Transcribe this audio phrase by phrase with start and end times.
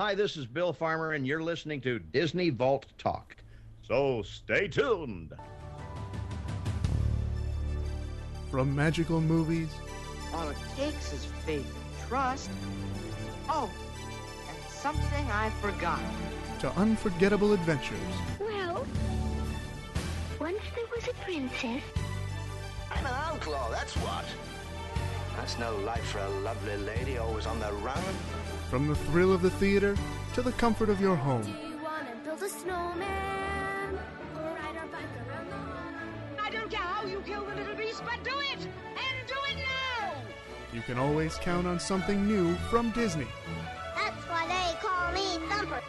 [0.00, 3.36] Hi, this is Bill Farmer, and you're listening to Disney Vault Talk.
[3.86, 5.34] So stay tuned.
[8.50, 9.68] From magical movies
[10.32, 12.48] All it takes is faith and trust.
[13.50, 13.70] Oh,
[14.48, 16.00] and something I forgot.
[16.60, 17.98] to unforgettable adventures,
[18.40, 18.86] Well,
[20.40, 21.82] once there was a princess.
[22.90, 24.24] I'm an outlaw, that's what.
[25.36, 28.02] That's no life for a lovely lady always on the run.
[28.70, 29.96] From the thrill of the theater
[30.32, 31.42] to the comfort of your Do home.
[31.42, 33.98] you wanna build a snowman?
[34.36, 36.40] Or ride our bike around the?
[36.40, 38.60] I don't care how you kill the little beast, but do it!
[38.60, 40.12] And do it now!
[40.72, 43.26] You can always count on something new from Disney.
[43.96, 45.82] That's why they call me Thumper.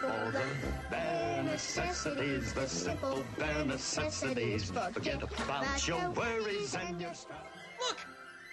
[0.00, 0.44] For the
[0.90, 4.72] bare necessities, the simple bare necessities.
[4.92, 7.38] Forget about your worries and your strife.
[7.78, 7.98] Look!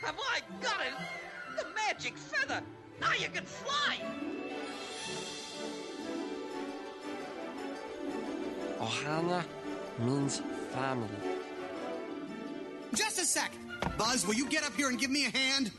[0.03, 1.32] Have I got it?
[1.57, 2.61] The magic feather!
[2.99, 3.97] Now you can fly!
[8.79, 9.43] Ohana
[9.99, 11.09] means family.
[12.93, 13.51] Just a sec.
[13.97, 15.71] Buzz, will you get up here and give me a hand?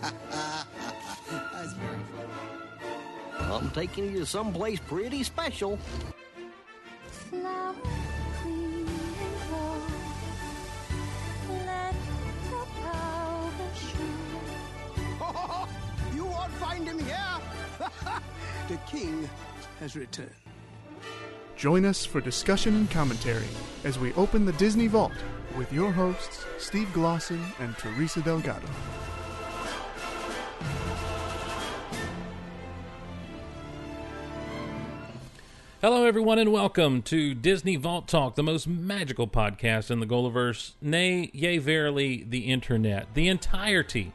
[0.00, 3.52] That's very funny.
[3.52, 5.78] I'm taking you to someplace pretty special.
[16.14, 17.16] you won't find him here.
[18.68, 19.28] the king
[19.80, 20.30] has returned.
[21.56, 23.48] Join us for discussion and commentary
[23.84, 25.12] as we open the Disney Vault
[25.56, 28.66] with your hosts, Steve Glosson and Teresa Delgado.
[35.82, 40.72] Hello, everyone, and welcome to Disney Vault Talk, the most magical podcast in the Gulliverse,
[40.82, 44.12] nay, yea, verily, the internet, the entirety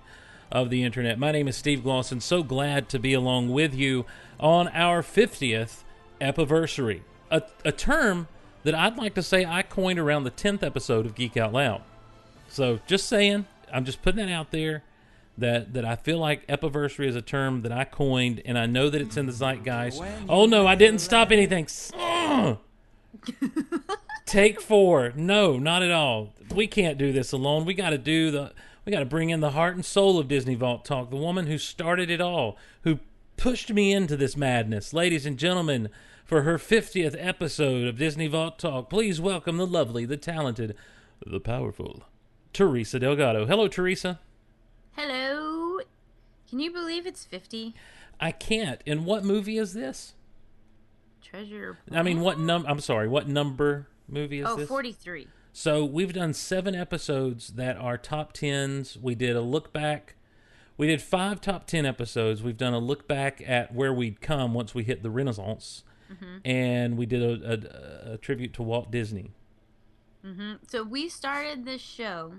[0.52, 1.20] of the internet.
[1.20, 2.22] My name is Steve Glosson.
[2.22, 4.06] So glad to be along with you
[4.40, 5.84] on our 50th
[6.22, 8.28] epiversary, a, a term
[8.64, 11.82] that I'd like to say I coined around the 10th episode of Geek Out Loud.
[12.48, 14.84] So, just saying, I'm just putting it out there
[15.38, 18.90] that that I feel like epiversary is a term that I coined, and I know
[18.90, 20.02] that it's in the zeitgeist.
[20.30, 21.68] Oh no, I didn't stop anything.
[24.26, 25.14] Take four.
[25.16, 26.34] No, not at all.
[26.54, 27.66] We can't do this alone.
[27.66, 28.54] We got to do the.
[28.86, 31.48] We got to bring in the heart and soul of Disney Vault Talk, the woman
[31.48, 33.00] who started it all, who
[33.36, 34.94] pushed me into this madness.
[34.94, 35.90] Ladies and gentlemen,
[36.24, 40.76] for her 50th episode of Disney Vault Talk, please welcome the lovely, the talented,
[41.26, 42.04] the powerful
[42.54, 43.48] Teresa Delgado.
[43.48, 44.20] Hello, Teresa.
[44.92, 45.80] Hello.
[46.48, 47.74] Can you believe it's 50?
[48.20, 48.82] I can't.
[48.86, 50.14] And what movie is this?
[51.24, 51.80] Treasure.
[51.92, 52.66] I mean, what num?
[52.68, 53.08] I'm sorry.
[53.08, 54.70] What number movie is Oh, this?
[54.70, 55.28] 43.
[55.58, 58.98] So we've done seven episodes that are top tens.
[59.02, 60.16] We did a look back.
[60.76, 62.44] We did five top ten episodes.
[62.44, 66.42] We've done a look back at where we'd come once we hit the Renaissance, Mhm.
[66.44, 69.32] and we did a, a, a tribute to Walt Disney.
[70.22, 72.34] hmm So we started this show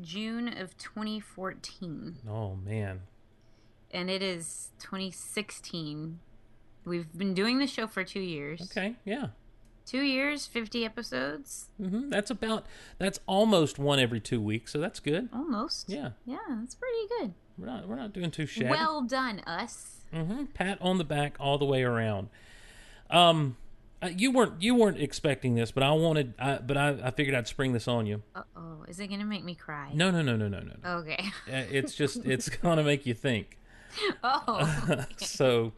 [0.00, 3.00] June of 2014, Oh man,
[3.90, 6.20] and it is 2016.
[6.84, 8.62] We've been doing the show for two years.
[8.70, 9.30] Okay, yeah.
[9.90, 11.66] Two years, 50 episodes.
[11.82, 12.10] Mm-hmm.
[12.10, 12.64] that's about
[12.98, 14.72] that's almost one every two weeks.
[14.72, 15.28] So that's good.
[15.32, 15.88] Almost.
[15.88, 17.34] Yeah, Yeah, that's pretty good.
[17.58, 18.68] we're not we're not doing too shabby.
[18.70, 20.02] Well done, us.
[20.14, 20.44] Mm-hmm.
[20.54, 22.28] Pat on the back all the way around.
[23.10, 23.56] Um,
[24.00, 27.34] uh, you weren't you weren't expecting this, but I wanted, I, but I, I figured
[27.34, 28.22] I'd spring this on you.
[28.34, 28.84] Uh oh.
[28.88, 29.90] Is it going to make me cry?
[29.92, 30.72] No, no, no, no, no, no.
[30.84, 30.90] no.
[31.00, 31.24] Okay.
[31.52, 33.58] Uh, It's just it's gonna make you think.
[34.22, 35.04] oh.
[35.18, 35.72] so,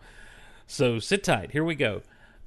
[0.67, 1.53] so sit tight.
[1.53, 2.03] Here we go.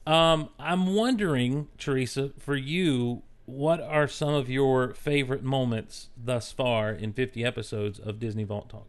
[0.05, 6.91] Um, I'm wondering, Teresa, for you, what are some of your favorite moments thus far
[6.91, 8.87] in 50 episodes of Disney Vault Talk?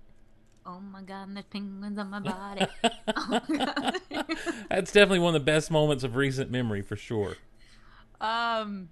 [0.67, 2.67] Oh my god, there's penguins on my body.
[3.17, 3.97] oh my god.
[4.69, 7.37] That's definitely one of the best moments of recent memory for sure.
[8.21, 8.89] um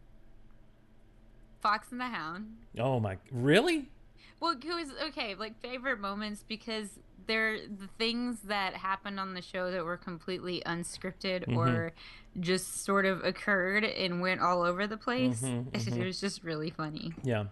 [1.61, 2.57] Fox and the Hound.
[2.79, 3.91] Oh my, really?
[4.39, 9.43] Well, it was okay, like favorite moments because they're the things that happened on the
[9.43, 11.57] show that were completely unscripted Mhm.
[11.57, 11.93] or
[12.41, 15.41] just sort of occurred and went all over the place.
[15.43, 16.05] Mhm, It mhm.
[16.05, 17.13] was just really funny.
[17.23, 17.47] Yeah.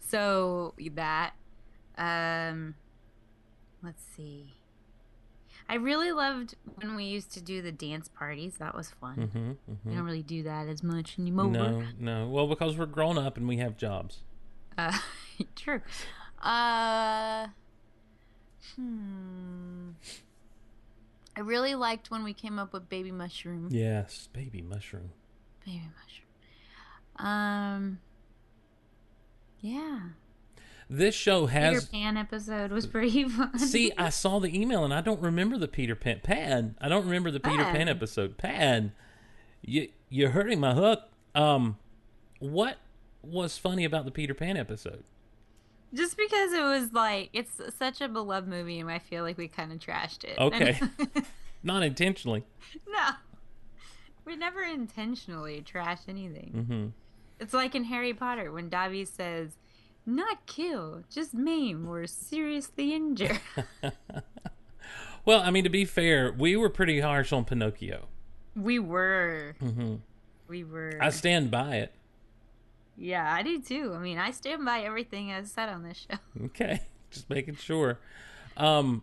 [0.00, 1.34] So that
[1.96, 2.74] um
[3.82, 4.54] let's see.
[5.70, 8.56] I really loved when we used to do the dance parties.
[8.58, 9.16] That was fun.
[9.66, 11.48] Mm-hmm, We don't really do that as much anymore.
[11.48, 12.26] No, no.
[12.28, 14.20] Well, because we're grown up and we have jobs.
[14.78, 14.96] Uh,
[15.56, 15.82] true.
[16.42, 17.48] Uh,
[18.76, 19.90] hmm.
[21.36, 23.68] I really liked when we came up with baby mushroom.
[23.70, 25.10] Yes, baby mushroom.
[25.64, 27.26] Baby mushroom.
[27.26, 27.98] Um.
[29.60, 30.00] Yeah.
[30.90, 32.04] This show has Peter.
[32.04, 33.58] Pan episode was pretty fun.
[33.58, 36.20] See, I saw the email and I don't remember the Peter Pan.
[36.22, 36.76] Pan.
[36.80, 37.88] I don't remember the Peter Pan Pan.
[37.88, 38.38] episode.
[38.38, 38.92] Pan.
[39.62, 41.02] You you're hurting my hook.
[41.34, 41.76] Um,
[42.38, 42.78] what
[43.22, 45.04] was funny about the Peter Pan episode?
[45.94, 49.48] Just because it was like it's such a beloved movie, and I feel like we
[49.48, 50.38] kind of trashed it.
[50.38, 50.78] Okay.
[51.62, 52.44] Not intentionally.
[52.88, 53.08] no,
[54.24, 56.66] we never intentionally trash anything.
[56.68, 59.56] hmm It's like in Harry Potter when Dobby says,
[60.06, 63.38] "Not kill, just maim or seriously injure."
[65.24, 68.06] Well, I mean, to be fair, we were pretty harsh on Pinocchio.
[68.56, 69.96] we were, hmm
[70.48, 70.92] we were.
[71.02, 71.92] I stand by it.
[72.98, 73.92] Yeah, I do too.
[73.94, 76.18] I mean, I stand by everything I've said on this show.
[76.46, 76.80] Okay,
[77.10, 77.98] just making sure.
[78.56, 79.02] Um,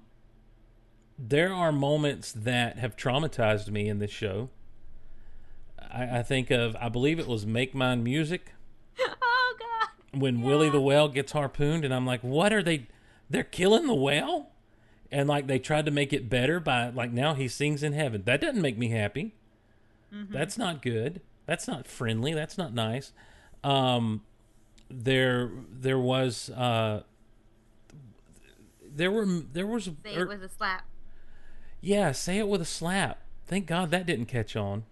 [1.18, 4.50] there are moments that have traumatized me in this show.
[5.80, 8.54] I, I think of, I believe it was "Make Mine Music"
[9.00, 10.20] oh God!
[10.20, 12.88] when Willie the whale gets harpooned, and I'm like, "What are they?
[13.30, 14.52] They're killing the whale?"
[15.12, 18.24] And like they tried to make it better by like now he sings in heaven.
[18.26, 19.36] That doesn't make me happy.
[20.12, 21.20] That's not good.
[21.46, 22.34] That's not friendly.
[22.34, 23.12] That's not nice.
[23.66, 24.22] Um,
[24.92, 27.02] there, there was, uh,
[28.88, 30.86] there were, there was, Say er- it with a slap.
[31.82, 33.22] yeah, say it with a slap.
[33.48, 34.84] Thank God that didn't catch on.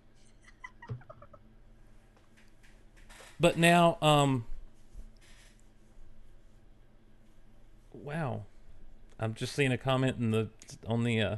[3.39, 4.45] But now, um,
[7.91, 8.43] wow,
[9.19, 10.49] I'm just seeing a comment in the
[10.87, 11.35] on the, uh,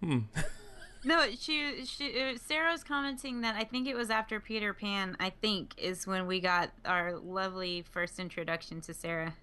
[0.00, 0.18] hmm.
[1.04, 5.16] No, she she uh, Sarah's commenting that I think it was after Peter Pan.
[5.18, 9.34] I think is when we got our lovely first introduction to Sarah.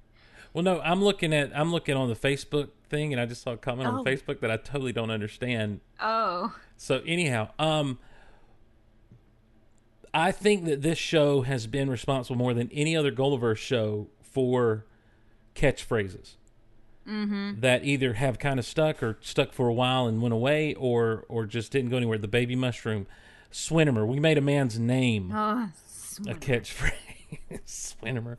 [0.53, 3.51] Well, no, I'm looking at I'm looking on the Facebook thing, and I just saw
[3.53, 3.97] a comment Oh.
[3.99, 5.81] on Facebook that I totally don't understand.
[5.99, 7.97] Oh, So anyhow, um,
[10.13, 14.85] I think that this show has been responsible more than any other Gulliver's show for
[15.55, 16.35] catchphrases
[17.07, 17.59] mm-hmm.
[17.59, 21.25] that either have kind of stuck or stuck for a while and went away, or
[21.29, 22.17] or just didn't go anywhere.
[22.17, 23.07] The baby mushroom,
[23.51, 24.05] Swinimer.
[24.05, 25.69] We made a man's name Oh,
[26.27, 26.93] a catchphrase.
[27.65, 28.37] Swinimer.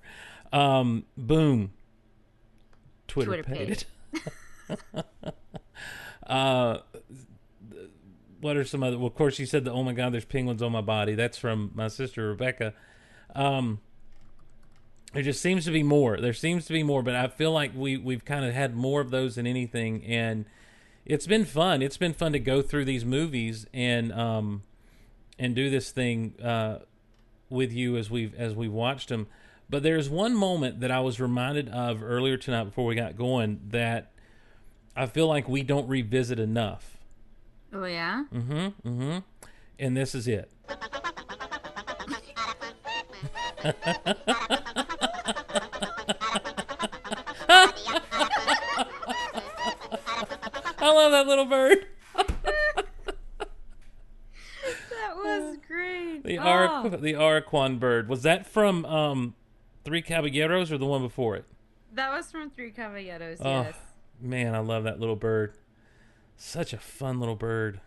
[0.53, 1.73] Um, boom.
[3.07, 3.85] Twitter, Twitter pated.
[6.27, 6.79] uh,
[8.41, 8.99] what are some other?
[8.99, 11.39] Well, of course, you said the "Oh my God, there's penguins on my body." That's
[11.39, 12.75] from my sister Rebecca.
[13.35, 13.81] Um,
[15.15, 16.19] there just seems to be more.
[16.21, 19.01] There seems to be more, but I feel like we we've kind of had more
[19.01, 20.45] of those than anything, and
[21.07, 21.81] it's been fun.
[21.83, 24.63] It's been fun to go through these movies and um
[25.39, 26.81] and do this thing uh
[27.49, 29.27] with you as we've as we've watched them.
[29.71, 33.61] But there's one moment that I was reminded of earlier tonight before we got going
[33.69, 34.11] that
[34.97, 36.99] I feel like we don't revisit enough.
[37.73, 38.25] oh yeah.
[38.33, 38.89] Mm-hmm.
[38.89, 39.19] Mm-hmm.
[39.79, 40.51] And this is it.
[50.89, 51.87] I love that little bird.
[54.91, 56.23] That was great.
[56.25, 58.09] The Oh, Aracuan, the Aracuan bird.
[58.09, 59.35] Was that from um,
[59.85, 61.45] Three Caballeros or the one before it?
[61.95, 63.39] that was from Three Caballeros.
[63.41, 63.75] Oh, Yes.
[64.21, 65.55] man, I love that little bird.
[66.37, 67.81] Such a fun little bird.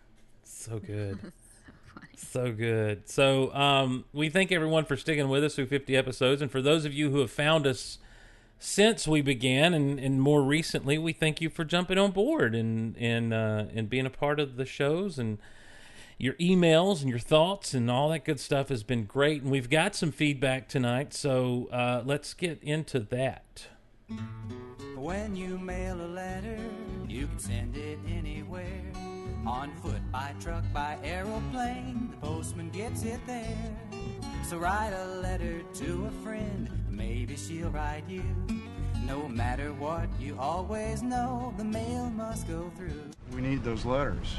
[0.44, 1.32] So good.
[2.16, 3.08] so good.
[3.08, 6.42] So, um, we thank everyone for sticking with us through 50 episodes.
[6.42, 7.98] And for those of you who have found us
[8.62, 12.96] since we began and, and more recently, we thank you for jumping on board and,
[12.96, 15.38] and, uh, and being a part of the shows and
[16.16, 19.42] your emails and your thoughts and all that good stuff has been great.
[19.42, 21.12] And we've got some feedback tonight.
[21.12, 23.66] So, uh, let's get into that.
[24.94, 26.58] When you mail a letter,
[27.08, 28.92] you can send it anywhere.
[29.44, 33.76] On foot, by truck, by aeroplane, the postman gets it there.
[34.42, 38.22] So write a letter to a friend, maybe she'll write you.
[39.06, 43.02] No matter what, you always know the mail must go through.
[43.32, 44.36] We need those letters.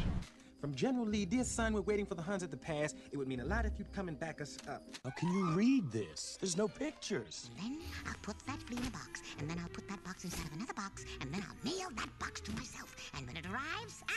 [0.62, 2.94] From General Lee, dear son, we're waiting for the Huns at the pass.
[3.12, 4.84] It would mean a lot if you'd come and back us up.
[5.04, 6.38] How can you read this?
[6.40, 7.50] There's no pictures.
[7.60, 10.46] Then I'll put that flea in a box, and then I'll put that box inside
[10.48, 12.96] of another box, and then I'll mail that box to myself.
[13.18, 14.04] And when it arrives,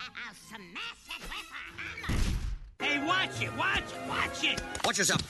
[0.00, 2.55] I'll smash it with a hammer.
[2.80, 4.62] Hey, watch it, watch it, watch it.
[4.84, 5.22] Watch yourself.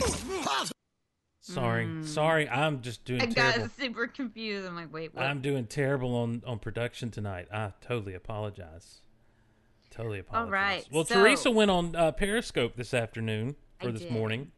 [1.41, 2.49] Sorry, sorry.
[2.49, 3.61] I'm just doing I terrible.
[3.69, 4.67] got super confused.
[4.67, 5.25] I'm like, wait, what?
[5.25, 7.47] I'm doing terrible on on production tonight.
[7.53, 9.01] I totally apologize.
[9.91, 10.45] Totally apologize.
[10.47, 14.11] All right, Well, so- Teresa went on uh, Periscope this afternoon for I this did.
[14.11, 14.51] morning.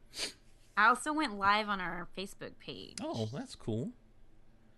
[0.76, 2.97] I also went live on our Facebook page.
[3.02, 3.90] Oh, that's cool.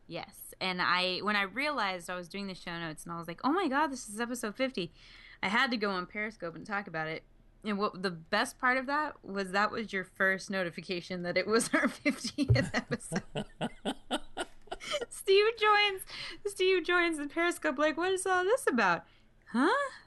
[0.08, 3.28] Yes, and I when I realized I was doing the show notes and I was
[3.28, 4.92] like, "Oh my god, this is episode 50."
[5.42, 7.22] I had to go on Periscope and talk about it.
[7.64, 11.46] And what the best part of that was that was your first notification that it
[11.46, 13.22] was our 50th episode.
[15.10, 16.02] Steve joins.
[16.46, 17.78] Steve joins the Periscope.
[17.78, 19.04] Like, what is all this about?
[19.52, 19.68] Huh?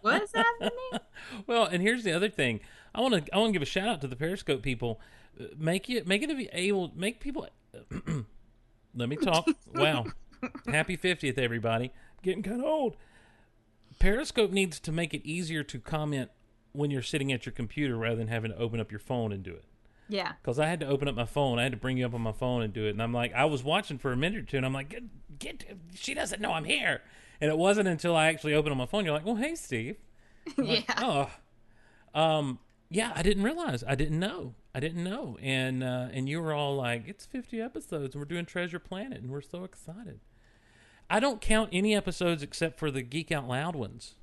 [0.00, 1.00] what is happening?
[1.46, 2.60] well, and here's the other thing.
[2.94, 5.00] I want to I want to give a shout out to the Periscope people.
[5.38, 7.46] Uh, Make it make it be able make people.
[8.94, 9.46] let me talk.
[9.74, 10.06] wow,
[10.66, 11.92] happy fiftieth, everybody.
[12.22, 12.96] Getting kind of old.
[13.98, 16.30] Periscope needs to make it easier to comment
[16.72, 19.42] when you're sitting at your computer rather than having to open up your phone and
[19.42, 19.64] do it.
[20.08, 20.32] Yeah.
[20.40, 21.58] Because I had to open up my phone.
[21.58, 22.90] I had to bring you up on my phone and do it.
[22.90, 25.02] And I'm like, I was watching for a minute or two, and I'm like, get,
[25.38, 27.02] get she doesn't know I'm here.
[27.40, 29.04] And it wasn't until I actually opened on my phone.
[29.04, 29.96] You're like, well, hey, Steve.
[30.58, 31.28] I'm like, yeah.
[32.14, 33.12] oh, um, yeah.
[33.14, 33.82] I didn't realize.
[33.86, 34.54] I didn't know.
[34.74, 35.38] I didn't know.
[35.42, 39.20] And uh, and you were all like, it's 50 episodes, and we're doing Treasure Planet,
[39.22, 40.20] and we're so excited.
[41.08, 44.14] I don't count any episodes except for the Geek Out Loud ones.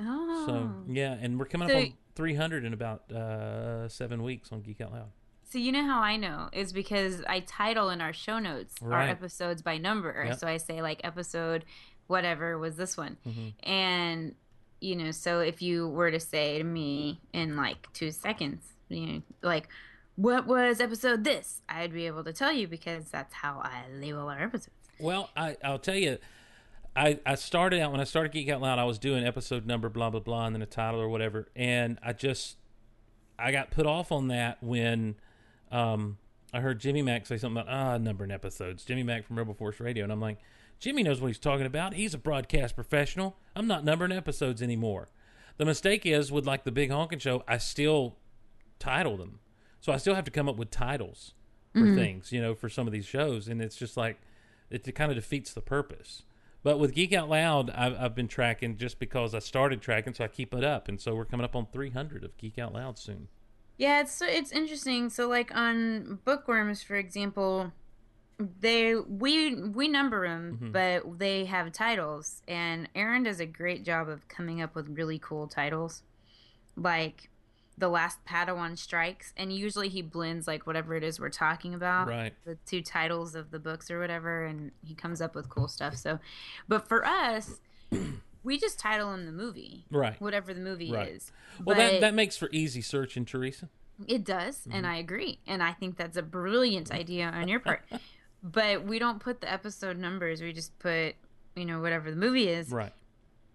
[0.00, 0.44] Oh.
[0.46, 4.60] So yeah, and we're coming So- up on 300 in about uh, seven weeks on
[4.62, 5.08] Geek Out Loud.
[5.50, 9.00] So you know how I know is because I title in our show notes our
[9.00, 10.24] episodes by number.
[10.26, 10.38] Yep.
[10.38, 11.64] So I say like episode
[12.06, 13.16] whatever was this one.
[13.26, 13.52] Mhm.
[13.62, 14.34] And
[14.80, 19.06] you know, so if you were to say to me in like 2 seconds, you
[19.06, 19.68] know, like
[20.16, 21.62] what was episode this?
[21.68, 24.77] I'd be able to tell you because that's how I label our episodes.
[25.00, 26.18] Well, I, I'll tell you,
[26.96, 29.88] I, I started out when I started Geek Out Loud, I was doing episode number
[29.88, 32.56] blah blah blah and then a title or whatever, and I just
[33.38, 35.14] I got put off on that when
[35.70, 36.18] um,
[36.52, 38.84] I heard Jimmy Mack say something about ah numbering episodes.
[38.84, 40.38] Jimmy Mack from Rebel Force Radio, and I'm like,
[40.80, 41.94] Jimmy knows what he's talking about.
[41.94, 43.36] He's a broadcast professional.
[43.54, 45.08] I'm not numbering episodes anymore.
[45.58, 48.16] The mistake is with like the Big Honkin' Show, I still
[48.78, 49.38] title them,
[49.80, 51.34] so I still have to come up with titles
[51.74, 51.94] for Mhm.
[51.96, 54.18] things, you know, for some of these shows, and it's just like
[54.70, 56.22] it, kind of defeats the purpose.
[56.62, 60.24] But with Geek Out Loud, I've, I've been tracking just because I started tracking, so
[60.24, 62.98] I keep it up, and so we're coming up on 300 of Geek Out Loud
[62.98, 63.28] soon.
[63.76, 65.08] Yeah, it's it's interesting.
[65.08, 67.72] So like on bookworms, for example,
[68.60, 70.72] they we we number them, Mhm.
[70.72, 75.20] but they have titles, and Aaron does a great job of coming up with really
[75.20, 76.02] cool titles,
[76.76, 77.30] like
[77.78, 82.08] the last Padawan strikes, and usually he blends like whatever it is we're talking about,
[82.08, 82.34] Right.
[82.44, 85.96] The two titles of the books or whatever, and he comes up with cool stuff.
[85.96, 86.18] So,
[86.66, 87.60] but for us.
[88.44, 90.18] We just title him the movie, Right.
[90.20, 91.08] Whatever the movie Right.
[91.08, 91.32] is.
[91.62, 93.68] Well, that But- that makes for easy searching, Teresa.
[94.06, 94.88] it does, and Mhm.
[94.88, 95.40] I agree.
[95.46, 97.82] And I think that's a brilliant idea on your part.
[98.42, 100.40] but we don't put the episode numbers.
[100.40, 101.16] We just put,
[101.56, 102.70] you know, whatever the movie is.
[102.70, 102.92] Right.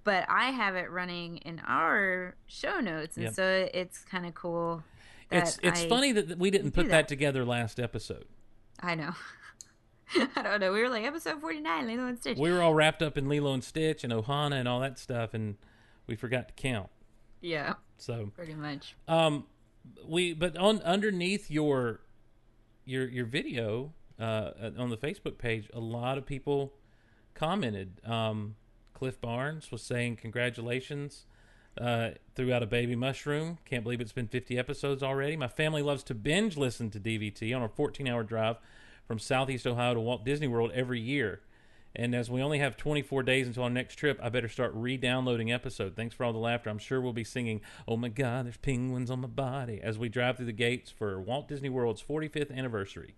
[0.04, 3.34] But I have it running in our show notes, and Yep.
[3.36, 4.84] so it's kind of cool.
[5.32, 8.26] It's it's I funny that we didn't put that together last episode.
[8.80, 9.14] I know.
[10.36, 10.72] I don't know.
[10.74, 12.38] We were like episode forty nine, Lilo and Stitch.
[12.38, 15.34] We were all wrapped up in Lilo and Stitch and Ohana and all that stuff,
[15.34, 15.56] and
[16.06, 16.90] we forgot to count.
[17.42, 18.96] yeah, So pretty much.
[19.08, 19.46] Um,
[20.06, 22.02] we but on underneath your
[22.86, 26.74] your your video uh, on the Facebook page, a lot of people
[27.34, 28.02] commented.
[28.06, 28.56] Um,
[28.94, 31.26] Cliff Barnes was saying congratulations.
[31.80, 33.58] Uh, threw out a baby mushroom.
[33.66, 35.36] Can't believe it's been 50 episodes already.
[35.36, 38.58] My family loves to binge listen to DVT on a 14 hour drive
[39.08, 41.42] from Southeast Ohio to Walt Disney World every year.
[41.96, 45.52] And as we only have 24 days until our next trip, I better start re-downloading
[45.52, 45.96] episode.
[45.96, 46.70] Thanks for all the laughter.
[46.70, 50.10] I'm sure we'll be singing "Oh my God, there's penguins on my body" as we
[50.10, 53.16] drive through the gates for Walt Disney World's 45th anniversary.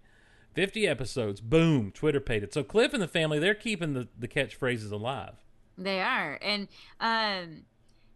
[0.54, 1.42] 50 episodes.
[1.42, 1.92] Boom.
[1.92, 2.54] Twitterpated.
[2.54, 5.45] So Cliff and the family, they're keeping the, the catchphrases alive.
[5.78, 6.68] They are, and
[7.00, 7.64] um,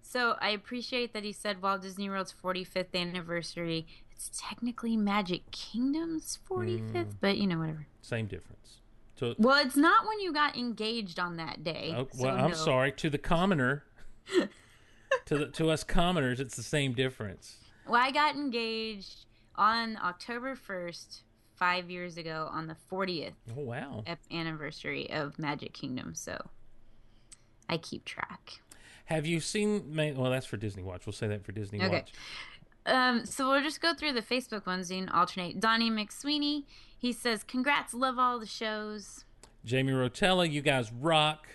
[0.02, 3.86] so I appreciate that he said Walt Disney World's 45th anniversary.
[4.12, 7.14] It's technically Magic Kingdom's 45th, Mm.
[7.22, 7.88] but you know whatever.
[8.02, 8.78] Same difference.
[9.18, 11.94] So, Well, it's not when you got engaged on that day.
[11.98, 12.56] oh, so well, I'm no.
[12.56, 13.84] sorry to the commoner.
[15.26, 17.58] to the, to us commoners, it's the same difference.
[17.88, 19.26] Well, I got engaged
[19.56, 21.22] on October 1st,
[21.56, 24.04] five years ago, on the 40th Oh wow.
[24.32, 26.16] anniversary of Magic Kingdom.
[26.16, 26.40] So
[27.70, 28.62] I keep track.
[29.06, 29.96] Have you seen?
[30.18, 31.06] Well, that's for Disney Watch.
[31.06, 31.90] We'll say that for Disney Okay.
[31.90, 32.12] Watch.
[32.86, 35.60] Um, so we'll just go through the Facebook ones and alternate.
[35.60, 36.66] Donnie McSweeney,
[36.98, 39.26] he says, "Congrats, love all the shows."
[39.66, 41.48] Jamie Rotella, you guys rock.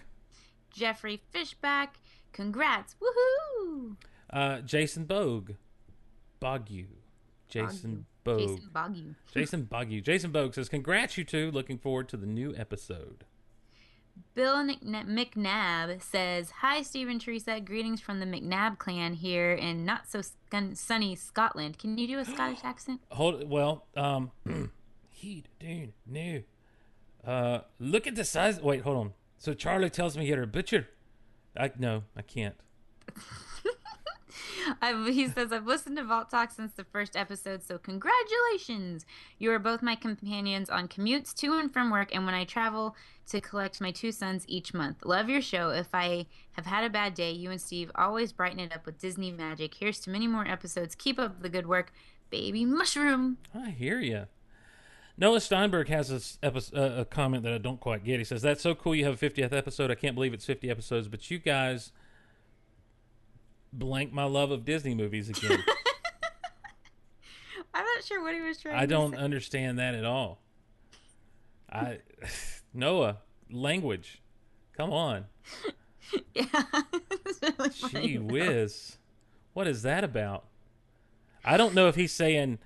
[0.72, 1.98] Jeffrey Fishback,
[2.32, 3.96] congrats, woohoo!
[4.30, 5.52] Uh, Jason Bogue,
[6.42, 6.86] Bogu,
[7.48, 9.14] Jason Bogue, Jason Bogu.
[9.32, 11.50] Jason Bogu, Jason Bogue says, "Congrats, you two.
[11.52, 13.24] Looking forward to the new episode."
[14.34, 17.60] Bill McNa- McNabb says, "Hi, Stephen Teresa.
[17.60, 20.22] Greetings from the McNabb clan here in not so
[20.74, 21.78] sunny Scotland.
[21.78, 23.48] Can you do a Scottish accent?" Hold it.
[23.48, 24.30] well, um,
[25.08, 26.42] he dude no.
[27.24, 28.60] Uh, look at the size.
[28.60, 29.12] Wait, hold on.
[29.38, 30.88] So Charlie tells me you're a butcher.
[31.56, 32.56] I no, I can't.
[34.82, 39.04] I've, he says, I've listened to Vault Talk since the first episode, so congratulations!
[39.38, 42.96] You are both my companions on commutes to and from work and when I travel
[43.28, 44.98] to collect my two sons each month.
[45.04, 45.70] Love your show.
[45.70, 48.98] If I have had a bad day, you and Steve always brighten it up with
[48.98, 49.74] Disney magic.
[49.74, 50.94] Here's to many more episodes.
[50.94, 51.92] Keep up the good work,
[52.30, 53.38] baby mushroom.
[53.54, 54.26] I hear you.
[55.16, 58.18] Noah Steinberg has a, uh, a comment that I don't quite get.
[58.18, 59.90] He says, That's so cool you have a 50th episode.
[59.90, 61.92] I can't believe it's 50 episodes, but you guys
[63.78, 65.58] blank my love of Disney movies again.
[67.74, 70.38] I'm not sure what he was trying to I don't understand that at all.
[71.70, 71.98] I
[72.74, 73.18] Noah,
[73.50, 74.22] language.
[74.76, 75.26] Come on.
[76.34, 76.44] yeah.
[77.52, 78.98] really Gee whiz.
[79.52, 80.44] What is that about?
[81.44, 82.58] I don't know if he's saying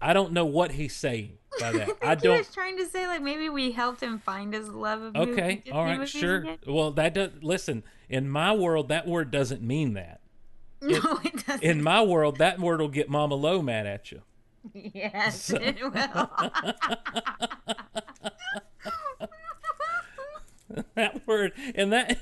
[0.00, 1.88] I don't know what he's saying by that.
[2.02, 2.06] I don't.
[2.08, 5.02] I think he was trying to say like maybe we helped him find his love
[5.02, 6.36] of Okay, all right, sure.
[6.36, 6.58] again.
[6.66, 10.20] Well, that does listen, in my world that word doesn't mean that.
[10.82, 11.62] No, it doesn't.
[11.64, 14.22] In my world that word will get Mama Low mad at you.
[14.74, 15.90] Yes, So- it will.
[20.94, 22.18] that word in that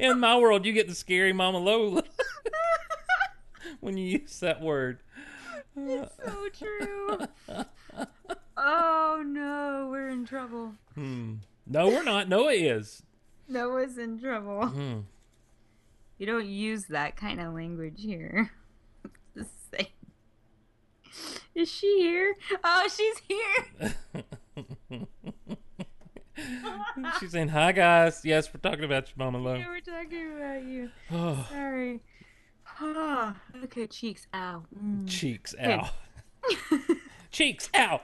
[0.00, 2.02] in my world you get the scary Mama Low
[3.80, 5.00] when you use that word.
[5.76, 7.18] It's so true.
[8.56, 10.72] oh no, we're in trouble.
[10.94, 11.34] Hmm.
[11.66, 12.28] No, we're not.
[12.28, 13.02] Noah is.
[13.48, 14.66] Noah's in trouble.
[14.66, 15.00] Hmm.
[16.18, 18.50] You don't use that kind of language here.
[19.36, 19.92] Just say.
[21.54, 22.36] Is she here?
[22.64, 23.94] Oh, she's here.
[27.18, 28.20] She's saying, "Hi guys.
[28.24, 30.90] Yes, we're talking about your Mama Low." Yeah, we're talking about you.
[31.10, 31.46] Oh.
[31.50, 32.00] Sorry.
[32.80, 34.26] Ah, okay, cheeks.
[34.34, 34.62] Ow.
[34.78, 35.08] Mm.
[35.08, 35.72] Cheeks Okay.
[35.72, 35.90] out.
[37.30, 38.02] Cheeks out.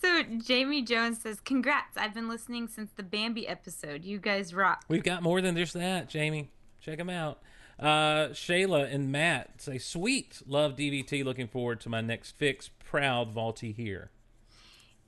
[0.00, 1.96] So Jamie Jones says, "Congrats!
[1.96, 4.04] I've been listening since the Bambi episode.
[4.04, 6.50] You guys rock." We've got more than just that, Jamie.
[6.80, 7.40] Check them out.
[7.78, 11.22] Uh, Shayla and Matt say, "Sweet, love DVT.
[11.22, 12.68] Looking forward to my next fix.
[12.68, 14.10] Proud Vaulty here."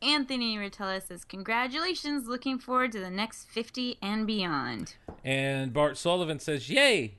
[0.03, 2.27] Anthony Rotella says, "Congratulations!
[2.27, 7.15] Looking forward to the next fifty and beyond." And Bart Sullivan says, Yay!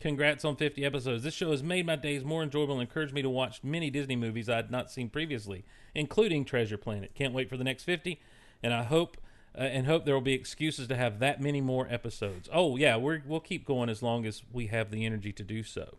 [0.00, 1.22] Congrats on 50 episodes.
[1.22, 4.14] This show has made my days more enjoyable and encouraged me to watch many Disney
[4.16, 7.12] movies I had not seen previously, including Treasure Planet.
[7.14, 8.20] Can't wait for the next 50,
[8.62, 9.16] and I hope
[9.58, 12.46] uh, and hope there will be excuses to have that many more episodes.
[12.52, 15.62] Oh yeah, we're, we'll keep going as long as we have the energy to do
[15.62, 15.96] so.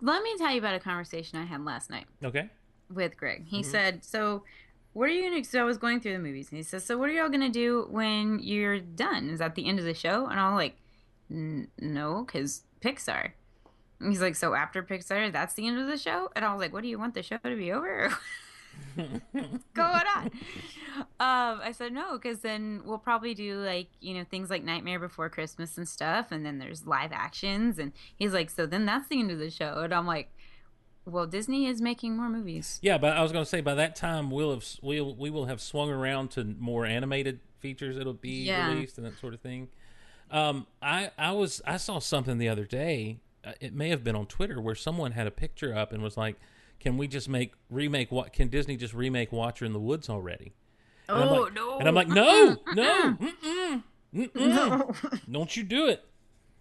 [0.00, 2.48] Let me tell you about a conversation I had last night Okay.
[2.88, 3.48] with Greg.
[3.48, 3.64] He Mhm.
[3.66, 4.44] said, "So,
[4.94, 6.96] what are you gonna?" So I was going through the movies, and he says, "So
[6.96, 9.28] what are y'all gonna do when you're done?
[9.28, 10.76] Is that the end of the show?" And I'm like,
[11.30, 13.32] "N- "No, because Pixar."
[14.00, 16.60] And he's like, "So after Pixar, that's the end of the show?" And I was
[16.60, 18.10] like, "What do you want the show to be over?"
[18.94, 19.20] What's
[19.74, 20.30] going on?
[21.18, 24.98] Um, I said no, because then we'll probably do like you know things like Nightmare
[24.98, 27.78] Before Christmas and stuff, and then there's live actions.
[27.78, 30.30] And he's like, "So then that's the end of the show?" And I'm like,
[31.06, 33.96] "Well, Disney is making more movies." Yeah, but I was going to say by that
[33.96, 38.44] time we'll have we'll we will have swung around to more animated features that'll be
[38.44, 38.68] Yeah.
[38.72, 39.68] released and that sort of thing.
[40.30, 43.20] Um, I I was I saw something the other day.
[43.44, 46.16] uh, It may have been on Twitter where someone had a picture up and was
[46.16, 46.36] like,
[46.80, 48.32] "Can we just make remake what?
[48.32, 50.52] Can Disney just remake Watcher in the Woods already?"
[51.08, 51.78] And I'm Oh, like- no.
[51.78, 54.34] And I'm like, no, no, mm-mm, mm-mm.
[54.34, 54.92] No.
[55.30, 56.04] don't you do it.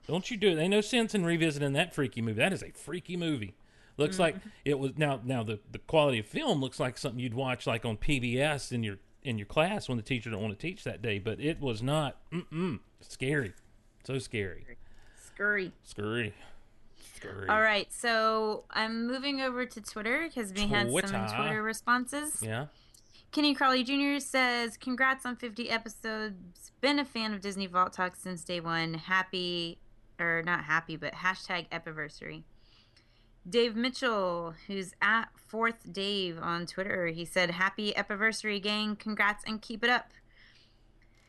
[0.08, 0.60] Don't you do it.
[0.60, 2.38] Ain't no sense in revisiting that freaky movie.
[2.38, 3.56] That is a freaky movie.
[3.98, 4.50] Looks like Mm-hmm.
[4.66, 5.20] it was now.
[5.24, 8.84] Now the, the quality of film looks like something you'd watch like on PBS in
[8.84, 11.20] your in your class when the teacher don't want to teach that day.
[11.20, 12.18] But it was not.
[12.32, 13.54] Mm-mm, scary.
[14.04, 14.66] So scary.
[15.18, 15.72] Scurry.
[15.84, 16.34] Scary.
[17.16, 17.50] Scary.
[17.50, 21.28] All right, so I'm moving over to Twitter because we had some Twitter.
[21.36, 22.42] Twitter responses.
[22.42, 22.68] Yeah.
[23.32, 24.20] Kenny Crawley Jr.
[24.20, 26.72] says, "Congrats on 50 episodes.
[26.80, 28.94] Been a fan of Disney Vault Talk since day one.
[28.94, 29.80] Happy,
[30.20, 32.44] or not happy, but hashtag Epiversary."
[33.48, 38.96] Dave Mitchell, who's at Fourth Dave on Twitter, he said, "Happy Epiversary, gang!
[38.96, 40.12] Congrats and keep it up."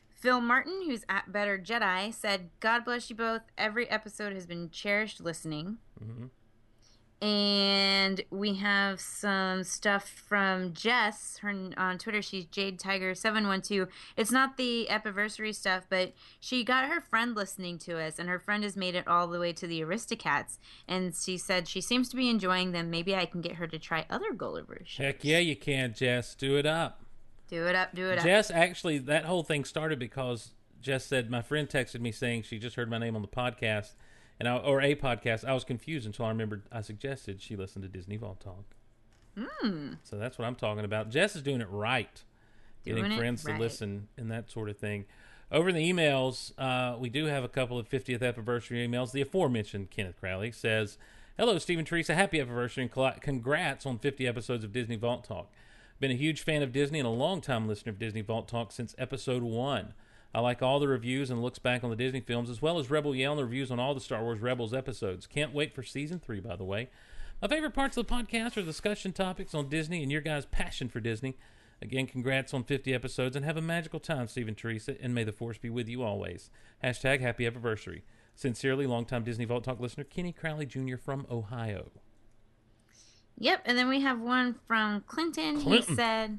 [0.09, 3.43] Phil Martin, who's at Better Jedi, said, "God bless you both.
[3.59, 6.27] Every episode has been cherished listening." Mm-hmm.
[7.23, 11.39] And we have some stuff from Jess.
[11.39, 13.89] Her on Twitter, she's Jade Tiger seven one two.
[14.17, 18.39] It's not the epiversary stuff, but she got her friend listening to us, and her
[18.39, 20.59] friend has made it all the way to the Aristocats.
[20.87, 22.91] And she said she seems to be enjoying them.
[22.91, 24.97] Maybe I can get her to try other Gullivers.
[24.99, 26.35] Heck yeah, you can, Jess.
[26.35, 27.03] Do it up.
[27.49, 28.25] Do it up, do it up.
[28.25, 30.51] Jess, actually, that whole thing started because
[30.83, 33.93] Jess said my friend texted me saying she just heard my name on the podcast,
[34.39, 35.45] and I, or a podcast.
[35.45, 38.65] I was confused until I remembered I suggested she listen to Disney Vault Talk.
[39.39, 39.95] Hmm.
[40.03, 41.11] So that's what I'm talking about.
[41.11, 42.23] Jess is doing it right,
[42.85, 43.57] Doing getting it friends right.
[43.57, 45.05] to listen and that sort of thing.
[45.53, 49.13] Over in the emails, uh, we do have a couple of 50th anniversary emails.
[49.13, 50.99] The aforementioned Kenneth Crowley says,
[51.39, 52.15] Hello, Stephen Teresa.
[52.15, 55.53] Happy anniversary and congrats on 50 episodes of Disney Vault Talk.
[56.01, 58.95] Been a huge fan of Disney and a long-time listener of Disney Vault Talk since
[58.99, 59.95] episode one.
[60.37, 62.91] I like all the reviews and looks back on the Disney films, as well as
[62.91, 65.27] Rebel Yell and the reviews on all the Star Wars Rebels episodes.
[65.27, 66.91] Can't wait for season three, by the way.
[67.41, 70.91] My favorite parts of the podcast are discussion topics on Disney and your guys' passion
[70.91, 71.39] for Disney.
[71.81, 75.33] Again, congrats on 50 episodes and have a magical time, Stephen Teresa, and may the
[75.33, 76.51] force be with you always.
[76.85, 78.05] Hashtag happy anniversary.
[78.35, 80.99] Sincerely, longtime Disney Vault Talk listener, Kenny Crowley Jr.
[81.03, 81.93] from Ohio.
[83.39, 85.63] Yep, and then we have one from Clinton.
[85.63, 85.89] Clinton.
[85.89, 86.39] He said,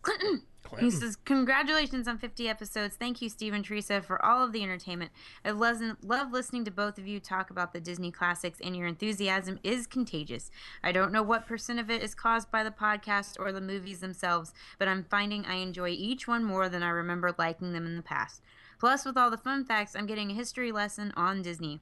[0.00, 0.44] Clinton.
[0.68, 0.90] Clinton.
[0.90, 2.96] He says, Congratulations on 50 episodes.
[2.96, 5.10] Thank you, Steve and Teresa, for all of the entertainment.
[5.44, 8.86] I've love, love listening to both of you talk about the Disney classics, and your
[8.86, 10.50] enthusiasm is contagious.
[10.82, 14.00] I don't know what percent of it is caused by the podcast or the movies
[14.00, 17.96] themselves, but I'm finding I enjoy each one more than I remember liking them in
[17.96, 18.42] the past.
[18.78, 21.80] Plus, with all the fun facts, I'm getting a history lesson on Disney.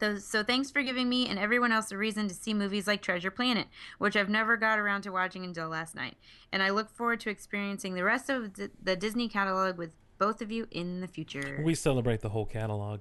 [0.00, 3.00] So, so thanks for giving me and everyone else a reason to see movies like
[3.00, 6.16] Treasure Planet, which I've never got around to watching until last night.
[6.52, 10.42] And I look forward to experiencing the rest of the, the Disney catalog with both
[10.42, 11.62] of you in the future.
[11.64, 13.00] We celebrate the whole catalog.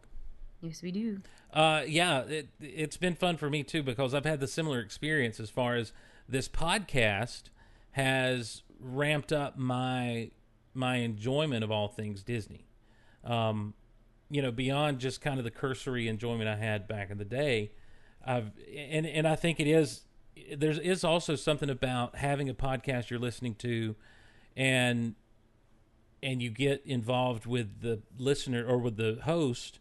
[0.62, 1.22] yes, we do.
[1.54, 5.40] Uh, yeah, it, it's been fun for me too because I've had the similar experience
[5.40, 5.94] as far as
[6.28, 7.44] this podcast
[7.92, 10.32] has ramped up my
[10.74, 12.66] my enjoyment of all things Disney.
[13.24, 13.76] Um,
[14.30, 17.72] you know, beyond just kind of the cursory enjoyment I had back in the day,
[18.26, 20.02] I've and and I think it is
[20.58, 23.96] there is also something about having a podcast you're listening to,
[24.56, 25.16] and
[26.22, 29.80] and you get involved with the listener or with the host,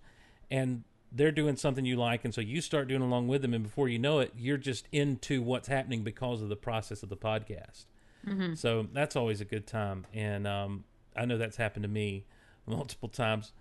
[0.50, 3.62] and they're doing something you like, and so you start doing along with them, and
[3.62, 7.16] before you know it, you're just into what's happening because of the process of the
[7.16, 7.84] podcast.
[8.26, 8.56] Mhm.
[8.56, 10.84] So that's always a good time, and um,
[11.16, 12.24] I know that's happened to me
[12.66, 13.52] multiple times.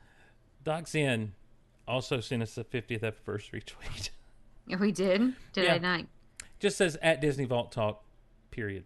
[0.64, 1.34] Doc's in
[1.88, 4.12] also sent us a 50th anniversary tweet.
[4.68, 5.34] Yeah, we did.
[5.54, 5.74] Did Yeah.
[5.74, 6.02] I not?
[6.60, 8.04] Just says at Disney Vault Talk,
[8.52, 8.86] period.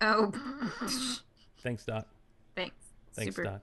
[0.00, 0.32] Oh,
[1.62, 2.06] Thanks, Doc.
[2.56, 2.74] thanks.
[3.12, 3.44] Thanks, Super.
[3.50, 3.60] Doc.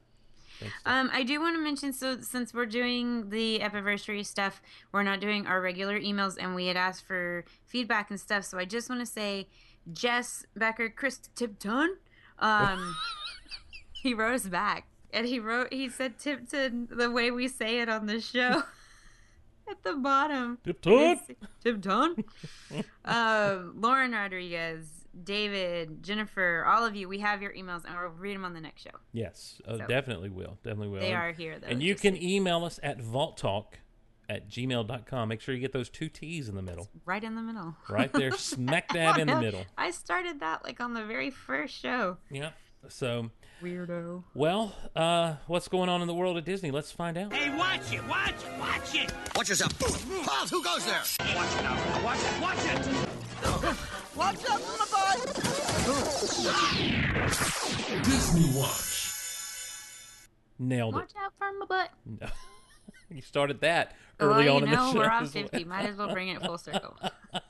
[0.60, 0.93] Thanks, Doc.
[0.93, 5.20] Um, I do want to mention so since we're doing the anniversary stuff, we're not
[5.20, 8.43] doing our regular emails, and we had asked for feedback and stuff.
[8.43, 9.48] So I just want to say,
[9.93, 11.96] Jess Becker, Chris Tipton,
[12.39, 12.96] um,
[13.93, 17.89] he wrote us back, and he wrote he said Tipton the way we say it
[17.89, 18.63] on the show.
[19.70, 20.93] At the bottom, Tipton?
[20.93, 22.24] It's- Tipton.
[23.06, 24.88] um, Lauren Rodriguez,
[25.26, 28.62] David, Jennifer, all of you, we have your emails, and we'll read them on the
[28.62, 28.91] next show.
[29.12, 30.58] Yes, oh, So- definitely will.
[30.63, 31.02] Definitely will.
[31.02, 33.74] They And- are here, though, And you can email us at vaulttalk
[34.30, 35.28] at gmail.com.
[35.28, 36.88] Make sure you get those two T's in the middle.
[37.04, 37.76] right in the middle.
[37.89, 39.65] Right there, smack dab in the middle.
[39.78, 42.17] I started that like on the very first show.
[42.32, 42.52] Yeah.
[42.88, 44.24] So, Weirdo.
[44.36, 46.72] well, uh, what's going on in the world of Disney?
[46.72, 47.34] Let's find out.
[47.34, 49.13] Hey, watch it, watch it, watch it.
[49.36, 49.78] Watch yourself.
[49.80, 51.02] Pals, who goes there?
[51.36, 52.04] Watch it now.
[52.04, 53.78] Watch it, watch it.
[54.15, 55.28] Watch out, my boy!
[58.04, 59.13] Disney Watch.
[60.60, 60.98] Nailed it.
[60.98, 61.91] Watch out for my butt.
[62.20, 62.28] No.
[63.15, 65.00] you started that early well, on you in the know, show.
[65.00, 65.63] we're off 50.
[65.65, 66.98] Might as well bring it full circle.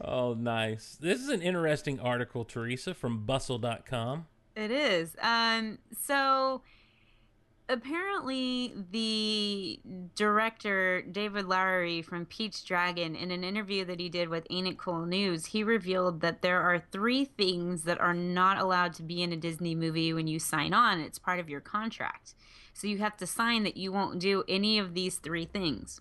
[0.00, 0.96] Oh, nice.
[1.00, 4.26] This is an interesting article, Teresa, from bustle.com.
[4.54, 5.16] It is.
[5.20, 6.62] Um, so
[7.68, 9.78] apparently the
[10.14, 14.78] director David Lowery from Pete's Dragon in an interview that he did with Ain't It
[14.78, 19.22] Cool News, he revealed that there are three things that are not allowed to be
[19.22, 21.00] in a Disney movie when you sign on.
[21.00, 22.34] It's part of your contract.
[22.72, 26.00] So you have to sign that you won't do any of these three things.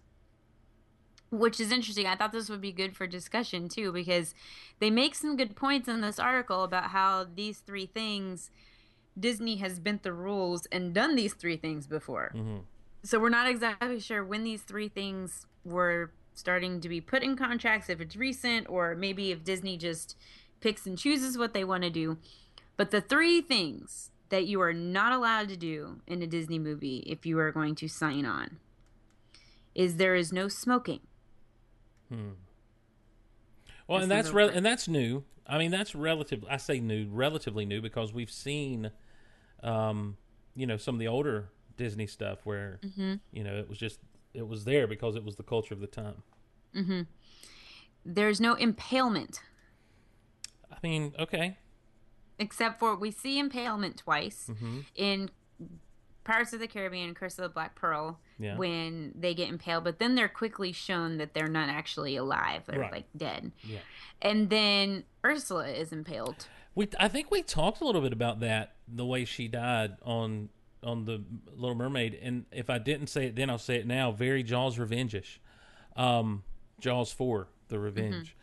[1.30, 2.08] Which is interesting.
[2.08, 4.34] I thought this would be good for discussion too, because
[4.80, 8.50] they make some good points in this article about how these three things
[9.20, 12.32] Disney has bent the rules and done these three things before.
[12.36, 12.62] Mhm.
[13.04, 17.36] So we're not exactly sure when these three things were starting to be put in
[17.36, 20.16] contracts, if it's recent, or maybe if Disney just
[20.62, 22.18] picks and chooses what they want to do.
[22.76, 26.98] But the three things that you are not allowed to do in a Disney movie
[27.08, 28.60] if you are going to sign on
[29.74, 31.02] is there is no smoking.
[32.10, 32.30] Hmm.
[33.88, 35.24] Well, That's and that's re- and that's new.
[35.46, 36.44] I mean, that's relative.
[36.50, 38.92] I say new, relatively new, because we've seen,
[39.64, 40.18] um,
[40.56, 43.20] you know, some of the older Disney stuff where Mhm.
[43.32, 44.00] you know it was just
[44.34, 46.22] it was there because it was the culture of the time.
[46.76, 47.02] Mm-hmm.
[48.06, 49.42] There's no impalement.
[50.72, 51.58] I mean, okay,
[52.40, 54.86] except for we see impalement twice Mhm.
[54.96, 55.30] in
[56.28, 58.56] Pirates of the Caribbean, Curse of the Black Pearl, Yeah.
[58.58, 62.82] when they get impaled, but then they're quickly shown that they're not actually alive; they're
[62.82, 62.92] Right.
[62.92, 63.52] like dead.
[63.64, 63.80] yeah.
[64.22, 66.48] And then Ursula is impaled.
[66.76, 70.50] We I think we talked a little bit about that the way she died on
[70.84, 71.24] on the
[71.56, 74.12] Little Mermaid, and if I didn't say it then, I'll say it now.
[74.12, 75.42] Very Jaws revenge-ish.
[75.96, 76.44] Um,
[76.80, 78.36] Jaws four, the revenge.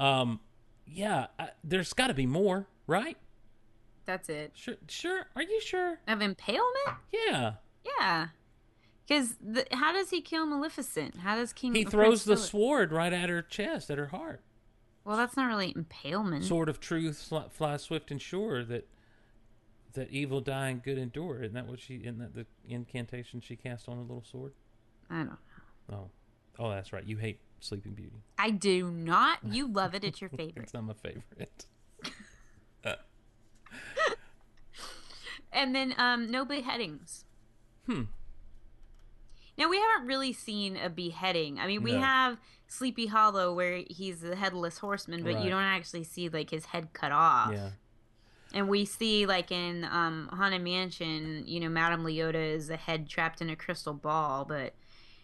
[0.00, 0.40] Um,
[0.86, 3.16] yeah, I, there's got to be more, right?
[4.04, 4.52] That's it.
[4.54, 5.26] Sure, sure.
[5.36, 5.98] Are you sure?
[6.08, 6.98] Of impalement?
[7.12, 7.54] Yeah.
[7.84, 8.28] Yeah.
[9.06, 9.34] Because
[9.72, 11.18] how does he kill Maleficent?
[11.18, 11.74] How does King?
[11.74, 14.42] He throws Prince the sword right at her chest, at her heart.
[15.04, 16.44] Well, that's not really impalement.
[16.44, 18.88] Sword of truth fly swift and sure that
[19.94, 21.42] that evil die and good endure.
[21.42, 21.96] Isn't that what she?
[21.96, 24.52] Isn't that the incantation she cast on a little sword?
[25.10, 25.36] I don't know.
[25.90, 26.10] Oh,
[26.58, 27.04] oh, that's right.
[27.04, 28.22] You hate Sleeping Beauty.
[28.38, 29.40] I do not.
[29.44, 30.04] You love it.
[30.04, 30.62] It's your favorite.
[30.62, 31.66] It's not my favorite.
[35.52, 37.24] And then um, no beheadings.
[37.86, 38.02] Hmm.
[39.58, 41.58] Now we haven't really seen a beheading.
[41.58, 42.00] I mean, we No.
[42.00, 42.38] have
[42.68, 45.44] Sleepy Hollow where he's the headless horseman, but Right.
[45.44, 47.52] you don't actually see like his head cut off.
[47.52, 47.70] Yeah.
[48.54, 53.08] And we see like in um, Haunted Mansion, you know, Madame Leota is a head
[53.08, 54.74] trapped in a crystal ball, but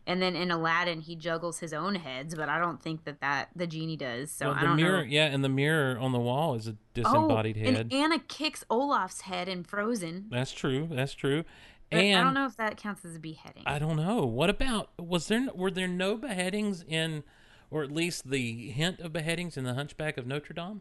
[0.09, 3.51] and then in Aladdin he juggles his own heads, but I don't think that that
[3.55, 4.33] the genie does.
[4.33, 5.11] So well, I don't mirror, know.
[5.11, 7.77] yeah, and the mirror on the wall is a disembodied oh, head.
[7.77, 10.29] And Anna kicks Olaf's head in Frozen.
[10.31, 10.88] That's true.
[10.90, 11.44] That's true.
[11.90, 13.62] But and I don't know if that counts as a beheading.
[13.66, 14.25] I don't know.
[14.25, 17.23] What about was there were there no beheadings in,
[17.71, 20.81] or at least the hint of beheadings in the Hunchback of Notre Dame?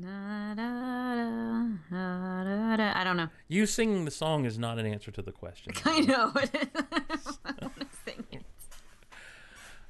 [0.00, 2.92] Da, da, da, da, da, da.
[2.94, 3.28] I don't know.
[3.48, 5.72] You singing the song is not an answer to the question.
[5.84, 6.30] I know.
[6.36, 8.44] I wanna sing it.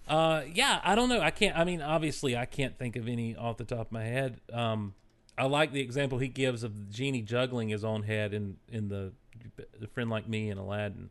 [0.09, 1.21] Uh, yeah, I don't know.
[1.21, 1.57] I can't.
[1.57, 4.41] I mean, obviously, I can't think of any off the top of my head.
[4.53, 4.95] Um,
[5.37, 9.13] I like the example he gives of genie juggling his own head in in the,
[9.79, 11.11] the friend like me and Aladdin.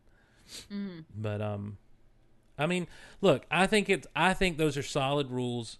[0.71, 1.05] Mhm.
[1.15, 1.77] But um,
[2.57, 2.87] I mean,
[3.21, 4.07] look, I think it's.
[4.15, 5.77] I think those are solid rules.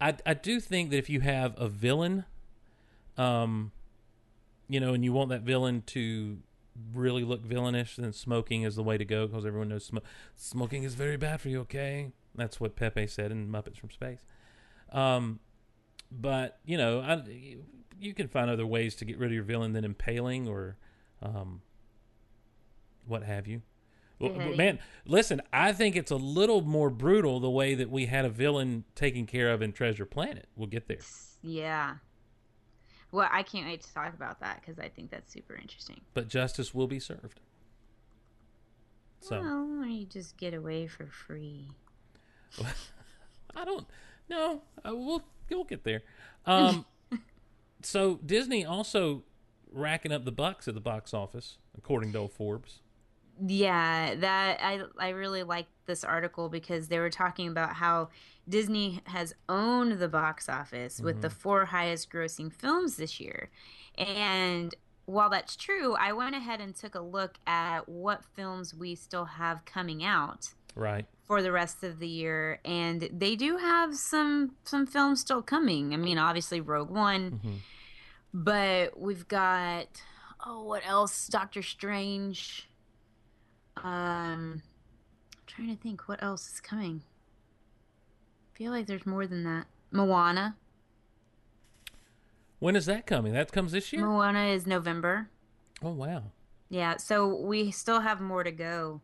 [0.00, 2.24] I I do think that if you have a villain,
[3.18, 3.72] um,
[4.68, 6.38] you know, and you want that villain to
[6.94, 9.98] really look villainish, then smoking is the way to go because everyone knows sm-
[10.36, 11.60] smoking is very bad for you.
[11.60, 14.20] Okay, that's what Pepe said in Muppets from Space.
[14.92, 15.40] Um,
[16.10, 17.22] but you know, I,
[17.98, 20.76] you, can find other ways to get rid of your villain than impaling or,
[21.22, 21.62] um,
[23.06, 23.62] what have you.
[24.18, 24.56] Well, Beheading.
[24.56, 28.28] man, listen, I think it's a little more brutal the way that we had a
[28.28, 30.46] villain taken care of in Treasure Planet.
[30.56, 30.98] We'll get there.
[31.42, 31.96] Yeah.
[33.12, 36.00] Well, I can't wait to talk about that because I think that's super interesting.
[36.14, 37.40] but justice will be served.
[39.20, 41.68] So Well, you just get away for free.
[43.56, 43.86] I don't
[44.28, 44.62] know.
[44.84, 46.02] Uh, we'll we'll get there.
[46.46, 46.84] Um,
[47.82, 49.24] so Disney also
[49.72, 52.80] racking up the bucks at the box office, according to old Forbes.
[53.46, 58.10] Yeah, that I I really like this article because they were talking about how
[58.48, 61.32] Disney has owned the box office with the Mhm.
[61.32, 63.50] four highest grossing films this year.
[63.96, 64.74] And
[65.06, 69.24] while that's true, I went ahead and took a look at what films we still
[69.24, 71.06] have coming out Right.
[71.26, 75.92] for the rest of the year and they do have some some films still coming.
[75.94, 77.54] I mean, obviously Rogue One, Mm-hmm.
[78.32, 80.02] but we've got
[80.46, 81.26] oh, what else?
[81.28, 82.68] Doctor Strange.
[83.76, 84.62] Um, I'm
[85.46, 87.02] trying to think what else is coming.
[88.54, 89.66] I feel like there's more than that.
[89.90, 90.56] Moana.
[92.58, 93.32] When is that coming?
[93.32, 94.04] That comes this year.
[94.06, 95.28] Moana is November.
[95.82, 96.24] Oh wow.
[96.68, 99.00] Yeah, so we still have more to go.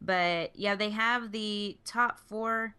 [0.00, 2.74] But yeah, they have the top four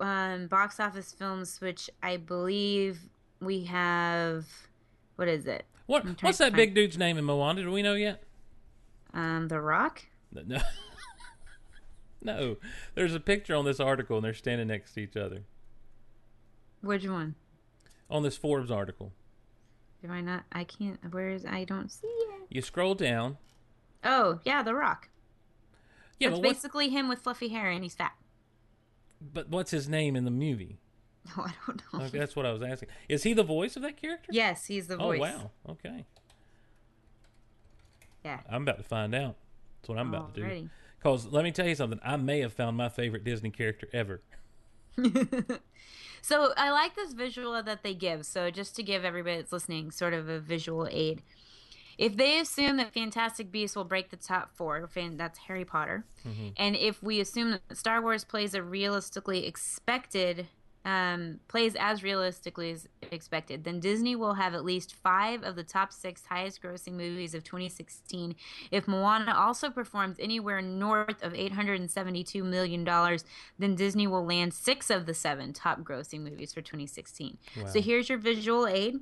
[0.00, 3.00] um, box office films, which I believe
[3.40, 4.46] we have.
[5.16, 5.64] What is it?
[5.86, 7.62] What what's that big dude's name in Moana?
[7.62, 8.22] Do we know yet?
[9.14, 10.02] Um, The Rock.
[10.32, 10.58] No.
[12.22, 12.56] no.
[12.94, 15.44] There's a picture on this article, and they're standing next to each other
[16.82, 17.34] Which one?
[18.10, 19.12] on this Forbes article.
[20.02, 20.44] Do I not?
[20.52, 20.98] I can't.
[21.12, 21.44] Where is?
[21.44, 22.46] I don't see it.
[22.50, 23.38] You scroll down.
[24.04, 25.08] Oh yeah, The Rock.
[26.18, 28.12] Yeah, It's basically him with fluffy hair and he's fat.
[29.20, 30.78] but what's his name in the movie?
[31.26, 32.06] No, oh, I don't know.
[32.06, 32.88] Okay, that's what I was asking.
[33.08, 34.30] Is he the voice of that character?
[34.32, 35.20] Yes, he's the oh, voice.
[35.20, 35.50] Oh wow.
[35.70, 36.06] Okay.
[38.24, 38.40] Yeah.
[38.50, 39.36] I'm about to find out.
[39.80, 40.68] That's what I'm about to do.
[40.98, 42.00] Because let me tell you something.
[42.02, 44.20] I may have found my favorite Disney character ever.
[46.28, 48.26] So I like this visual that they give.
[48.26, 51.22] So just to give everybody that's listening sort of a visual aid.
[51.98, 56.52] If they assume that Fantastic Beasts will break the top four, that's Harry Potter, Mhm.
[56.56, 60.46] and if we assume that Star Wars plays a realistically expected,
[60.84, 65.64] um, plays as realistically as expected, then Disney will have at least five of the
[65.64, 68.36] top six highest grossing movies of 2016.
[68.70, 72.84] If Moana also performs anywhere north of $872 million,
[73.58, 77.38] then Disney will land six of the seven top grossing movies for 2016.
[77.56, 77.66] Wow.
[77.66, 79.00] So here's your visual aid.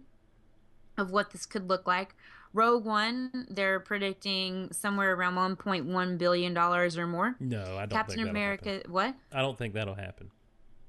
[0.98, 2.14] of what this could look like.
[2.56, 7.36] Rogue One, they're predicting somewhere around 1.1 billion dollars or more.
[7.38, 8.92] No, I don't Captain America, happen.
[8.92, 9.14] what?
[9.30, 10.30] I don't think that'll happen.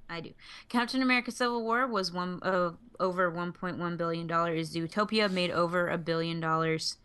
[0.10, 0.32] I do.
[0.69, 4.73] Captain America: Civil War was one uh, over 1.1 billion dollars.
[4.73, 6.97] Zootopia made over a billion dollars.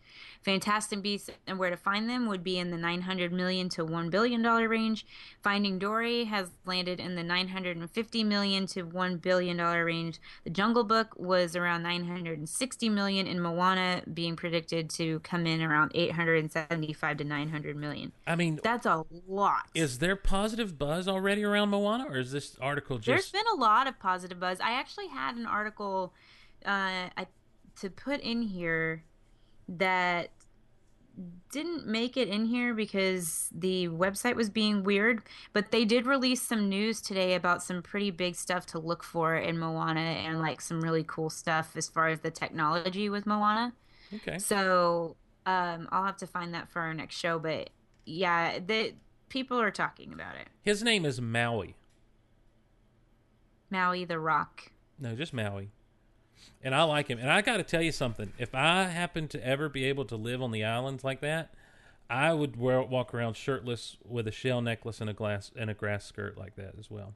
[0.43, 4.11] Fantastic Beasts and Where to Find Them would be in the 900 million to 1
[4.11, 5.07] billion dollar range.
[5.43, 10.21] Finding Dory has landed in the 950 million to 1 billion dollar range.
[10.45, 15.93] The Jungle Book was around 960 million and Moana being predicted to come in around
[15.95, 18.13] 875 to 900 million.
[18.27, 19.69] I mean, That's a lot.
[19.75, 23.61] is there positive buzz already around Moana, or is this article just There's been a
[23.61, 24.61] lot of positive buzz.
[24.61, 26.13] I actually had an article
[26.65, 27.27] uh, I,
[27.81, 29.05] to put in here
[29.79, 30.31] that
[31.51, 36.41] didn't make it in here because the website was being weird, but they did release
[36.41, 40.61] some news today about some pretty big stuff to look for in Moana and like
[40.61, 43.75] some really cool stuff as far as the technology with Moana.
[44.15, 44.39] Okay.
[44.39, 47.71] So um, I'll have to find that for our next show, but
[48.07, 48.95] yeah, the
[49.29, 50.49] people are talking about it.
[50.63, 51.77] His name is Maui.
[53.71, 54.73] Maui the Rock.
[54.99, 55.71] No, just Maui.
[56.63, 57.19] And I like him.
[57.19, 58.33] And I got to tell you something.
[58.39, 61.53] If I happen to ever be able to live on the islands like that,
[62.09, 65.75] I would wear, walk around shirtless with a shell necklace and a glass and a
[65.75, 67.15] grass skirt like that as well.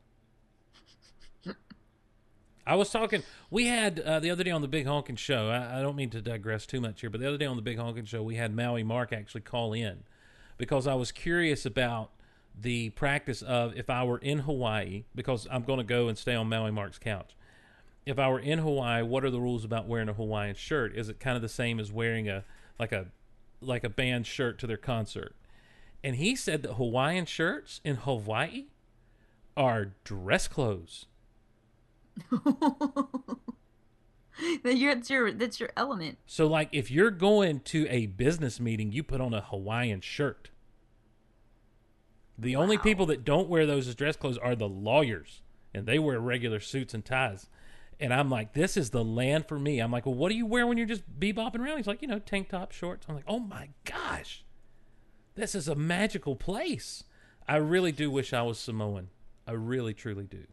[2.67, 3.23] I was talking.
[3.49, 5.51] We had uh, the other day on the Big Honkin' Show.
[5.51, 7.63] I, I don't mean to digress too much here, but the other day on the
[7.63, 10.03] Big Honkin' Show, we had Maui Mark actually call in
[10.59, 12.11] because I was curious about
[12.59, 16.35] the practice of if I were in Hawaii, because I'm going to go and stay
[16.35, 17.37] on Maui Mark's couch.
[18.07, 20.97] If I were in Hawaii, what are the rules about wearing a Hawaiian shirt?
[20.97, 22.45] Is it kind of the same as wearing a
[22.79, 23.07] like a
[23.61, 25.35] like a band shirt to their concert?
[26.05, 28.67] And he said that Hawaiian shirts in Hawaii
[29.57, 31.07] are dress clothes.
[34.63, 36.19] That's your that's your element.
[36.27, 40.51] So, like, if you're going to a business meeting, you put on a Hawaiian shirt.
[42.39, 45.41] The only people that don't wear those as dress clothes are the lawyers,
[45.73, 47.49] and they wear regular suits and ties.
[47.99, 49.81] And I'm like, this is the land for me.
[49.81, 51.79] I'm like, well, what do you wear when you're just bebopping around?
[51.79, 53.07] He's like, you know, tank top, shorts.
[53.09, 54.45] I'm like, oh my gosh,
[55.35, 57.05] this is a magical place.
[57.49, 59.09] I really do wish I was Samoan.
[59.47, 60.45] I really, truly do.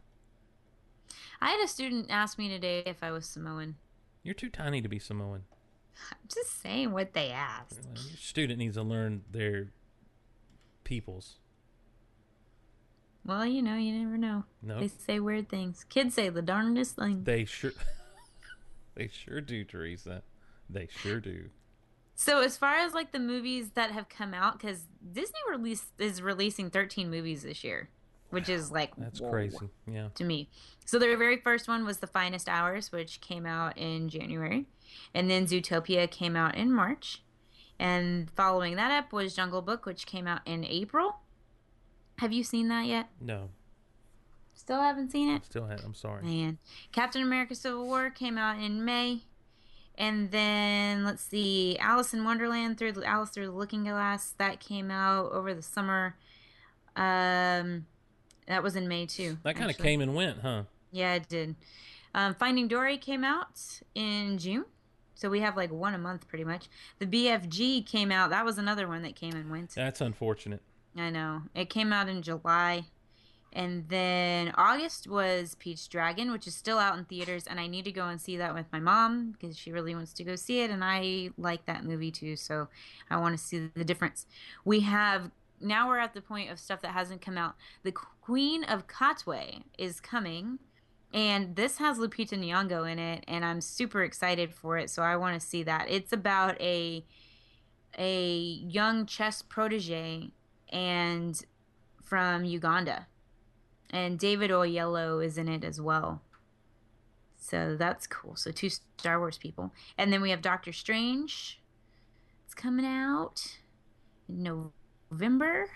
[1.40, 3.74] I had a student ask me today if I was Samoan.
[4.22, 5.42] You're too tiny to be Samoan.
[6.10, 7.80] I'm just saying what they asked.
[7.94, 9.68] Your student needs to learn their
[10.82, 11.36] peoples.
[13.26, 14.44] Well, you know, you never know.
[14.62, 14.80] No.
[14.80, 15.84] They say weird things.
[15.88, 17.24] Kids say the darndest things.
[17.24, 17.72] They sure,
[18.94, 20.22] they sure do, Teresa.
[20.68, 21.46] They sure do.
[22.14, 26.22] So as far as like the movies that have come out, because Disney release is
[26.22, 27.88] releasing 13 movies this year,
[28.30, 29.70] which is like That's whoa crazy.
[29.90, 30.08] Yeah.
[30.14, 30.50] to me.
[30.84, 34.66] So their very first one was The Finest Hours, which came out in January,
[35.14, 37.22] and then Zootopia came out in March,
[37.78, 41.16] and following that up was Jungle Book, which came out in April.
[42.18, 43.08] Have you seen that yet?
[43.20, 43.50] No,
[44.54, 45.44] Still haven't seen it.
[45.44, 45.80] still had.
[45.84, 46.22] I'm sorry.
[46.22, 46.58] Man,
[46.92, 49.22] Captain America: Civil War came out in May,
[49.98, 54.90] and then let's see, Alice in Wonderland through Alice through the Looking Glass that came
[54.90, 56.16] out over the summer.
[56.96, 57.86] Um,
[58.46, 59.38] that was in May too.
[59.42, 60.62] That kind of came and went, huh?
[60.92, 61.56] Yeah, it did.
[62.14, 64.64] Um, Finding Dory came out in June,
[65.16, 66.68] so we have like one a month pretty much.
[67.00, 68.30] The BFG came out.
[68.30, 69.70] That was another one that came and went.
[69.74, 70.62] That's unfortunate.
[70.96, 71.42] I know.
[71.54, 72.86] It came out in July.
[73.54, 77.84] And then August was Pete's Dragon, which is still out in theaters, and I need
[77.84, 80.60] to go and see that with my mom because she really wants to go see
[80.60, 82.66] it, and I like that movie too, so
[83.08, 84.26] I want to see the difference.
[84.64, 85.30] We have
[85.60, 87.54] now we're at the point of stuff that hasn't come out.
[87.84, 90.58] The Queen of Katwe is coming,
[91.12, 95.14] and this has Lupita Nyong'o in it, and I'm super excited for it, so I
[95.14, 95.86] want to see that.
[95.88, 97.04] It's about a
[97.96, 100.32] a young chess protege
[100.70, 101.44] and
[102.02, 103.06] from Uganda.
[103.90, 106.22] And David Oyelowo is in it as well.
[107.36, 108.36] So that's cool.
[108.36, 109.72] So two Star Wars people.
[109.98, 111.60] And then we have Doctor Strange.
[112.44, 113.58] It's coming out
[114.28, 114.42] in
[115.10, 115.70] November.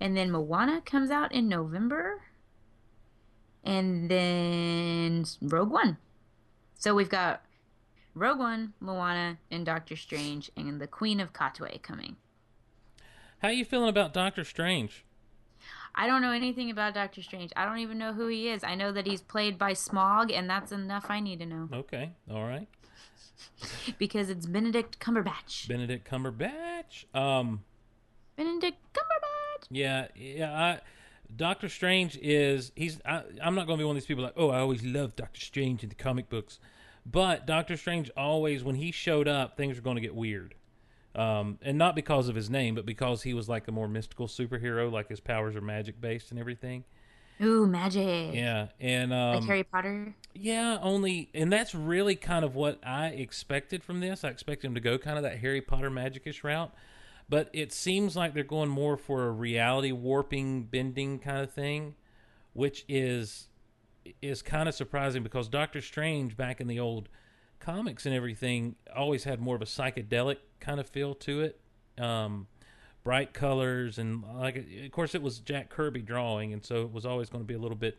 [0.00, 2.22] And then Moana comes out in November.
[3.64, 5.96] And then Rogue One.
[6.76, 7.42] So we've got
[8.14, 12.16] Rogue One, Moana, and Doctor Strange, and the Queen of Katwe coming.
[13.44, 15.04] How you feeling about Doctor Strange?
[15.94, 17.52] I don't know anything about Doctor Strange.
[17.54, 18.64] I don't even know who he is.
[18.64, 21.68] I know that he's played by Smaug, and that's enough I need to know.
[21.70, 22.66] Okay, all right.
[23.98, 25.68] Because it's Benedict Cumberbatch.
[25.68, 27.04] Benedict Cumberbatch.
[27.14, 27.64] Um,
[28.34, 29.66] Benedict Cumberbatch.
[29.68, 30.50] yeah, yeah.
[30.50, 30.80] I,
[31.36, 32.98] Doctor Strange is he's.
[33.04, 35.16] I, I'm not going to be one of these people like, oh, I always loved
[35.16, 36.60] Doctor Strange in the comic books,
[37.04, 40.54] But Doctor Strange always, when he showed up, things were going to get weird.
[41.14, 44.26] Um, and not because of his name, but because he was like a more mystical
[44.26, 46.84] superhero, like his powers are magic based and everything.
[47.40, 48.34] Ooh, magic.
[48.34, 50.14] Yeah, and um, like Harry Potter.
[50.34, 54.24] Yeah, only, and that's really kind of what I expected from this.
[54.24, 56.72] I expected him to go kind of that Harry Potter magicish route,
[57.28, 61.94] but it seems like they're going more for a reality warping, bending kind of thing,
[62.52, 63.48] which is
[64.20, 67.08] is kind of surprising because Doctor Strange back in the old
[67.64, 71.60] comics and everything always had more of a psychedelic kind of feel to it.
[71.98, 72.48] Um,
[73.04, 77.04] bright colors and like of course it was Jack Kirby drawing and so it was
[77.04, 77.98] always going to be a little bit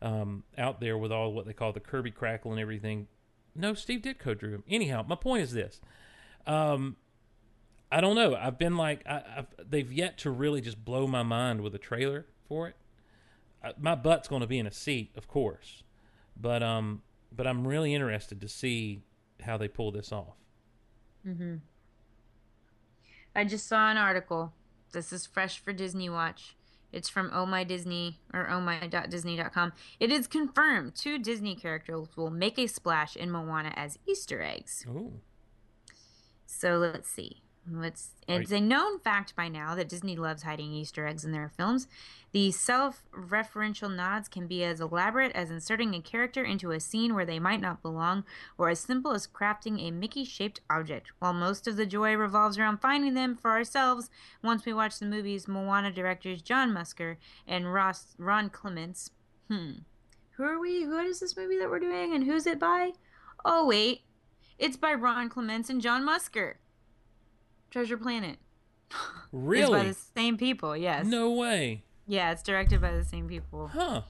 [0.00, 3.08] um, out there with all what they call the Kirby Krackle and everything.
[3.54, 4.64] No, Steve Ditko drew him.
[4.68, 5.80] Anyhow, my point is this.
[6.46, 6.96] Um,
[7.90, 8.34] I don't know.
[8.34, 11.78] I've been like, I, I've, they've yet to really just blow my mind with a
[11.78, 12.76] trailer for it.
[13.62, 15.84] I, my butt's going to be in a seat, of course,
[16.36, 17.02] but um,
[17.34, 19.02] but I'm really interested to see
[19.40, 20.36] how they pull this off.
[21.26, 21.56] Mm-hmm.
[23.34, 24.52] I just saw an article.
[24.92, 26.56] This is fresh for Disney Watch.
[26.92, 29.72] It's from Oh My Disney or ohmy.disney.com.
[29.98, 34.86] It is confirmed two Disney characters will make a splash in Moana as Easter eggs.
[34.88, 35.20] Ooh.
[36.46, 37.42] So let's see.
[37.82, 41.48] It's, it's a known fact by now that Disney loves hiding Easter eggs in their
[41.48, 41.88] films.
[42.32, 47.14] The self referential nods can be as elaborate as inserting a character into a scene
[47.14, 48.24] where they might not belong,
[48.58, 51.12] or as simple as crafting a Mickey shaped object.
[51.20, 54.10] While most of the joy revolves around finding them for ourselves,
[54.42, 59.10] once we watch the movies, Moana directors John Musker and Ross, Ron Clements.
[59.48, 59.72] Hmm.
[60.32, 60.86] Who are we?
[60.86, 62.92] What is this movie that we're doing, and who's it by?
[63.44, 64.02] Oh, wait.
[64.58, 66.54] It's by Ron Clements and John Musker.
[67.74, 68.38] Treasure Planet.
[69.32, 69.80] Really?
[69.80, 71.06] by the same people, yes.
[71.06, 71.82] No way.
[72.06, 73.66] Yeah, it's directed by the same people.
[73.66, 74.02] Huh.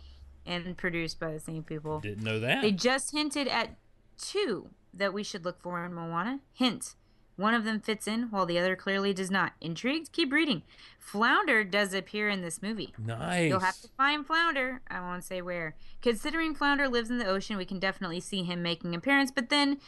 [0.44, 2.00] And produced by the same people.
[2.00, 2.60] Didn't know that.
[2.60, 3.78] They just hinted at
[4.18, 6.40] two that we should look for in Moana.
[6.52, 6.96] Hint.
[7.36, 9.54] One of them fits in while the other clearly does not.
[9.62, 10.12] Intrigued?
[10.12, 10.62] Keep reading.
[10.98, 12.92] Flounder does appear in this movie.
[12.98, 13.48] Nice.
[13.48, 14.82] You'll have to find Flounder.
[14.90, 15.74] I won't say where.
[16.02, 19.78] Considering Flounder lives in the ocean, we can definitely see him making appearance, but then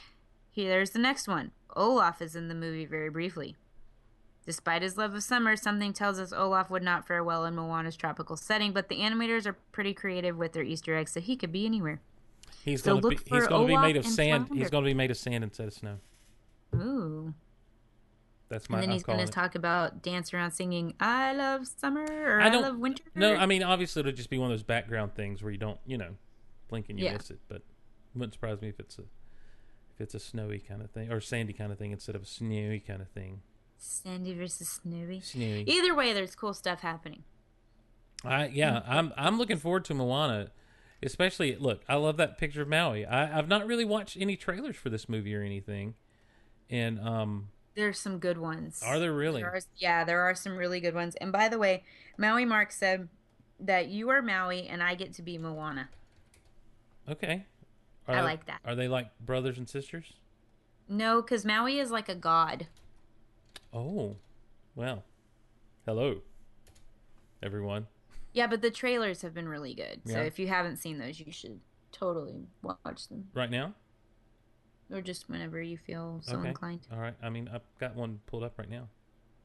[0.51, 1.51] here there's the next one.
[1.77, 3.55] Olaf is in the movie very briefly.
[4.47, 7.97] Despite his love of summer, something tells us Olaf would not fare well in Moana's
[7.97, 11.51] tropical setting, but the animators are pretty creative with their Easter eggs, so he could
[11.51, 12.01] be anywhere.
[12.65, 14.49] He's So going to be he's going to be made of sand.
[14.55, 15.97] He's going to be made of sand instead of snow.
[16.77, 17.35] Ooh.
[18.49, 21.67] That's my and then I'm he's going to talk about dance around singing "I love
[21.67, 24.53] summer" or I "I, love winter." No, I mean obviously it'll just be one of
[24.53, 26.11] those background things where you don't, you know,
[26.69, 27.15] blink and you Yeah.
[27.15, 27.41] miss it.
[27.49, 27.65] But it
[28.15, 31.53] wouldn't surprise me if it's a if it's a snowy kind of thing or sandy
[31.53, 33.43] kind of thing instead of a snowy kind of thing.
[33.79, 35.21] Sandy versus Snowy.
[35.21, 35.65] Snowy.
[35.67, 37.25] Either way, there's cool stuff happening.
[38.25, 38.83] I yeah.
[38.87, 40.49] I'm I'm looking forward to Moana,
[41.03, 41.83] especially look.
[41.89, 43.05] I love that picture of Maui.
[43.05, 45.95] I, I've not really watched any trailers for this movie or anything,
[46.71, 48.83] and um, There's some good ones.
[48.85, 49.43] are there really?
[49.43, 51.15] There are, yeah, there are some really good ones.
[51.17, 51.85] And by the way,
[52.19, 53.09] Maui Mark said
[53.61, 55.89] that you are Maui and I get to be Moana.
[57.09, 57.45] Okay,
[58.09, 58.61] I they- like that.
[58.65, 60.15] Are they like brothers and sisters?
[60.89, 62.67] No, because Maui is like a god.
[63.77, 64.17] Oh,
[64.75, 65.05] well,
[65.85, 66.23] hello,
[67.43, 67.87] everyone.
[68.33, 70.01] Yeah, but the trailers have been really good.
[70.07, 70.23] So Yeah.
[70.23, 71.61] if you haven't seen those, you should
[71.93, 73.29] totally watch them.
[73.35, 73.75] Right now?
[74.91, 76.49] Or just whenever you feel so okay.
[76.49, 76.87] inclined.
[76.91, 77.17] All right.
[77.23, 78.89] I mean, I've got one pulled up right now.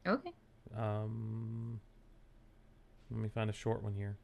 [0.06, 0.32] Okay.
[0.74, 1.78] Um,
[3.10, 4.16] let me find a short one here.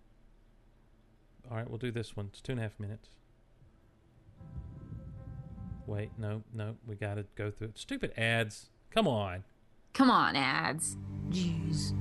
[1.50, 2.28] All right, we'll do this one.
[2.32, 3.11] It's two and a half minutes.
[5.86, 7.78] Wait, no, no, we got to go through it.
[7.78, 8.70] Stupid ads.
[8.90, 9.44] Come on.
[9.93, 10.97] Come on, ads.
[11.30, 11.93] Jeez.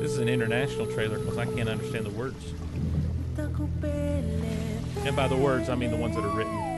[0.00, 2.52] This is an international trailer because I can't understand the words.
[5.06, 6.73] And by the words, I mean the ones that are written.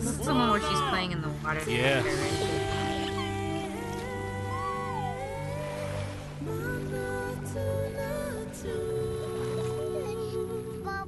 [0.00, 1.60] This is the one where she's playing in the water.
[1.68, 2.04] Yes.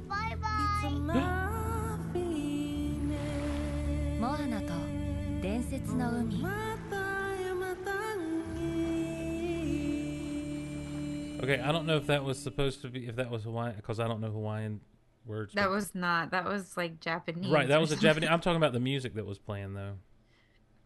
[0.07, 0.53] bye bye.
[4.19, 4.67] モアナと
[5.41, 6.45] 伝説の海
[11.48, 14.00] Okay, I don't know if that was supposed to be if that was Hawaiian because
[14.00, 14.80] I don't know Hawaiian
[15.24, 15.54] words.
[15.54, 16.30] That but- was not.
[16.32, 17.50] That was like Japanese.
[17.50, 17.66] right.
[17.68, 17.96] That or was a.
[17.96, 18.28] Japanese.
[18.30, 19.94] I'm talking about the music that was playing though.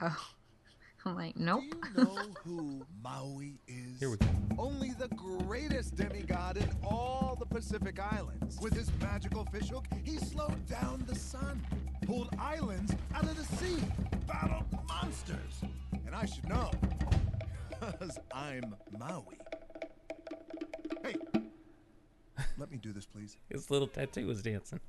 [0.01, 0.17] Oh.
[1.05, 1.65] I'm like, nope.
[1.97, 3.99] Do you know who Maui is?
[3.99, 4.27] Here we go.
[4.57, 8.61] Only the greatest demigod in all the Pacific Islands.
[8.61, 11.61] With his magical fishhook, he slowed down the sun,
[12.07, 13.83] pulled islands out of the sea,
[14.29, 15.63] battled monsters.
[16.07, 16.71] And I should know,
[17.81, 19.25] because I'm Maui.
[22.43, 23.37] Hey, let me do this, please.
[23.51, 24.81] His little tattoo was dancing.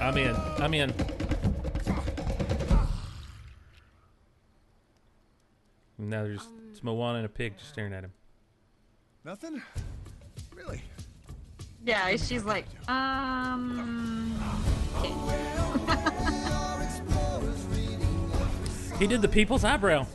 [0.00, 0.34] I'm in.
[0.36, 0.92] I'm in.
[5.98, 8.12] Now there's it's Moana and a pig just staring at him.
[9.24, 9.62] Nothing?
[10.54, 10.82] Really?
[11.84, 14.38] Yeah, she's like, um.
[19.02, 20.06] He did the people's eyebrow.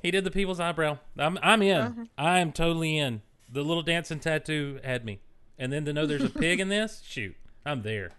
[0.00, 0.98] He did the people's eyebrow.
[1.18, 1.76] I'm I'm in.
[1.76, 2.04] Uh-huh.
[2.16, 3.20] I am totally in.
[3.50, 5.18] The little dancing tattoo had me.
[5.58, 7.34] And then to know there's a pig in this, shoot,
[7.66, 8.12] I'm there.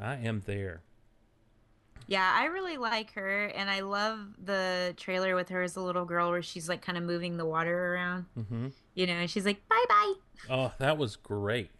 [0.00, 0.80] I am there.
[2.06, 6.06] Yeah, I really like her, and I love the trailer with her as a little
[6.06, 8.24] girl where she's like kind of moving the water around.
[8.34, 10.14] hmm You know, and she's like, bye bye.
[10.48, 11.70] Oh, that was great.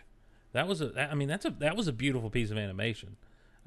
[0.52, 1.08] That was a.
[1.10, 3.16] I mean, that's a that was a beautiful piece of animation.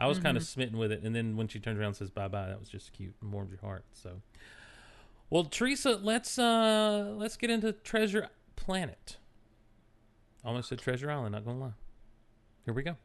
[0.01, 2.09] I was kind of smitten with it, and then when she turns around and says
[2.09, 3.85] bye bye, that was just cute and warms your heart.
[3.93, 4.21] So,
[5.29, 9.17] well, Teresa, let's uh let's get into Treasure Planet.
[10.43, 11.33] Almost said Treasure Island.
[11.33, 11.73] Not gonna lie.
[12.65, 12.97] Here we go.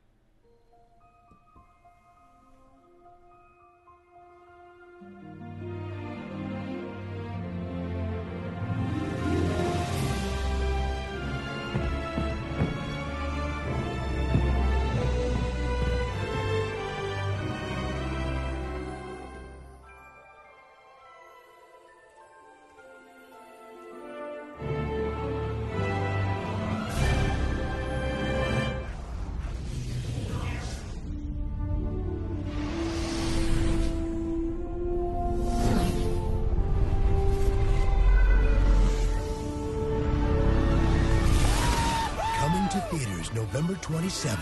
[43.97, 44.37] 27th.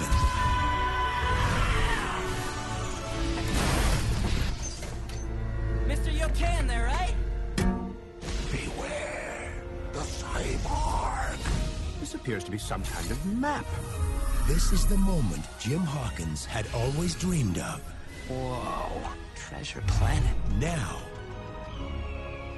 [5.87, 7.15] Mister, you okay in there, right?
[8.51, 9.53] Beware
[9.93, 11.39] the cyborg.
[12.01, 13.65] This appears to be some kind of map.
[14.49, 17.81] This is the moment Jim Hawkins had always dreamed of.
[18.29, 18.89] Whoa.
[19.37, 20.35] Treasure Planet.
[20.59, 20.99] Now,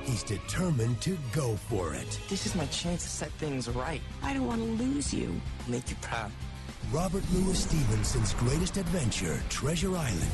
[0.02, 2.18] he's determined to go for it.
[2.30, 4.00] This is my chance to set things right.
[4.22, 5.38] I don't want to lose you.
[5.68, 6.32] Make you proud.
[6.92, 10.30] Robert Louis Stevenson's greatest adventure, Treasure Island,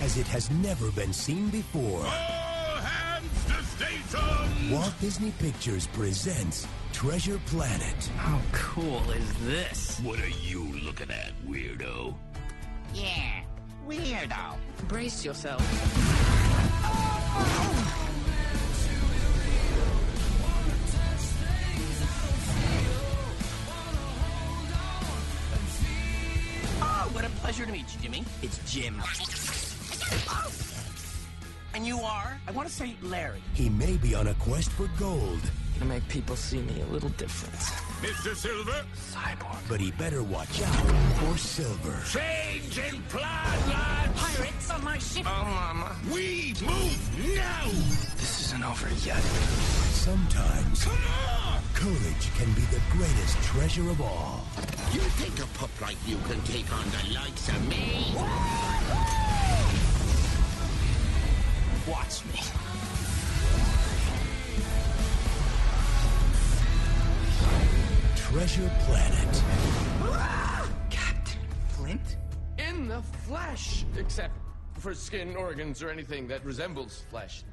[0.00, 2.00] as it has never been seen before.
[2.00, 4.70] All hands to station!
[4.72, 8.10] Walt Disney Pictures presents Treasure Planet.
[8.16, 10.00] How cool is this?
[10.00, 12.14] What are you looking at, weirdo?
[12.94, 13.42] Yeah,
[13.86, 14.56] weirdo.
[14.88, 15.60] Brace yourself.
[16.84, 18.11] Oh,
[27.42, 28.24] pleasure to meet you, Jimmy.
[28.40, 29.02] It's Jim.
[31.74, 32.38] And you are?
[32.46, 33.42] I want to say Larry.
[33.54, 35.40] He may be on a quest for gold,
[35.80, 37.58] To make people see me a little different.
[38.02, 38.36] Mr.
[38.36, 39.58] Silver, Cyborg.
[39.68, 40.86] but he better watch out
[41.18, 41.98] for Silver.
[42.06, 44.14] Change in plan, lad!
[44.14, 45.24] Pirates on my ship!
[45.26, 45.96] Oh, Mama.
[46.12, 47.64] We move now!
[48.18, 49.22] This isn't over yet.
[50.02, 50.84] Sometimes,
[51.74, 54.44] courage can be the greatest treasure of all.
[54.92, 58.12] You think a pup like you can take on the likes of me?
[61.88, 62.40] Watch me.
[68.16, 69.42] Treasure Planet.
[70.90, 72.16] Captain Flint?
[72.58, 74.34] In the flesh, except
[74.80, 77.44] for skin, organs, or anything that resembles flesh.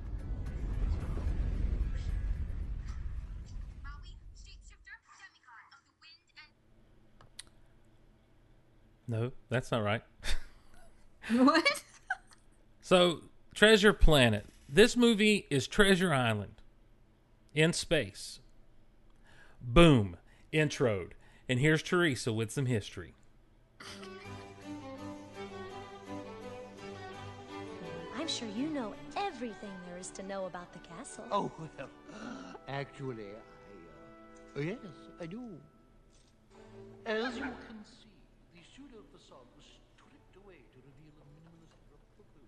[9.10, 10.04] No, that's not right.
[11.32, 11.84] What?
[12.82, 13.22] So,
[13.54, 14.48] Treasure Planet.
[14.68, 16.62] This movie is Treasure Island
[17.54, 18.40] in space.
[19.62, 20.18] Boom.
[20.54, 21.12] Introed.
[21.48, 23.14] And here's Teresa with some history.
[28.18, 31.26] I'm sure you know everything there is to know about the castle.
[31.32, 31.90] Oh, well,
[32.68, 33.26] actually,
[34.56, 34.78] I, uh, yes,
[35.22, 35.42] I do.
[37.06, 38.10] As you can see,
[38.54, 42.44] the pseudo facade was stripped away to reveal a minimalist replica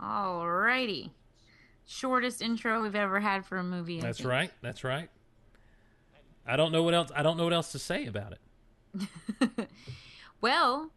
[0.00, 1.10] Alrighty.
[1.86, 3.98] Shortest intro we've ever had for a movie.
[3.98, 4.30] I That's think.
[4.30, 4.50] right.
[4.62, 5.08] That's right.
[6.46, 9.68] I don't know what else I don't know what else to say about it.
[10.40, 10.90] well,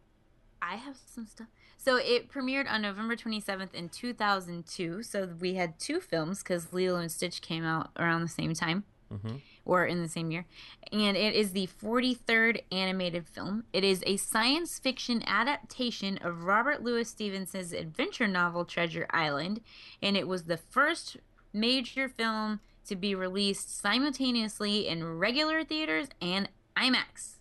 [0.62, 1.48] I have some stuff.
[1.76, 5.02] So it premiered on November 27th in 2002.
[5.02, 8.84] So we had two films because Lilo and Stitch came out around the same time
[9.14, 9.36] Mm-hmm.
[9.64, 10.44] or in the same year.
[10.92, 13.64] And it is the 43rd animated film.
[13.72, 19.60] It is a science fiction adaptation of Robert Louis Stevenson's adventure novel Treasure Island.
[20.02, 21.16] And it was the first
[21.52, 27.36] major film to be released simultaneously in regular theaters and IMAX.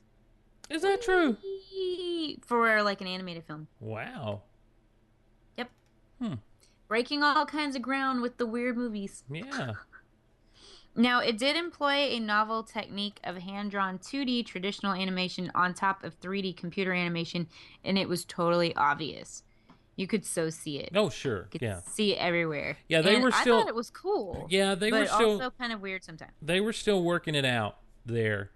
[0.70, 1.38] Is that true?
[2.46, 3.68] For like an animated film.
[3.80, 4.44] Wow.
[5.58, 5.70] Yep.
[6.22, 6.34] Hmm.
[6.88, 9.24] Breaking all kinds of ground with the weird movies.
[9.30, 9.74] Yeah.
[10.96, 16.04] Now, it did employ a novel technique of hand drawn 2D traditional animation on top
[16.04, 17.48] of 3D computer animation,
[17.84, 19.44] and it was totally obvious.
[19.96, 20.90] You could so see it.
[20.96, 21.44] Oh, sure.
[21.44, 21.80] You could Yeah.
[21.82, 22.78] see it everywhere.
[22.88, 24.48] Yeah, they And were still- I thought it was cool.
[24.50, 26.32] Yeah, they were still- also kind of weird sometimes.
[26.42, 28.52] They were still working it out there.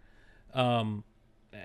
[0.54, 1.04] Um,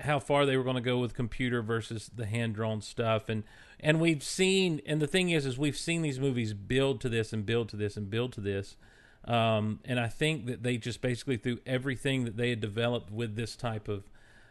[0.01, 3.45] how far they were going to go with computer versus the hand drawn stuff, and
[3.85, 7.33] and we've seen, and the thing is, is we've seen these movies build to this
[7.33, 8.77] and build to this and build to this.
[9.25, 13.37] Um, and I think that they just basically threw everything that they had developed with
[13.37, 14.11] this type of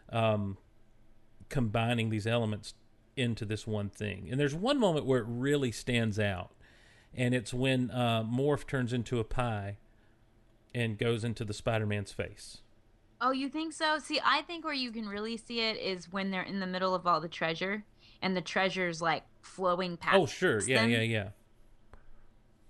[0.10, 0.58] um,
[1.50, 2.74] combining these elements
[3.18, 4.28] into this one thing.
[4.32, 6.52] And there's one moment where it really stands out,
[7.14, 9.78] and it's when uh, Morph turns into a pie
[10.74, 12.60] and goes into the Spider-Man's face.
[13.20, 14.00] Oh, you think so?
[14.00, 16.96] See, I think where you can really see it is when they're in the middle
[16.96, 17.84] of all the treasure,
[18.22, 20.16] and the treasure's like flowing past.
[20.18, 20.90] Oh, sure, yeah, them.
[20.90, 21.28] yeah, yeah.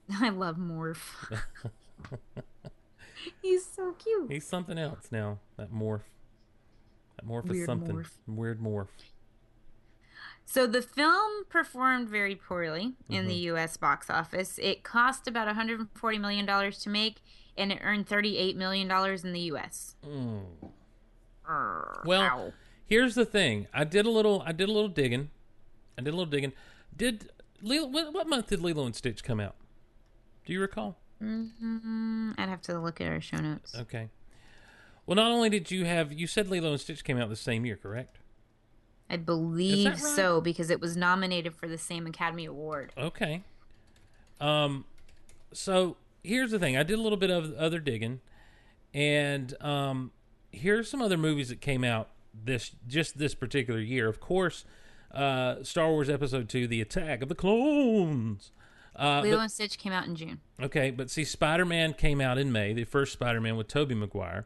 [0.20, 1.40] I love Morph.
[3.42, 4.32] He's so cute.
[4.32, 5.40] He's something else now.
[5.58, 6.02] That morph.
[7.18, 7.96] That morph is something.
[7.96, 8.12] morph.
[8.28, 8.88] Weird morph.
[10.46, 13.42] So the film performed very poorly in the Mhm.
[13.44, 13.78] U.S.
[13.78, 14.60] box office.
[14.62, 17.22] It cost about 140 million dollars to make,
[17.58, 19.96] and it earned 38 million dollars in the U.S.
[20.06, 20.44] Mm.
[21.48, 22.54] Well, Well,
[22.86, 23.68] here's the thing.
[23.74, 24.42] I did a little.
[24.46, 25.30] I did a little digging.
[25.98, 26.54] I did a little digging.
[26.96, 27.30] Did
[27.62, 27.88] Lilo?
[27.88, 29.56] What month did Lilo and Stitch come out?
[30.46, 30.98] Do you recall?
[31.22, 33.76] Hmm I'd have to look at our show notes.
[33.78, 34.10] Okay.
[35.06, 37.66] Well, not only did you have, you said Lilo and Stitch came out the same
[37.66, 38.18] year, correct?
[39.10, 40.00] I believe right?
[40.00, 42.94] so because it was nominated for the same Academy Award.
[42.98, 43.44] Okay.
[44.40, 44.86] Um,
[45.52, 46.78] so here's the thing.
[46.78, 48.22] I did a little bit of other digging,
[48.94, 50.12] and um,
[50.52, 54.08] here's some other movies that came out this just this particular year.
[54.08, 54.64] Of course,
[55.14, 58.52] uh, Star Wars Episode Two: The Attack of the Clones.
[59.02, 60.40] Uh, Lilo but- and Stitch came out in June.
[60.62, 62.72] okay, but see, Spider Man came out in May.
[62.74, 64.46] The first Spider Man with Tobey Maguire.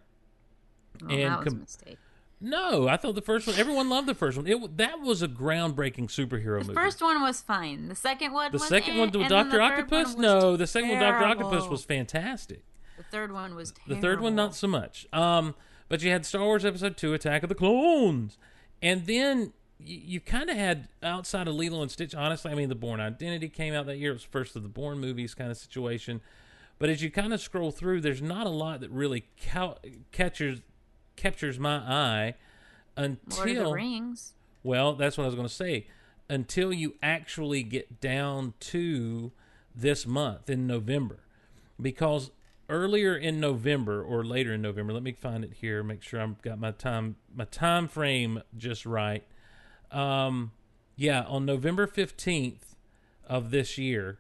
[1.04, 1.98] Oh, that was a mistake.
[2.40, 3.58] No, I thought the first one.
[3.58, 4.46] Everyone loved the first one.
[4.48, 6.68] It that was a groundbreaking superhero movie.
[6.68, 7.88] The first one was fine.
[7.88, 10.16] The second one the was second eh, one with Doctor Octopus.
[10.16, 12.64] No, the second one with Doctor Octopus was fantastic.
[12.98, 15.08] The third one was The third one, not so much.
[15.12, 15.56] Um,
[15.90, 18.38] but you had Star Wars Episode Two: Attack of the Clones,
[18.82, 22.16] and then you, you kind of had outside of Lilo and Stitch.
[22.16, 24.12] Honestly, I mean, The Bourne Identity came out that year.
[24.12, 26.22] It was first of the Born movies, kind of situation.
[26.78, 29.76] But as you kind of scroll through, there's not a lot that really ca-
[30.12, 30.62] catches
[31.16, 32.34] captures my eye
[32.98, 34.34] until Lord of the Rings.
[34.64, 35.88] well, that's what I was going to say.
[36.30, 39.32] Until you actually get down to
[39.74, 41.20] this month in November,
[41.82, 42.32] because
[42.68, 45.84] earlier in November or later in November, let me find it here.
[45.84, 49.24] Make sure I've got my time my time frame just right.
[49.92, 50.52] Um,
[50.96, 52.76] yeah, on November fifteenth
[53.28, 54.20] of this year,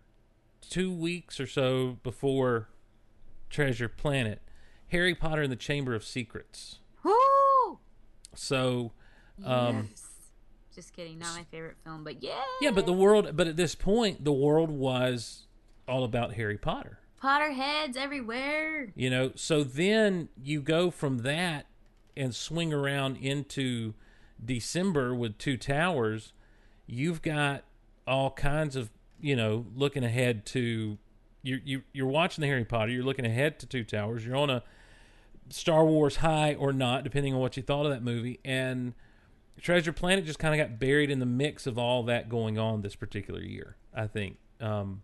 [0.61, 2.69] two weeks or so before
[3.49, 4.41] Treasure Planet,
[4.87, 6.79] Harry Potter and the Chamber of Secrets.
[7.03, 7.79] Woo!
[8.33, 8.91] So,
[9.45, 10.03] um, yes.
[10.73, 11.19] Just kidding.
[11.19, 12.41] Not my favorite film, but yeah.
[12.59, 15.47] Yeah, but the world, but at this point, the world was
[15.87, 16.99] all about Harry Potter.
[17.23, 18.91] Potterheads everywhere.
[18.95, 21.67] You know, so then you go from that
[22.17, 23.93] and swing around into
[24.45, 26.33] December with Two Towers.
[26.87, 27.63] You've got
[28.07, 30.97] all kinds of, you know, looking ahead to
[31.41, 34.25] you you you're watching the Harry Potter, you're looking ahead to Two Towers.
[34.25, 34.63] You're on a
[35.49, 38.39] Star Wars high or not, depending on what you thought of that movie.
[38.43, 38.93] And
[39.61, 42.81] Treasure Planet just kind of got buried in the mix of all that going on
[42.81, 44.37] this particular year, I think.
[44.59, 45.03] Um,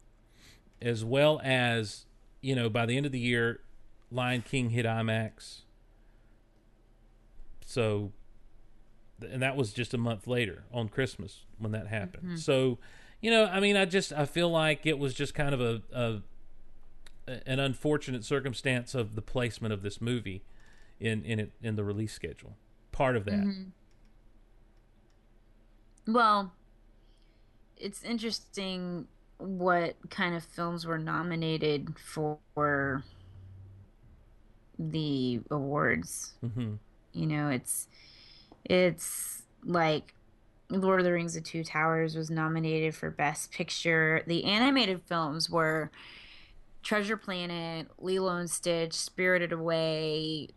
[0.82, 2.06] as well as,
[2.42, 3.62] you know, by the end of the year,
[4.10, 5.62] Lion King hit IMAX.
[7.66, 8.12] So,
[9.24, 12.32] and that was just a month later on Christmas when that happened.
[12.32, 12.40] Mhm.
[12.40, 12.80] So,
[13.22, 15.82] you know, I mean, I just, I feel like it was just kind of a,
[15.94, 16.22] a
[17.46, 20.44] an unfortunate circumstance of the placement of this movie
[21.00, 22.56] in in it in the release schedule.
[22.92, 23.40] Part of that.
[23.42, 23.72] Mhm.
[26.08, 26.52] Well,
[27.78, 29.08] it's interesting
[29.38, 33.04] what kind of films were nominated for
[34.78, 36.34] the awards.
[36.44, 36.80] Mhm.
[37.14, 37.88] You know, it's
[38.66, 40.14] It's like
[40.70, 44.24] Lord of the Rings: The Two Towers was nominated for Best Picture.
[44.28, 45.92] The animated films were
[46.84, 50.50] Treasure Planet, Lilo and Stitch, Spirited Away,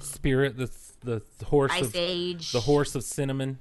[0.00, 0.70] Spirit, the
[1.02, 2.52] the horse Ice of Age.
[2.52, 3.58] the horse of cinnamon.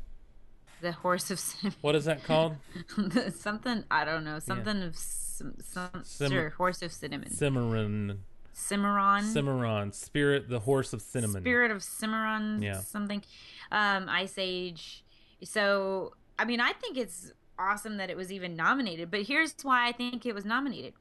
[0.81, 1.77] The Horse of Cinnamon.
[1.81, 2.57] What is that called?
[3.35, 4.39] something I don't know.
[4.39, 7.31] Something of some, some Sim- sure, Horse of Cinnamon.
[7.31, 8.19] Cimarron.
[8.57, 9.23] Cimarron.
[9.23, 9.91] Cimarron.
[9.91, 11.43] Spirit, the horse of cinnamon.
[11.43, 12.61] Spirit of Cimarron.
[12.61, 12.79] Yeah.
[12.79, 13.21] Something.
[13.69, 15.03] Um, Ice Age.
[15.43, 19.11] So I mean, I think it's awesome that it was even nominated.
[19.11, 20.93] But here's why I think it was nominated.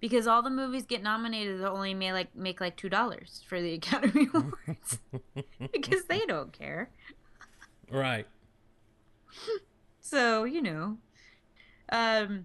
[0.00, 3.60] Because all the movies get nominated that only make like make like two dollars for
[3.60, 4.98] the Academy Awards.
[5.72, 6.90] because they don't care.
[7.90, 8.26] Right.
[10.00, 10.98] So, you know.
[11.90, 12.44] Um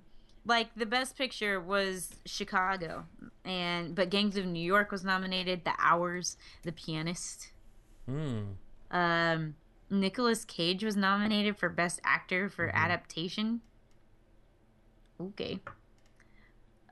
[0.49, 3.05] like the best picture was Chicago
[3.45, 7.51] and but Gangs of New York was nominated, The Hours, The Pianist.
[8.05, 8.41] Hmm.
[8.91, 9.55] Um
[9.89, 13.61] Nicolas Cage was nominated for best actor for adaptation.
[15.21, 15.59] Okay.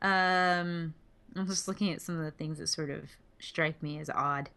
[0.02, 0.94] Um
[1.36, 4.50] I'm just looking at some of the things that sort of strike me as odd.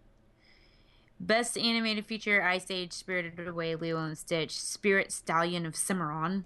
[1.18, 6.44] Best animated feature: Ice Age, Spirited Away, Lilo and Stitch, Spirit Stallion of Cimarron,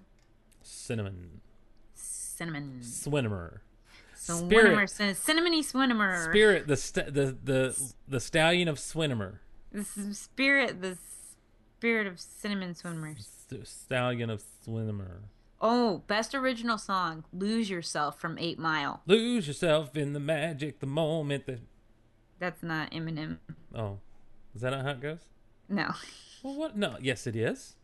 [0.63, 1.41] Cinnamon.
[2.35, 3.59] Cinnamon, Swinimer.
[4.17, 9.35] Swinimer, cin- Cinnamony Swinimer, Spirit, the st- the the the stallion of Swinimer.
[10.13, 10.97] Spirit, the
[11.77, 13.27] Spirit of Cinnamon Swinimers.
[13.49, 15.19] St- stallion of Swinimer.
[15.61, 19.01] Oh, best original song: "Lose Yourself" from Eight Mile.
[19.05, 21.59] Lose yourself in the magic, the moment that.
[22.39, 23.37] That's not Eminem.
[23.73, 23.99] Oh,
[24.53, 25.19] is that not how it goes?
[25.69, 25.93] No,
[26.43, 26.75] Well, what?
[26.77, 26.97] No.
[27.01, 27.75] Yes, it is.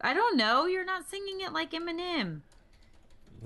[0.00, 0.66] I don't know.
[0.66, 2.40] You're not singing it like Eminem.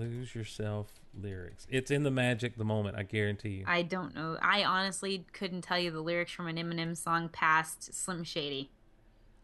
[0.01, 1.67] Lose yourself lyrics.
[1.69, 2.97] It's in the magic, the moment.
[2.97, 3.65] I guarantee you.
[3.67, 4.39] I don't know.
[4.41, 8.71] I honestly couldn't tell you the lyrics from an Eminem song past Slim Shady.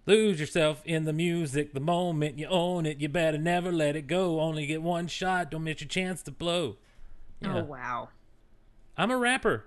[0.07, 3.03] Lose yourself in the music, the moment you own it.
[3.03, 4.41] You better never let it go.
[4.41, 5.51] Only get one shot.
[5.51, 6.77] Don't miss your chance to blow.
[7.45, 7.59] Oh, yeah.
[7.59, 8.09] Oh wow.
[8.97, 9.67] I'm a rapper.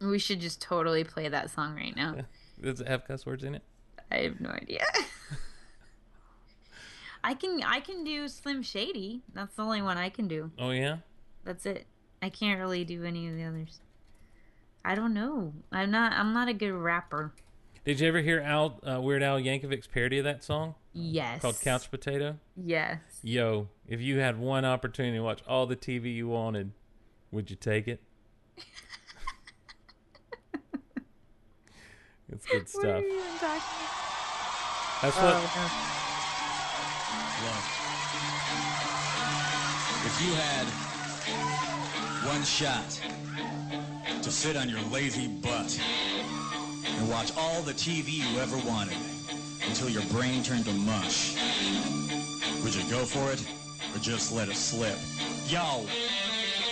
[0.00, 2.16] We should just totally play that song right now.
[2.62, 3.62] Does it have cuss words in it?
[4.10, 4.86] I have no idea.
[7.22, 9.22] I can I can do Slim Shady.
[9.34, 10.50] That's the only one I can do.
[10.58, 10.98] Oh yeah.
[11.44, 11.86] That's it.
[12.22, 13.80] I can't really do any of the others.
[14.84, 15.52] I don't know.
[15.72, 17.32] I'm not I'm not a good rapper.
[17.84, 20.74] Did you ever hear Al uh, Weird Al Yankovic's parody of that song?
[20.92, 21.40] Yes.
[21.40, 22.38] Called Couch Potato.
[22.56, 22.98] Yes.
[23.22, 26.72] Yo, if you had one opportunity to watch all the TV you wanted,
[27.30, 28.00] would you take it?
[32.30, 33.02] it's good What stuff.
[33.02, 33.62] even talking
[35.02, 35.99] That's Oh, what.
[37.40, 37.64] Look,
[40.04, 40.66] if you had
[42.28, 43.00] one shot
[44.22, 45.80] to sit on your lazy butt
[46.84, 48.98] and watch all the TV you ever wanted
[49.66, 51.36] until your brain turned to mush,
[52.62, 53.42] would you go for it
[53.94, 54.98] or just let it slip?
[55.48, 55.86] Yo,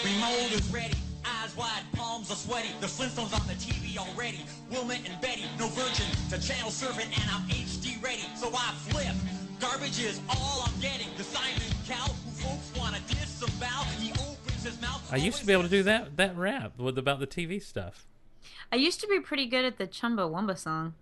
[0.05, 0.99] remote is ready.
[1.25, 2.69] Eyes wide, palms are sweaty.
[2.83, 4.45] The Flintstones on the TV already.
[4.71, 8.25] Wilma and Betty, no virgin to channel surfing, and I'm HD ready.
[8.37, 9.15] So I flip.
[9.61, 11.09] Garbage is all I'm getting.
[11.17, 13.83] The Simon Cowell, who folks wanna disavow.
[13.99, 15.07] He opens his mouth.
[15.13, 18.07] I used to be able to do that that rap with about the TV stuff.
[18.71, 20.95] I used to be pretty good at the Chumbawamba song.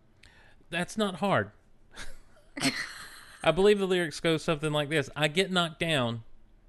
[0.70, 1.50] That's not hard.
[2.60, 2.72] I,
[3.44, 6.22] I believe the lyrics go something like this: I get knocked down,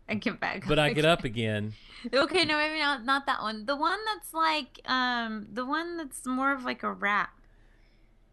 [0.10, 0.68] I get back.
[0.68, 1.74] but I get up again.
[2.14, 3.66] Okay, no, maybe not not that one.
[3.66, 7.32] The one that's like um the one that's more of like a rap.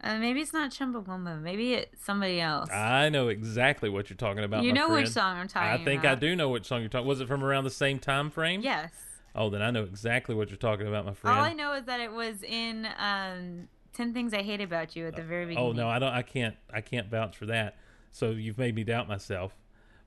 [0.01, 1.40] Uh, maybe it's not Chumbawamba.
[1.40, 2.70] Maybe it's somebody else.
[2.70, 4.62] I know exactly what you're talking about.
[4.62, 5.80] You my know which song I'm talking about.
[5.80, 7.07] I think I do know which song you're talking.
[7.07, 8.61] Was it from around the same time frame?
[8.61, 8.92] Yes.
[9.34, 11.38] Oh, then I know exactly what you're talking about, my friend.
[11.38, 15.07] All I know is that it was in um Ten Things I Hate About You
[15.07, 15.68] at the very beginning.
[15.68, 16.12] Oh no, I don't.
[16.12, 16.57] I can't.
[16.72, 17.76] I can't vouch for that.
[18.12, 19.57] So you've made me doubt myself.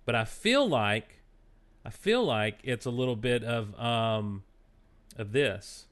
[0.06, 1.22] But I feel like,
[1.84, 4.44] I feel like it's a little bit of um,
[5.18, 5.86] of this.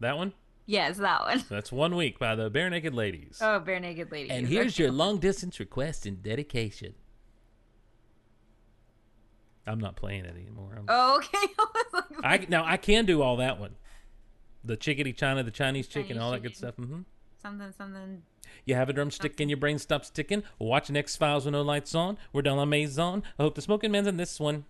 [0.00, 0.32] That one.
[0.66, 1.44] Yes, that one.
[1.50, 3.38] That's one week by the Barenaked Ladies.
[3.40, 4.30] Oh, Barenaked Ladies.
[4.30, 6.94] and here's your long distance request and dedication.
[9.66, 10.72] I'm not playing it anymore.
[10.76, 11.52] I'm- Oh, okay.
[11.58, 11.74] I
[12.30, 13.76] like, I now I can do all that one.
[14.64, 16.76] The chickadee China, the Chinese chicken, Chinese all that good stuff.
[16.76, 17.00] Mm-hmm.
[17.42, 18.22] something, something.
[18.64, 20.42] You have a drumstick and your brain stops ticking.
[20.58, 22.18] Watching X Files with no lights on.
[22.32, 23.22] We're down on Maison.
[23.38, 24.64] I hope the smoking man's in this one.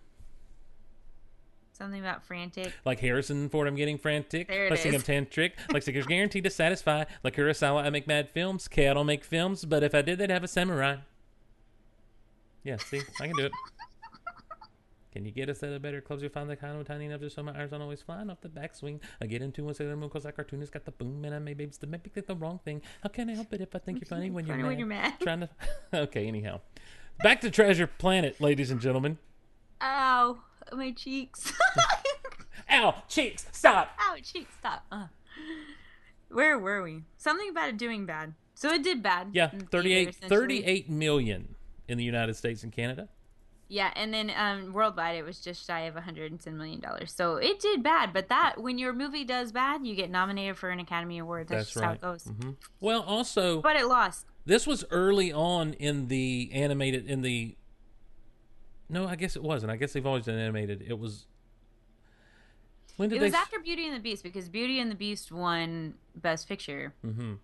[1.79, 2.73] Something about frantic.
[2.85, 4.47] Like Harrison Ford, I'm getting frantic.
[4.49, 5.03] There it Singing is.
[5.05, 5.53] tantric.
[5.71, 7.05] Like Seeker's guaranteed to satisfy.
[7.23, 8.67] Like Kurosawa, I make mad films.
[8.67, 10.97] K, I don't make films, but if I did, they'd have a samurai.
[12.63, 13.51] Yeah, see, I can do it.
[15.11, 16.21] Can you get us at a better clubs?
[16.21, 18.41] You find the kind of tiny enough just so my eyes aren't always flying off
[18.41, 18.99] the backswing.
[19.19, 21.39] I get into one Sailor Moon because that cartoon has got the boom and I
[21.39, 22.83] may babes the maybe the wrong thing.
[23.01, 24.69] How can I help it if I think you're funny when you're Funny mad?
[24.69, 25.13] when you're mad.
[25.21, 25.49] Trying to.
[26.01, 26.59] okay, anyhow,
[27.23, 29.17] back to Treasure Planet, ladies and gentlemen.
[29.81, 30.37] Ow,
[30.73, 31.51] my cheeks.
[32.71, 33.89] Ow, cheeks, stop.
[33.99, 34.85] Ow, cheeks, stop.
[34.91, 35.07] Uh.
[36.29, 37.03] Where were we?
[37.17, 38.33] Something about it doing bad.
[38.53, 39.29] So it did bad.
[39.33, 41.55] Yeah, in 38, theater, 38 million
[41.87, 43.07] in the United States and Canada.
[43.71, 47.13] Yeah, and then um, worldwide it was just shy of 110 million dollars.
[47.15, 50.69] So it did bad, but that when your movie does bad, you get nominated for
[50.71, 51.47] an Academy Award.
[51.47, 51.85] That's, That's just right.
[51.87, 52.23] how it goes.
[52.25, 52.55] Mhm.
[52.79, 54.25] Well, also, But it lost.
[54.45, 57.55] this was early on in the animated in the.
[58.89, 59.71] No, I guess it wasn't.
[59.71, 60.83] I guess they've always done animated.
[60.87, 61.25] It was.
[62.97, 63.25] When did It they?
[63.27, 67.35] was after Beauty and the Beast because Beauty and the Beast won Best Picture, hmm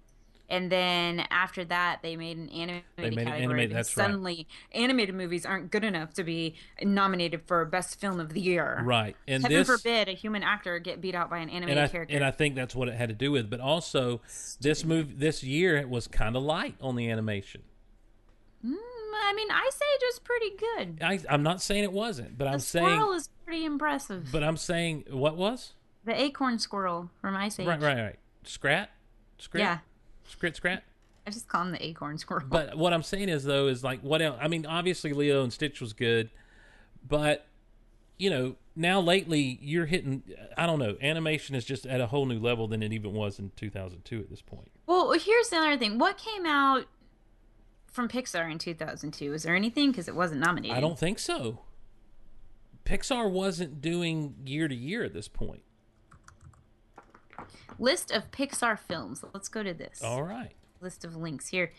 [0.47, 3.65] and then after that they made an animated They made an category.
[3.67, 4.03] because that's right.
[4.03, 8.79] suddenly, animated movies aren't good enough to be nominated for Best Film of the Year.
[8.83, 11.79] Right, and Heaven this- forbid a human actor get beat out by an animated And
[11.79, 12.15] I, character.
[12.15, 13.49] and I think that's what it had to do with.
[13.49, 14.21] But also,
[14.61, 17.63] this move this year it was kind of light on the animation.
[18.63, 18.75] Mm,
[19.23, 20.97] I mean, I say it was pretty good.
[21.03, 22.85] I, I'm not saying it wasn't, but I'm the saying.
[22.85, 24.29] squirrel is pretty impressive.
[24.31, 27.67] But I'm saying what was The acorn squirrel from Ice Age.
[27.67, 28.15] right, right, right.
[28.43, 28.89] Scrat,
[29.37, 29.77] scrat, Yeah.
[30.29, 30.83] scrit, scrat.
[31.27, 32.45] I just call him the acorn squirrel.
[32.47, 34.37] But what I'm saying is though is like what else?
[34.39, 36.29] I mean, obviously Lilo and Stitch was good,
[37.07, 37.47] but
[38.17, 40.21] you know now lately you're hitting.
[40.57, 40.97] I don't know.
[41.01, 44.29] Animation is just at a whole new level than it even was in 2002 at
[44.29, 44.69] this point.
[44.85, 45.97] Well, here's the other thing.
[45.97, 46.85] What came out
[47.95, 49.33] from Pixar in 2002?
[49.33, 49.91] Is there anything?
[49.91, 50.77] Because it wasn't nominated.
[50.77, 51.61] I don't think so.
[52.85, 55.63] Pixar wasn't doing year to year at this point.
[57.79, 59.23] List of Pixar films.
[59.33, 60.03] Let's go to this.
[60.03, 60.51] All right.
[60.81, 61.71] List of links here.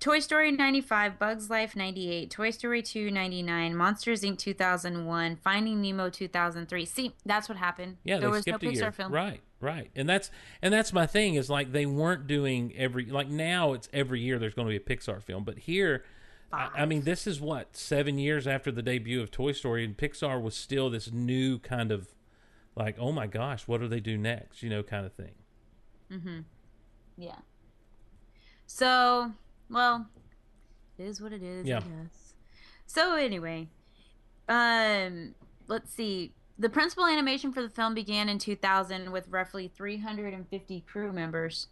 [0.00, 6.08] Toy Story 95, Bugs Life 98, Toy Story 2 99, Monsters Inc 2001, Finding Nemo
[6.08, 6.84] 2003.
[6.84, 7.96] See, that's what happened.
[8.04, 8.92] Yeah, there they was no skipped a Pixar year.
[8.92, 9.12] film.
[9.12, 10.30] Right, right, and that's
[10.62, 14.38] and that's my thing is like they weren't doing every like now it's every year
[14.38, 16.04] there's going to be a Pixar film, but here,
[16.52, 19.96] I, I mean this is what seven years after the debut of Toy Story, and
[19.96, 22.14] Pixar was still this new kind of
[22.76, 24.62] like oh my gosh, what do they do next?
[24.62, 25.34] You know, kind of thing.
[26.12, 26.38] Mm-hmm.
[27.16, 27.34] Yeah.
[28.68, 29.32] So,
[29.70, 30.08] well,
[30.98, 31.78] it is what it is, Yeah.
[31.78, 32.34] I guess.
[32.86, 33.68] So anyway,
[34.48, 35.34] um,
[35.66, 36.32] let's see.
[36.58, 41.68] The principal animation for the film began in 2000 with roughly 350 crew members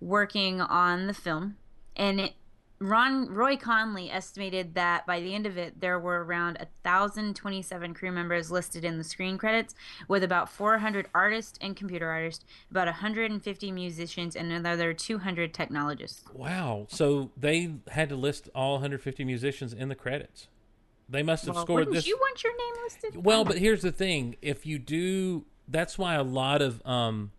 [0.00, 1.56] working on the film,
[1.96, 2.34] and it,
[2.80, 8.12] Ron Roy Conli estimated that by the end of it, there were around 1,027 crew
[8.12, 9.74] members listed in the screen credits,
[10.06, 16.22] with about 400 artists and computer artists, about 150 musicians, and another 200 technologists.
[16.32, 20.46] Wow, so they had to list all 150 musicians in the credits.
[21.08, 22.06] They must have Well, scored this.
[22.06, 23.24] you want your name listed?
[23.24, 27.32] Well, but here's the thing: if you do, that's why a lot of um,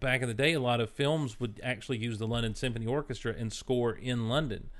[0.00, 3.34] back in the day, a lot of films would actually use the London Symphony Orchestra
[3.36, 4.70] and score in London,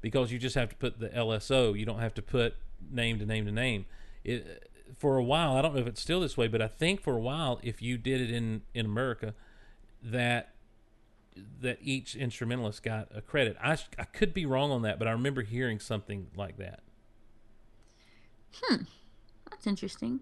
[0.00, 1.78] because you just have to put the LSO.
[1.78, 2.56] You don't have to put
[2.90, 3.86] name to name to name.
[4.24, 5.56] It for a while.
[5.56, 7.82] I don't know if it's still this way, but I think for a while, if
[7.82, 9.34] you did it in in America,
[10.02, 10.54] that
[11.60, 13.56] that each instrumentalist got a credit.
[13.62, 16.80] I I could be wrong on that, but I remember hearing something like that.
[18.62, 18.84] Hmm,
[19.50, 20.20] that's interesting.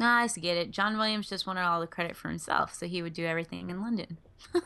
[0.00, 0.70] Nah, I get it.
[0.70, 3.82] John Williams just wanted all the credit for himself, so he would do everything in
[3.82, 4.16] London.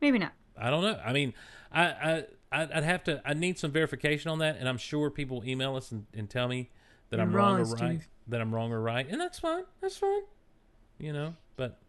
[0.00, 0.32] Maybe not.
[0.56, 1.00] I don't know.
[1.04, 1.34] I mean,
[1.72, 3.20] I, I I'd have to.
[3.24, 6.46] I need some verification on that, and I'm sure people email us and, and tell
[6.46, 6.70] me
[7.10, 7.78] that You're I'm wrong, wrong, or right.
[7.78, 8.08] Steve.
[8.28, 9.64] That I'm wrong or right, and that's fine.
[9.80, 10.22] That's fine.
[11.00, 11.80] You know, but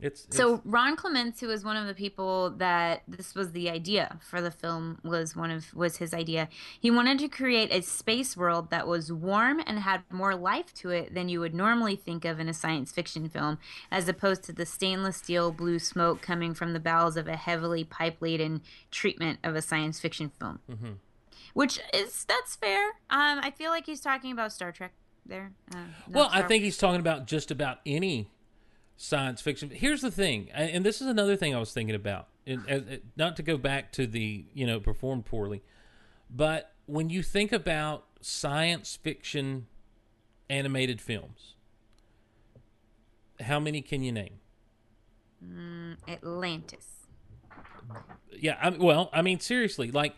[0.00, 3.70] it's, it's So Ron Clements, who was one of the people that this was the
[3.70, 6.48] idea for the film, was one of was his idea.
[6.80, 10.90] He wanted to create a space world that was warm and had more life to
[10.90, 13.58] it than you would normally think of in a science fiction film,
[13.90, 17.84] as opposed to the stainless steel blue smoke coming from the bowels of a heavily
[17.84, 20.60] pipe laden treatment of a science fiction film.
[20.70, 20.96] Mhm.
[21.54, 22.84] Which is that's fair.
[23.10, 24.92] Um, I feel like he's talking about Star Trek
[25.24, 25.52] there.
[25.72, 28.28] Uh, Well, I think he's talking about just about any
[28.96, 29.70] science fiction.
[29.70, 32.28] Here's the thing, and and this is another thing I was thinking about.
[32.46, 35.62] And, and- and not to go back to the you know performed poorly,
[36.30, 39.66] but when you think about science fiction
[40.50, 41.54] animated films,
[43.40, 44.34] how many can you name?
[45.44, 47.06] Mm, Atlantis.
[48.38, 50.14] Yeah, I, well, I mean, seriously, like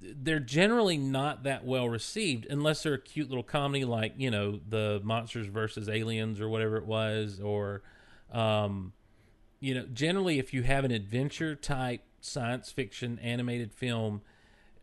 [0.00, 4.60] they're generally not that well received unless they're a cute little comedy, like you know
[4.68, 7.82] the Monsters versus Aliens or whatever it was, or
[8.32, 8.92] um,
[9.60, 14.22] you know, generally if you have an adventure type science fiction animated film,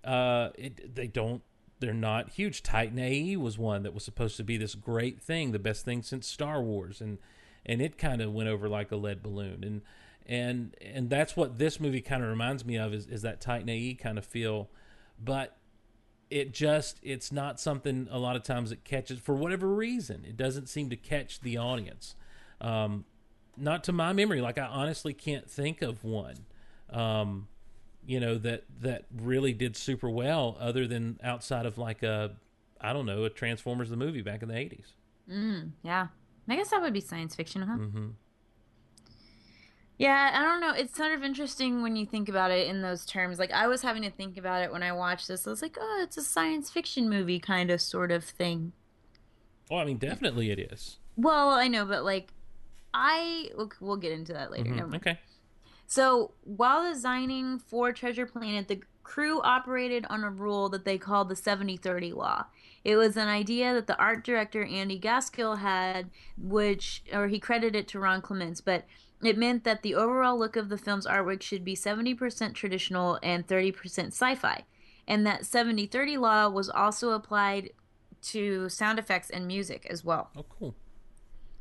[0.04, 1.42] uh, it, they don't.
[1.80, 2.64] They're not huge.
[2.64, 6.02] Titan AE was one that was supposed to be this great thing, the best thing
[6.02, 7.18] since Star Wars, and
[7.66, 9.64] and it kind of went over like a lead balloon.
[9.64, 9.82] And
[10.26, 13.70] and and that's what this movie kind of reminds me of is, is that Titan
[13.70, 14.70] AE kind of feel,
[15.22, 15.58] but
[16.30, 20.26] it just it's not something a lot of times it catches for whatever reason.
[20.28, 22.16] It doesn't seem to catch the audience.
[22.62, 23.06] Um,
[23.58, 24.42] not to my memory.
[24.42, 26.46] Like I honestly can't think of one.
[26.90, 27.48] Um,
[28.06, 32.32] you know that that really did super well, other than outside of like a
[32.82, 34.94] I don't know a Transformers the movie back in the eighties.
[35.30, 36.08] Mm, yeah.
[36.50, 37.78] I guess that would be science fiction, huh?
[37.78, 38.08] Mm-hmm.
[39.98, 40.74] Yeah, I don't know.
[40.74, 43.40] It's sort of interesting when you think about it in those terms.
[43.40, 45.48] Like I was having to think about it when I watched this.
[45.48, 48.74] I was like, "Oh, it's a science fiction movie kind of sort of thing."
[49.70, 50.98] Well, I mean, definitely it is.
[51.16, 52.33] Well, I know, but like
[52.94, 54.72] I we'll, we'll get into that later.
[54.72, 54.96] Mhm.
[54.96, 55.20] Okay.
[55.88, 61.30] So while designing for Treasure Planet, the crew operated on a rule that they called
[61.30, 62.46] the 70 30 law.
[62.84, 67.76] It was an idea that the art director Andy Gaskill had, which, or he credited
[67.76, 68.86] it to Ron Clements, but
[69.22, 73.48] it meant that the overall look of the film's artwork should be 70% traditional and
[73.48, 74.66] 30% sci fi.
[75.08, 77.72] And that 70 30 law was also applied
[78.24, 80.30] to sound effects and music as well.
[80.36, 80.76] Oh, cool.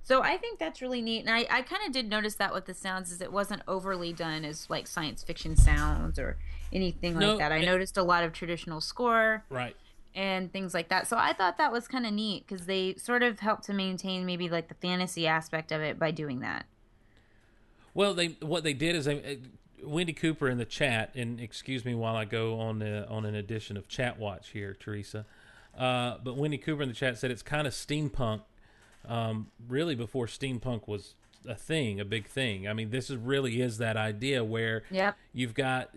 [0.05, 2.67] So I think that's really neat, and I, I kind of did notice that with
[2.67, 6.39] the sounds, is it wasn't overly done as like science fiction sounds or
[6.73, 7.53] anything like that.
[7.53, 9.77] I it- noticed a lot of traditional score Right.
[10.15, 11.07] and things like that.
[11.07, 14.27] So I thought that was kind of neat because they sort of helped to maintain
[14.27, 16.67] maybe like the fantasy aspect of it by doing that.
[17.95, 19.19] Well, they what they did is they,
[19.83, 23.25] uh, Wendy Cooper in the chat, and excuse me while I go on uh, on
[23.27, 25.27] an edition of Chat Watch here, Teresa.
[25.77, 28.43] Uh, but Wendy Cooper in the chat said it's kind of steampunk,
[29.07, 31.15] um, really before steampunk was
[31.47, 32.69] a thing, a big thing.
[32.69, 35.17] I mean, this is really is that idea where Yep.
[35.33, 35.91] you've got.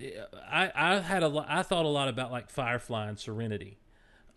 [0.49, 1.45] I I had a lot.
[1.49, 3.77] I thought a lot about like Firefly and Serenity,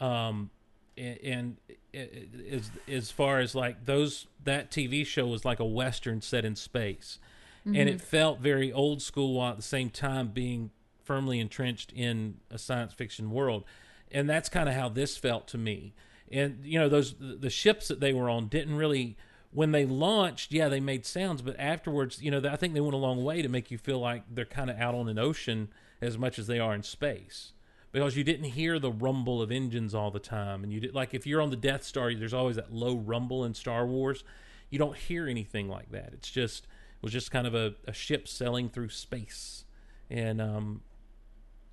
[0.01, 0.51] um,
[0.97, 1.57] and, and
[1.93, 6.21] it- it- as as far as like those that TV show was like a western
[6.21, 7.19] set in space,
[7.65, 7.87] and Mhm.
[7.95, 10.71] it felt very old school while at the same time being
[11.05, 13.65] firmly entrenched in a science fiction world,
[14.13, 15.95] and that's kind of how this felt to me.
[16.31, 19.17] And you know those the ships that they were on didn't really
[19.51, 22.95] when they launched, yeah, they made sounds, but afterwards, you know, I think they went
[22.95, 25.69] a long way to make you feel like they're kind of out on an ocean
[26.03, 27.53] as much as they are in space.
[27.91, 31.15] Because you didn't hear the rumble of engines all the time, and you did like
[31.15, 34.25] if you're on the Death Star, there's always that low rumble in Star Wars.
[34.69, 36.11] You don't hear anything like that.
[36.13, 39.65] It's just it was just kind of a, a ship sailing through space,
[40.11, 40.83] and um,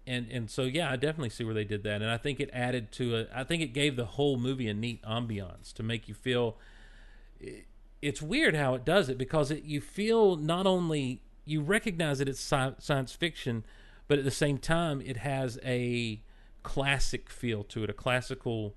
[0.07, 2.49] and and so yeah, I definitely see where they did that, and I think it
[2.53, 3.25] added to a.
[3.33, 6.57] I think it gave the whole movie a neat ambiance to make you feel.
[8.01, 12.29] It's weird how it does it because it you feel not only you recognize that
[12.29, 13.63] it's sci- science fiction,
[14.07, 16.21] but at the same time it has a
[16.63, 18.75] classic feel to it, a classical,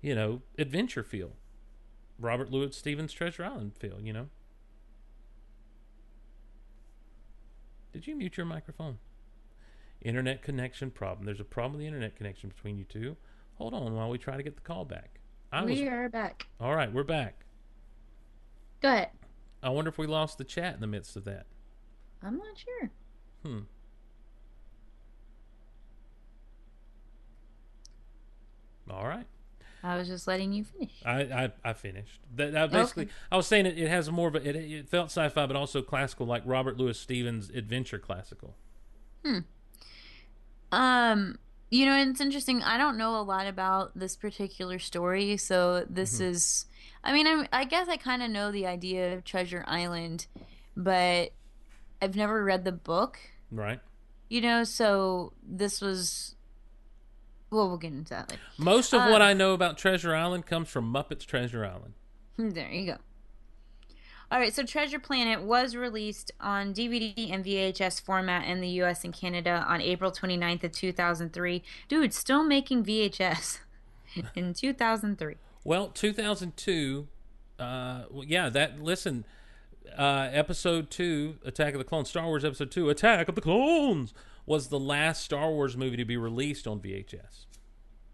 [0.00, 1.32] you know, adventure feel.
[2.18, 4.28] Robert Louis Stevens' Treasure Island feel, you know.
[7.92, 8.98] Did you mute your microphone?
[10.00, 11.26] Internet connection problem.
[11.26, 13.16] There's a problem with the internet connection between you two.
[13.56, 15.20] Hold on while we try to get the call back.
[15.50, 16.46] I was we are back.
[16.60, 16.92] all right.
[16.92, 17.44] We're back.
[18.80, 19.10] Go ahead.
[19.62, 21.46] I wonder if we lost the chat in the midst of that.
[22.22, 22.90] I'm not sure.
[23.44, 23.58] Hmm.
[28.90, 29.26] All right.
[29.82, 30.92] I was just letting you finish.
[31.04, 32.20] I, I, I finished.
[32.34, 35.06] That, that basically, I was saying it, it has more of a, it, it felt
[35.06, 38.56] sci-fi, but also classical, like Robert Louis Stevens' adventure classical.
[39.24, 39.40] Hmm.
[40.72, 41.38] Um,
[41.70, 42.62] you know, it's interesting.
[42.62, 46.24] I don't know a lot about this particular story, so this Mhm.
[46.26, 46.66] is.
[47.04, 50.26] I mean, I'm, I guess I kind of know the idea of Treasure Island,
[50.76, 51.32] but
[52.02, 53.18] I've never read the book.
[53.50, 53.80] Right.
[54.28, 56.34] You know, so this was.
[57.50, 58.42] Well, we'll get into that later.
[58.58, 61.94] Most of what Um, I know about Treasure Island comes from Muppets Treasure Island.
[62.36, 62.98] There you go.
[64.30, 69.02] All right, so Treasure Planet was released on DVD and VHS format in the US
[69.02, 71.62] and Canada on April 29th of 2003.
[71.88, 73.60] Dude, still making VHS
[74.34, 75.36] in 2003.
[75.64, 77.08] Well, 2002,
[77.58, 79.24] uh, well, yeah, that, listen,
[79.96, 84.12] uh, episode two, Attack of the Clones, Star Wars episode two, Attack of the Clones,
[84.44, 87.46] was the last Star Wars movie to be released on VHS.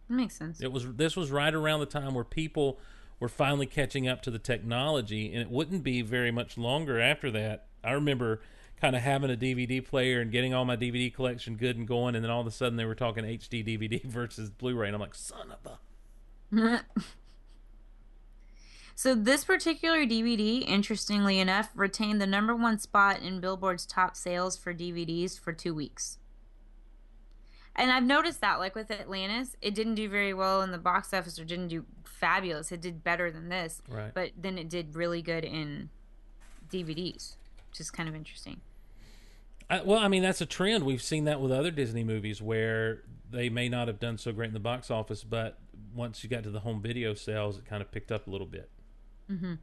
[0.09, 0.61] That makes sense.
[0.61, 2.79] It was this was right around the time where people
[3.21, 7.31] were finally catching up to the technology, and it wouldn't be very much longer after
[7.31, 7.67] that.
[7.83, 8.41] I remember
[8.81, 12.15] kind of having a DVD player and getting all my DVD collection good and going,
[12.15, 15.01] and then all of a sudden they were talking HD DVD versus Blu-ray, and I'm
[15.01, 15.79] like, son of a.
[18.95, 24.57] so this particular DVD, interestingly enough, retained the number one spot in Billboard's top sales
[24.57, 26.19] for DVDs for two weeks.
[27.77, 31.13] And I've noticed that, like with Atlantis, it didn't do very well in the box
[31.13, 32.71] office or didn't do fabulous.
[32.71, 33.83] It did better than this.
[33.89, 34.13] Right.
[34.15, 35.91] But then it did really good in
[36.71, 37.37] DVDs,
[37.71, 38.61] which is kind of interesting.
[39.69, 40.85] I, well, I mean, that's a trend.
[40.85, 44.49] We've seen that with other Disney movies where they may not have done so great
[44.49, 45.59] in the box office, but
[45.95, 48.47] once you got to the home video sales, it kind of picked up a little
[48.47, 48.71] bit.
[49.29, 49.55] hmm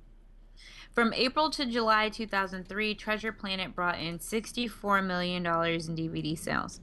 [0.91, 5.51] From April to July 2003, Treasure Planet brought in $64 million in
[5.95, 6.81] DVD sales.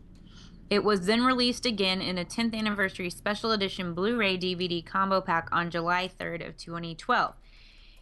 [0.71, 5.49] It was then released again in a 10th anniversary special edition Blu-ray DVD combo pack
[5.51, 7.35] on July 3rd of 2012.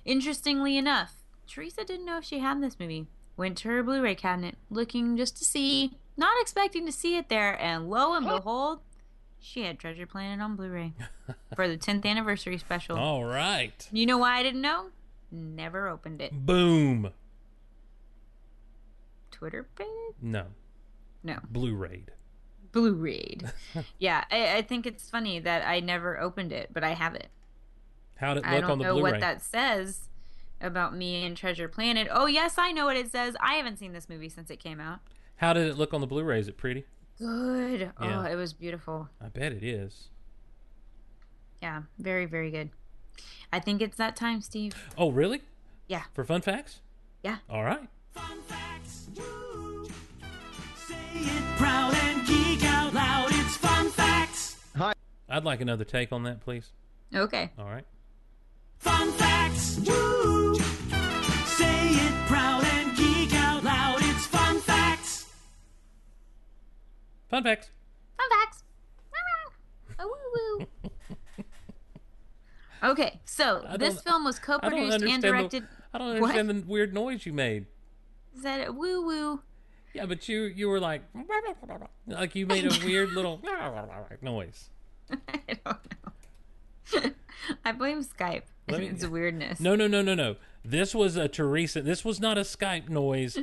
[0.05, 1.15] Interestingly enough,
[1.47, 3.07] Teresa didn't know if she had this movie.
[3.37, 7.61] Went to her Blu-ray cabinet looking just to see, not expecting to see it there,
[7.61, 8.81] and lo and behold,
[9.39, 10.95] she had Treasure Planet on Blu-ray
[11.55, 12.97] for the 10th anniversary special.
[12.97, 13.89] All right.
[13.93, 14.87] You know why I didn't know?
[15.31, 16.33] Never opened it.
[16.33, 17.11] Boom.
[19.31, 20.15] Twitterpated?
[20.21, 20.47] No.
[21.23, 21.39] No.
[21.49, 22.11] Blu-rayed.
[22.77, 23.51] Blu-rayed.
[23.99, 27.29] yeah, I, I think it's funny that I never opened it, but I have it.
[28.17, 29.09] How did it I look don't on the know Blu-ray?
[29.09, 30.09] I don't know what that says
[30.61, 32.07] about me and Treasure Planet.
[32.11, 33.35] Oh, yes, I know what it says.
[33.41, 35.01] I haven't seen this movie since it came out.
[35.37, 36.39] How did it look on the Blu-ray?
[36.39, 36.85] Is it pretty?
[37.19, 37.81] Good.
[37.81, 38.23] Yeah.
[38.23, 39.09] Oh, it was beautiful.
[39.23, 40.09] I bet it is.
[41.63, 42.69] Yeah, very, very good.
[43.51, 44.75] I think it's that time, Steve.
[44.99, 45.41] Oh, really?
[45.89, 46.03] Yeah.
[46.13, 46.81] For fun facts?
[47.23, 47.39] Yeah.
[47.49, 47.89] All right.
[51.57, 52.26] Proud and geek
[52.87, 53.29] out loud.
[53.31, 54.57] It's fun facts.
[54.77, 54.93] Hi.
[55.29, 56.71] I'd like another take on that, please.
[57.15, 57.51] Okay.
[57.59, 57.85] All right.
[58.79, 59.79] Fun facts.
[59.87, 60.55] Woo.
[60.55, 63.99] Say it proud and geek out loud.
[64.01, 65.27] It's fun facts.
[67.29, 67.71] Fun facts.
[68.17, 68.63] Fun facts.
[69.99, 70.15] Oh,
[70.59, 70.67] woo woo.
[72.91, 75.69] Okay, so this film was co-produced and understand the- directed.
[75.95, 76.37] I don't What?
[76.37, 77.67] understand the weird noise you made.
[78.37, 79.41] Is that a woo woo?
[79.97, 81.03] Yeah, but you you were like
[82.07, 83.41] like you made a weird little
[84.23, 84.69] noise.
[85.11, 85.79] I don't
[86.95, 87.11] know.
[87.65, 88.43] I blame Skype.
[88.69, 89.61] Let me- it's weirdness.
[89.61, 90.37] No, no, no, no, no.
[90.65, 91.81] This was a Teresa.
[91.81, 93.39] This was not a Skype noise.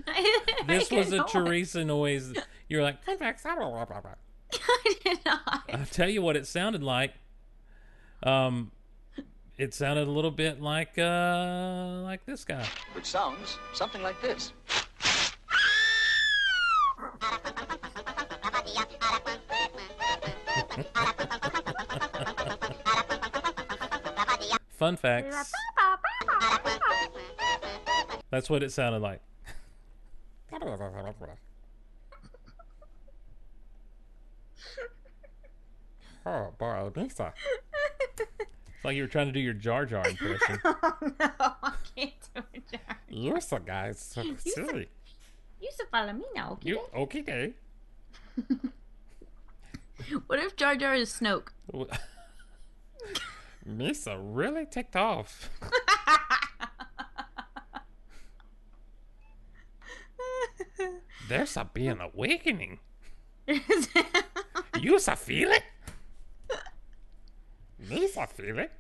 [0.68, 1.24] This was a know.
[1.26, 2.34] Teresa noise.
[2.68, 3.16] You're like, I
[5.04, 5.64] did not.
[5.74, 7.14] I'll tell you what it sounded like.
[8.24, 8.72] Um,
[9.58, 12.66] it sounded a little bit like uh like this guy.
[12.94, 14.52] Which sounds something like this.
[24.72, 25.52] Fun facts.
[28.30, 29.22] That's what it sounded like.
[36.26, 37.34] Oh, Lisa.
[38.20, 40.60] It's like you were trying to do your Jar Jar impression.
[40.66, 42.64] oh no, I can't do it.
[42.72, 42.98] Jar.
[43.10, 44.90] You're so guys so silly.
[45.64, 46.60] You should follow me now.
[46.60, 46.70] Okay?
[46.70, 47.54] You okay?
[50.28, 51.50] What if Jar Jar is Snoke?
[53.66, 55.50] Misa really ticked off.
[61.30, 62.80] There's a being awakening.
[63.48, 65.64] you a feel it?
[67.82, 68.72] Misa feel it?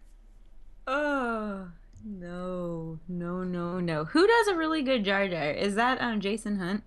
[0.86, 1.68] Oh
[2.04, 4.06] no, no, no, no.
[4.06, 5.52] Who does a really good Jar Jar?
[5.52, 6.84] Is that um Jason Hunt?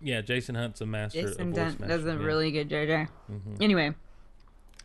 [0.00, 1.22] Yeah, Jason Hunt's a master.
[1.22, 2.14] Jason a Hunt does a yeah.
[2.24, 3.08] really good Jar Jar.
[3.30, 3.60] Mhm.
[3.62, 3.94] Anyway.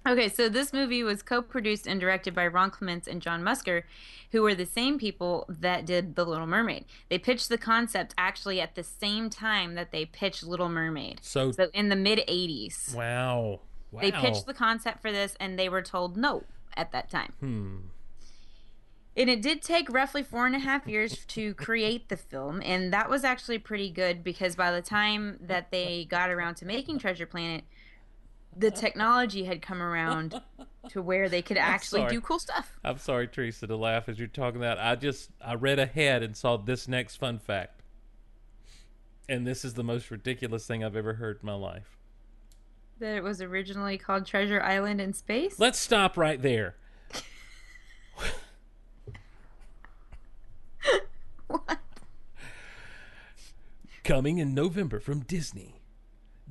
[0.08, 3.84] Okay, so this movie was co-produced and directed by Ron Clements and John Musker,
[4.32, 6.86] who were the same people that did The Little Mermaid.
[7.10, 11.20] They pitched the concept actually at the same time that they pitched Little Mermaid.
[11.22, 12.96] So- so in the mid 80s.
[12.96, 13.60] Wow.
[13.92, 14.02] Wow.
[14.02, 16.46] They pitched the concept for this and they were told no
[16.78, 17.34] at that time.
[17.42, 17.78] Hmm.
[19.20, 22.93] And it did take roughly four and a half years to create the film, and
[22.93, 27.00] that was actually pretty good because by the time that they got around to making
[27.00, 27.66] Treasure Planet,
[28.55, 30.39] the technology had come around
[30.91, 32.79] to where they could actually do cool stuff.
[32.82, 34.79] I'm sorry, Teresa, to laugh as you're talking that.
[34.79, 37.82] I just I read ahead and saw this next fun fact.
[39.28, 41.97] And this is the most ridiculous thing I've ever heard in my life.
[43.00, 45.59] That it was originally called Treasure Island in Space.
[45.59, 46.75] Let's stop right there.
[54.04, 55.82] Coming in November from Disney,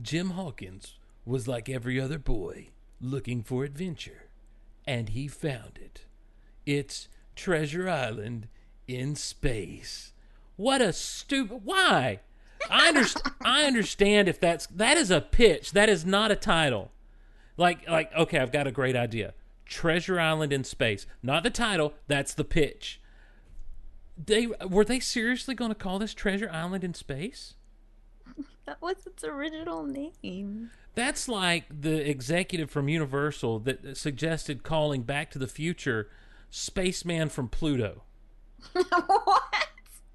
[0.01, 0.95] Jim Hawkins
[1.25, 2.69] was like every other boy
[3.01, 4.29] looking for adventure,
[4.87, 6.05] and he found it.
[6.67, 8.49] It's Treasure Island
[8.87, 10.13] in space.
[10.57, 11.61] What a stupid.
[11.65, 12.21] Why?
[12.71, 13.35] I understand.
[13.45, 15.73] I understand if that's that is a pitch.
[15.73, 16.91] That is not a title.
[17.57, 19.35] Like like okay, I've got a great idea.
[19.67, 21.07] Treasure Island in space.
[21.23, 21.95] Not the title.
[22.07, 23.01] That's the pitch.
[24.23, 27.55] They were they seriously going to call this Treasure Island in space?
[28.67, 30.71] That was its original name.
[30.95, 36.11] That's like the executive from Universal that suggested calling Back to the Future
[36.51, 38.03] Spaceman from Pluto.
[38.73, 39.69] what?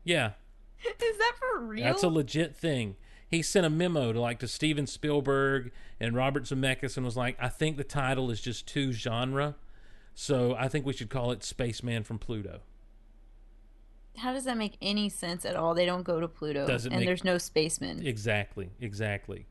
[0.04, 0.34] Yeah,
[0.86, 1.84] Is that for real?
[1.84, 2.96] that's a legit thing.
[3.28, 7.36] He sent a memo to like to Steven Spielberg and Robert Zemeckis and was like,
[7.40, 9.56] I think the title is just too genre,
[10.14, 12.60] so I think we should call it Spaceman from Pluto.
[14.18, 15.74] How does that make any sense at all?
[15.74, 18.06] They don't go to Pluto, Doesn't and make- there's no spacemen.
[18.06, 19.48] Exactly, exactly.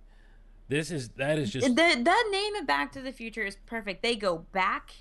[0.68, 4.02] This is that is just the that name of Back to the Future is perfect.
[4.02, 4.92] They go back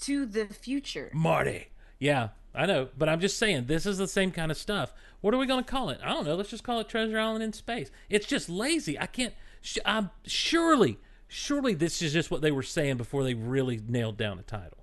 [0.00, 1.10] to the future.
[1.14, 1.68] Marty.
[1.98, 4.92] Yeah, I know, but I'm just saying this is the same kind of stuff.
[5.20, 6.00] What are we going to call it?
[6.02, 6.34] I don't know.
[6.34, 7.90] Let's just call it Treasure Island in space.
[8.10, 8.98] It's just lazy.
[8.98, 9.34] I can't.
[9.60, 10.98] Sh- I'm surely,
[11.28, 14.78] surely this is just what they were saying before they really nailed down a title.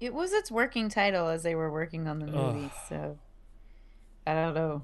[0.00, 3.18] It was its working title as they were working on the movie, so
[4.28, 4.82] I don't know.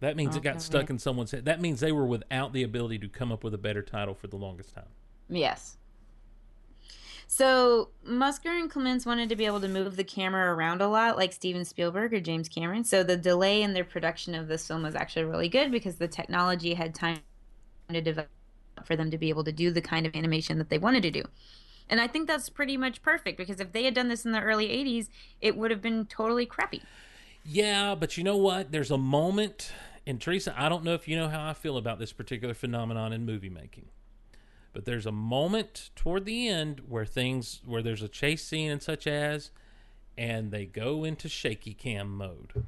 [0.00, 1.44] That means it got stuck in someone's head.
[1.44, 4.26] That means they were without the ability to come up with a better title for
[4.26, 4.88] the longest time.
[5.28, 5.76] Yes.
[7.26, 11.16] So Musker and Clements wanted to be able to move the camera around a lot,
[11.16, 12.84] like Steven Spielberg or James Cameron.
[12.84, 16.08] So the delay in their production of this film was actually really good because the
[16.08, 17.18] technology had time
[17.90, 18.30] to develop
[18.84, 21.10] for them to be able to do the kind of animation that they wanted to
[21.10, 21.22] do.
[21.88, 24.40] And I think that's pretty much perfect because if they had done this in the
[24.40, 25.08] early 80s,
[25.40, 26.82] it would have been totally crappy.
[27.44, 28.72] Yeah, but you know what?
[28.72, 29.72] There's a moment,
[30.06, 33.12] and Teresa, I don't know if you know how I feel about this particular phenomenon
[33.12, 33.86] in movie making,
[34.72, 38.82] but there's a moment toward the end where things, where there's a chase scene and
[38.82, 39.50] such as,
[40.16, 42.64] and they go into shaky cam mode.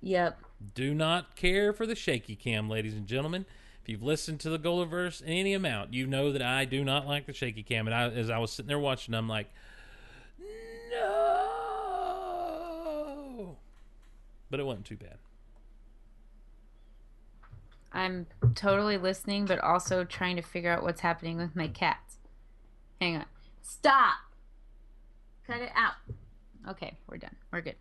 [0.00, 0.38] Yep.
[0.74, 3.46] Do not care for the shaky cam, ladies and gentlemen.
[3.82, 7.26] If you've listened to the Golaverse any amount, you know that I do not like
[7.26, 7.86] the shaky cam.
[7.86, 9.50] And I, as I was sitting there watching, I'm like,
[10.90, 11.33] no.
[14.54, 15.18] But it wasn't too bad.
[17.92, 22.18] I'm totally listening, but also trying to figure out what's happening with my cats.
[23.00, 23.24] Hang on.
[23.62, 24.14] Stop!
[25.44, 25.94] Cut it out.
[26.68, 27.34] Okay, we're done.
[27.50, 27.74] We're good.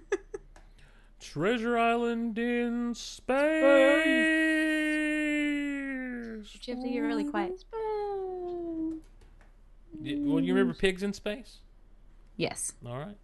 [1.20, 3.60] Treasure Island in space.
[3.60, 4.06] But
[6.66, 7.66] you have to get really quiet.
[10.00, 11.58] Well, you remember Pigs in Space?
[12.38, 12.72] Yes.
[12.86, 13.18] All right.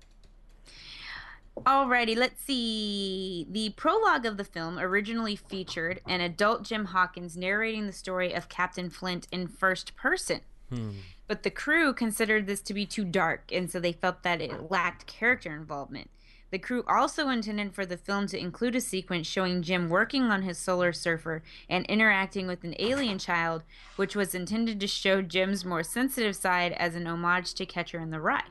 [1.57, 3.47] Alrighty, let's see.
[3.49, 8.49] The prologue of the film originally featured an adult Jim Hawkins narrating the story of
[8.49, 10.41] Captain Flint in first person.
[10.69, 10.91] Hmm.
[11.27, 14.71] But the crew considered this to be too dark, and so they felt that it
[14.71, 16.11] lacked character involvement.
[16.51, 20.43] The crew also intended for the film to include a sequence showing Jim working on
[20.43, 23.63] his solar surfer and interacting with an alien child,
[23.97, 28.11] which was intended to show Jim's more sensitive side as an homage to Catcher in
[28.11, 28.45] the Rye.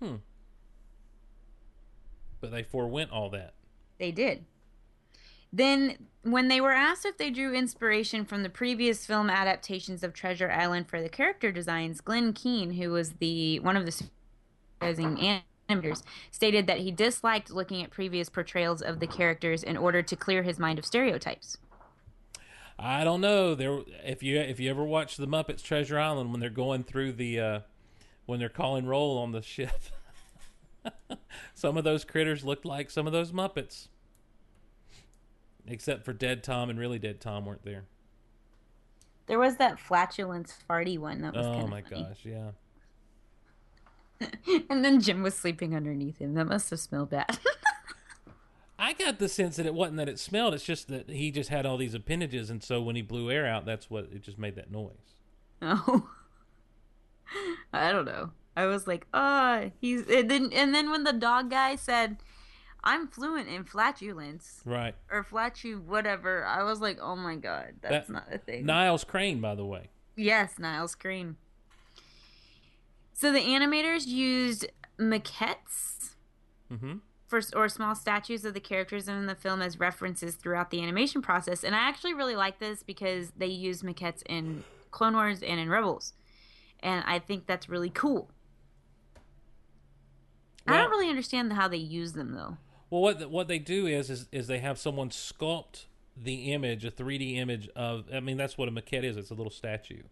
[0.00, 0.16] Hmm.
[2.40, 3.54] But they forewent all that.
[3.98, 4.44] They did.
[5.52, 10.14] Then, when they were asked if they drew inspiration from the previous film adaptations of
[10.14, 15.42] Treasure Island for the character designs, Glen Keane, who was the one of the supervising
[15.68, 20.16] animators, stated that he disliked looking at previous portrayals of the characters in order to
[20.16, 21.58] clear his mind of stereotypes.
[22.78, 23.54] I don't know.
[23.54, 27.12] There, if you if you ever watch the Muppets Treasure Island when they're going through
[27.12, 27.60] the uh,
[28.24, 29.70] when they're calling roll on the ship,
[31.54, 33.88] some of those critters looked like some of those Muppets,
[35.66, 37.84] except for Dead Tom and Really Dead Tom weren't there.
[39.26, 42.02] There was that flatulence farty one that was Oh kind of my funny.
[42.02, 42.50] gosh, yeah.
[44.70, 46.34] and then Jim was sleeping underneath him.
[46.34, 47.38] That must have smelled bad.
[48.78, 50.54] I got the sense that it wasn't that it smelled.
[50.54, 53.46] It's just that he just had all these appendages, and so when he blew air
[53.46, 55.14] out, that's what it just made that noise.
[55.62, 56.08] Oh,
[57.72, 58.30] I don't know.
[58.56, 62.16] I was like, ah, he's and then and then when the dog guy said,
[62.84, 64.94] "I'm fluent in flatulence," Right.
[65.10, 68.66] or flatu whatever, I was like, oh my god, that's That- not a thing.
[68.66, 69.90] Niles Crane, by the way.
[70.16, 71.36] Yes, Niles Crane.
[73.12, 74.66] So the animators used
[74.98, 76.14] maquettes
[76.72, 76.98] Mm-hmm.
[77.26, 81.20] for or small statues of the characters in the film as references throughout the animation
[81.20, 84.62] process, and I actually really like this because they use maquettes in
[84.92, 86.12] Clone Wars and in Rebels,
[86.80, 88.30] and I think that's really cool.
[90.72, 92.56] I don't really understand how they use them though.
[92.90, 95.84] Well, what the, what they do is, is is they have someone sculpt
[96.16, 98.04] the image, a 3D image of.
[98.12, 99.16] I mean, that's what a maquette is.
[99.16, 100.02] It's a little statue,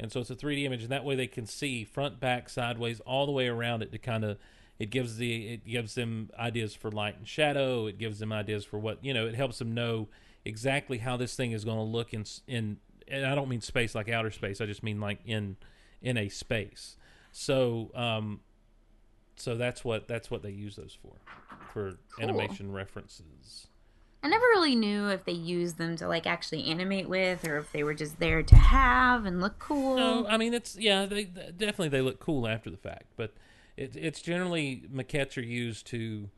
[0.00, 3.00] and so it's a 3D image, and that way they can see front, back, sideways,
[3.00, 4.38] all the way around it to kind of.
[4.78, 7.86] It gives the it gives them ideas for light and shadow.
[7.86, 9.26] It gives them ideas for what you know.
[9.26, 10.08] It helps them know
[10.44, 12.78] exactly how this thing is going to look in in.
[13.08, 14.60] And I don't mean space like outer space.
[14.60, 15.56] I just mean like in
[16.00, 16.96] in a space.
[17.32, 18.40] So um,
[19.38, 21.14] so that's what that's what they use those for
[21.72, 22.24] for Cool.
[22.24, 23.68] animation references
[24.22, 27.70] I never really knew if they used them to like actually animate with, or if
[27.70, 29.96] they were just there to have and look cool.
[29.96, 33.34] No, I mean it's yeah, they definitely they look cool after the fact, but
[33.76, 36.30] it, it's generally maquettes are used to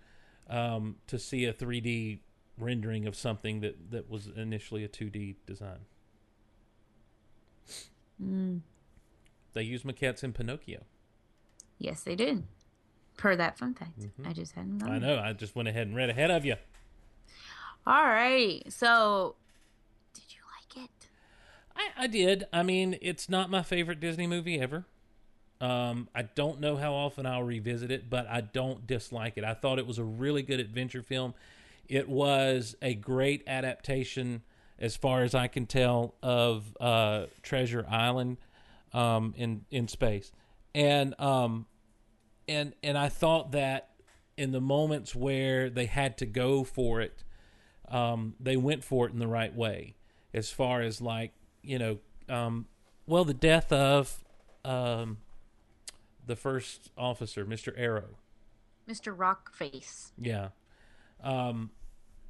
[0.50, 2.18] um, to see a 3D
[2.58, 5.86] rendering of something that that was initially a 2D design.
[8.22, 8.60] Mm.
[9.54, 10.82] They use maquettes in Pinocchio.
[11.78, 12.44] Yes, they did.
[13.20, 14.26] Per that fun fact, Mhm.
[14.26, 14.82] I just hadn't.
[14.82, 15.02] I known.
[15.02, 15.18] know.
[15.18, 16.56] I just went ahead and read ahead of you.
[17.86, 19.36] All right, so
[20.14, 20.40] did you
[20.76, 21.08] like it?
[21.76, 22.44] I, I did.
[22.52, 24.84] I mean, it's not my favorite Disney movie ever.
[25.60, 29.44] Um, I don't know how often I'll revisit it, but I don't dislike it.
[29.44, 31.34] I thought it was a really good adventure film.
[31.88, 34.42] It was a great adaptation,
[34.78, 38.38] as far as I can tell, of uh, Treasure Island
[38.94, 40.32] um, in in space,
[40.74, 41.66] and um,
[42.50, 43.90] and and I thought that
[44.36, 47.22] in the moments where they had to go for it,
[47.88, 49.94] um, they went for it in the right way.
[50.34, 51.32] As far as like
[51.62, 51.98] you know,
[52.28, 52.66] um,
[53.06, 54.24] well, the death of
[54.64, 55.18] um,
[56.26, 58.16] the first officer, Mister Arrow.
[58.88, 59.16] Mr.
[59.16, 60.10] Rockface.
[60.20, 60.48] Yeah.
[61.22, 61.70] Um,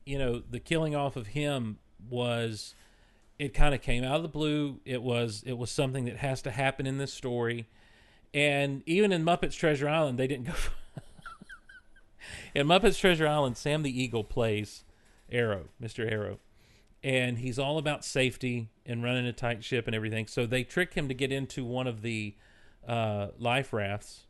[0.04, 1.78] you know, the killing off of him
[2.10, 2.74] was
[3.38, 4.80] it kind of came out of the blue.
[4.84, 7.68] It was it was something that has to happen in this story.
[8.32, 10.54] And even in Muppets Treasure Island, they didn't go
[12.54, 14.84] In Muppets Treasure Island, Sam the Eagle plays
[15.30, 16.10] Arrow, Mr.
[16.10, 16.38] Arrow.
[17.02, 20.26] And he's all about safety and running a tight ship and everything.
[20.26, 22.34] So they trick him to get into one of the
[22.86, 24.24] uh, life rafts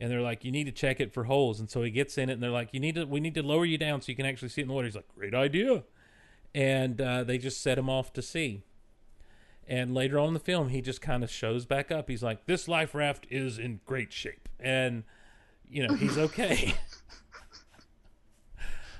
[0.00, 2.30] and they're like, "You need to check it for holes." And so he gets in
[2.30, 4.16] it, and they're like, "You need to, we need to lower you down so you
[4.16, 5.84] can actually see it in the water." He's like, "Great idea,"
[6.54, 8.62] and uh, they just set him off to sea.
[9.70, 12.08] And later on in the film, he just kind of shows back up.
[12.10, 15.04] He's like, "This life raft is in great shape," and
[15.70, 16.74] you know he's okay.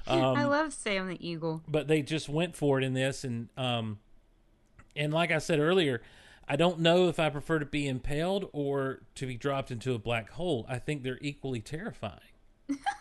[0.06, 1.62] I Um, love Sam the Eagle.
[1.68, 3.98] but they just went for it in this and um
[4.96, 6.02] and like I said earlier,
[6.48, 9.98] I don't know if I prefer to be impaled or to be dropped into a
[9.98, 10.66] black hole.
[10.68, 12.18] I think they're equally terrifying.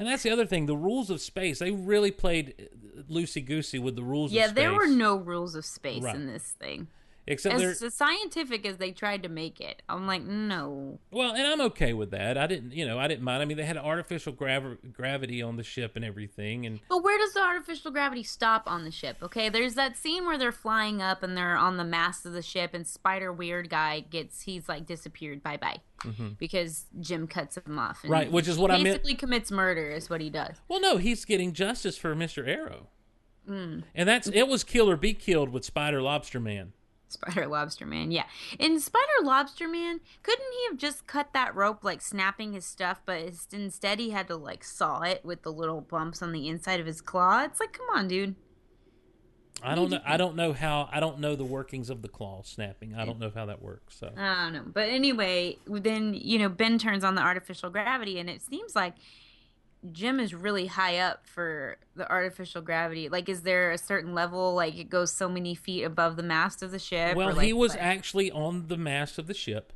[0.00, 1.58] and that's the other thing, the rules of space.
[1.58, 2.70] They really played
[3.10, 4.56] loosey goosey with the rules Yeah, of space.
[4.56, 6.16] there were no rules of space Right.
[6.16, 6.88] in this thing.
[7.30, 10.98] Except as, as scientific as they tried to make it, I'm like, no.
[11.12, 12.36] Well, and I'm okay with that.
[12.36, 13.40] I didn't, you know, I didn't mind.
[13.40, 17.16] I mean, they had artificial grav- gravity on the ship and everything, and But where
[17.18, 19.18] does the artificial gravity stop on the ship?
[19.22, 22.42] Okay, there's that scene where they're flying up and they're on the mast of the
[22.42, 26.36] ship, and Spider Weird guy gets he's like disappeared, bye bye, Mhm.
[26.36, 28.00] because Jim cuts him off.
[28.02, 30.56] and Right, which is what I meant- Basically, commits murder is what he does.
[30.68, 32.88] well, no, he's getting justice for Mister Arrow.
[33.48, 33.84] Mm.
[33.94, 36.72] And that's it was kill or be killed with Spider Lobster Man.
[37.10, 38.24] Spider Lobster Man, yeah.
[38.58, 43.00] In Spider Lobster Man, couldn't he have just cut that rope like snapping his stuff,
[43.04, 46.80] but instead he had to like saw it with the little bumps on the inside
[46.80, 47.44] of his claw?
[47.44, 48.36] It's like, come on, dude.
[49.62, 50.00] I don't know.
[50.06, 50.88] I don't know how.
[50.90, 52.94] I don't know the workings of the claw snapping.
[52.94, 53.98] I don't know how that works.
[53.98, 54.62] So I don't know.
[54.64, 58.94] But anyway, then, you know, Ben turns on the artificial gravity, and it seems like
[59.92, 63.08] Jim is really high up for the artificial gravity.
[63.08, 66.62] Like, is there a certain level, like it goes so many feet above the mast
[66.62, 67.16] of the ship?
[67.16, 67.80] well, or, like, he was what?
[67.80, 69.72] actually on the mast of the ship.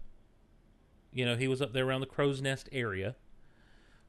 [1.13, 3.17] You know, he was up there around the crow's nest area.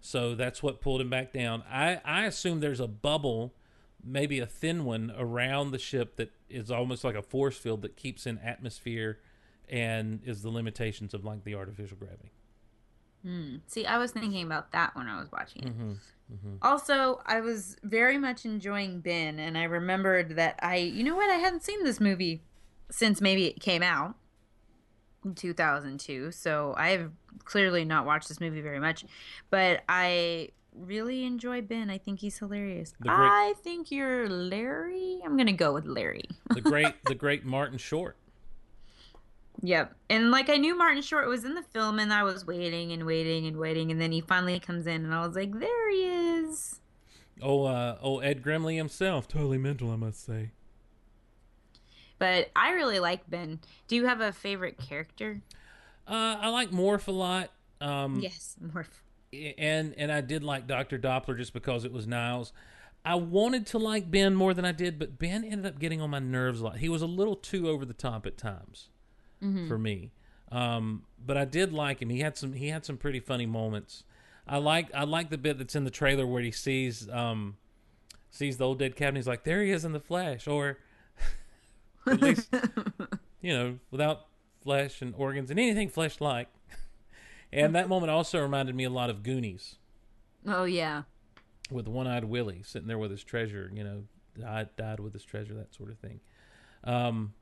[0.02, 1.64] So that's what pulled him back down.
[1.70, 3.56] I I assume there's a bubble,
[4.04, 7.96] maybe a thin one around the ship that is almost like a force field that
[7.96, 9.20] keeps in atmosphere
[9.68, 12.32] and is the limitations of like the artificial gravity.
[13.26, 13.56] Hmm.
[13.66, 15.70] See, I was thinking about that when I was watching it.
[15.78, 15.92] Mm-hmm.
[16.34, 16.56] Mm-hmm.
[16.62, 21.30] Also, I was very much enjoying Ben, and I remembered that I, you know what,
[21.30, 22.42] I hadn't seen this movie
[22.92, 24.16] since maybe it came out
[25.24, 26.32] in 2002.
[26.32, 27.12] So I've
[27.46, 29.06] clearly not watched this movie very much,
[29.50, 31.90] but I really enjoy Ben.
[31.90, 32.94] I think he's hilarious.
[33.02, 35.20] Great- I think you're Larry.
[35.26, 36.26] I'm gonna go with Larry.
[36.54, 38.18] The great the great Martin Short.
[39.62, 39.96] Yep.
[40.10, 43.06] And like I knew Martin Short was in the film and I was waiting and
[43.06, 46.04] waiting and waiting and then he finally comes in and I was like, there he
[46.04, 46.80] is.
[47.42, 50.52] Oh, uh, oh, Ed Grimley himself, totally mental, I must say.
[52.18, 53.60] But I really like Ben.
[53.88, 55.42] Do you have a favorite character?
[56.08, 57.52] Uh, I like Morph a lot.
[57.82, 58.88] Um, yes, Morph.
[59.58, 62.54] and and I did like Doctor Doppler just because it was Niles.
[63.04, 66.10] I wanted to like Ben more than I did, but Ben ended up getting on
[66.10, 66.78] my nerves a lot.
[66.78, 68.90] He was a little too over the top at times
[69.46, 69.68] Mhm.
[69.68, 70.12] for me.
[70.52, 72.10] Um, but I did like him.
[72.10, 74.04] He had some he had some pretty funny moments.
[74.48, 77.58] I like I like the bit that's in the trailer where he sees um
[78.30, 79.16] sees the old dead captain.
[79.16, 80.78] He's like, there he is in the flesh, or
[82.08, 82.54] at least
[83.42, 84.28] you know without
[84.62, 86.48] flesh and organs and anything flesh like.
[87.54, 89.76] and that moment also reminded me a lot of Goonies.
[90.48, 91.04] Oh yeah.
[91.72, 93.72] with one-eyed Willie sitting there with his treasure.
[93.74, 94.04] You know,
[94.40, 96.20] died died with his treasure, that sort of thing.
[96.84, 97.34] Um,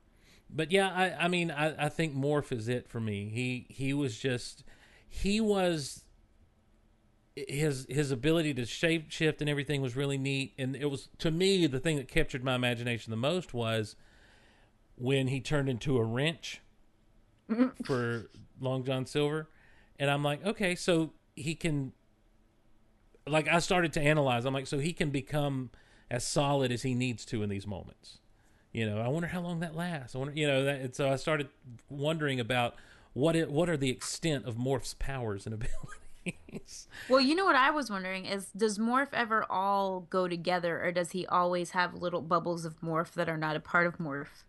[0.54, 3.28] but yeah, I, I mean, I, I think Morph is it for me.
[3.28, 4.64] He he was just
[5.08, 6.04] he was
[7.34, 10.54] his his ability to shape shift and everything was really neat.
[10.56, 13.96] And it was to me the thing that captured my imagination the most was
[14.96, 16.60] when he turned into a wrench
[17.84, 19.48] for Long John Silver,
[19.98, 21.92] and I'm like, okay, so he can.
[23.26, 25.70] Like I started to analyze, I'm like, so he can become
[26.10, 28.18] as solid as he needs to in these moments.
[28.74, 30.14] You know, I wonder how long that lasts.
[30.14, 31.48] I wonder, you know, that, and so I started
[31.88, 32.74] wondering about
[33.12, 35.54] what it, what are the extent of Morph's powers and
[36.26, 36.88] abilities.
[37.08, 40.90] Well, you know what I was wondering is does Morph ever all go together or
[40.90, 44.42] does he always have little bubbles of Morph that are not a part of Morph?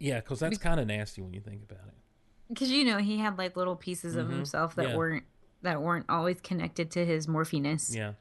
[0.00, 1.94] yeah, because that's kind of nasty when you think about it.
[2.48, 4.30] Because you know he had like little pieces of Mhm.
[4.36, 4.96] himself that Yeah.
[4.96, 5.24] weren't
[5.62, 7.94] that weren't always connected to his morphiness.
[7.94, 8.14] Yeah.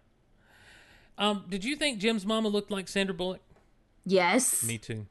[1.17, 3.39] Um, did you think Jim's mama looked like Sandra Bullock?
[4.05, 4.63] Yes.
[4.63, 5.05] Me too.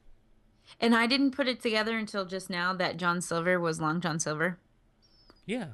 [0.79, 4.19] And I didn't put it together until just now that John Silver was Long John
[4.19, 4.59] Silver.
[5.45, 5.69] Yeah.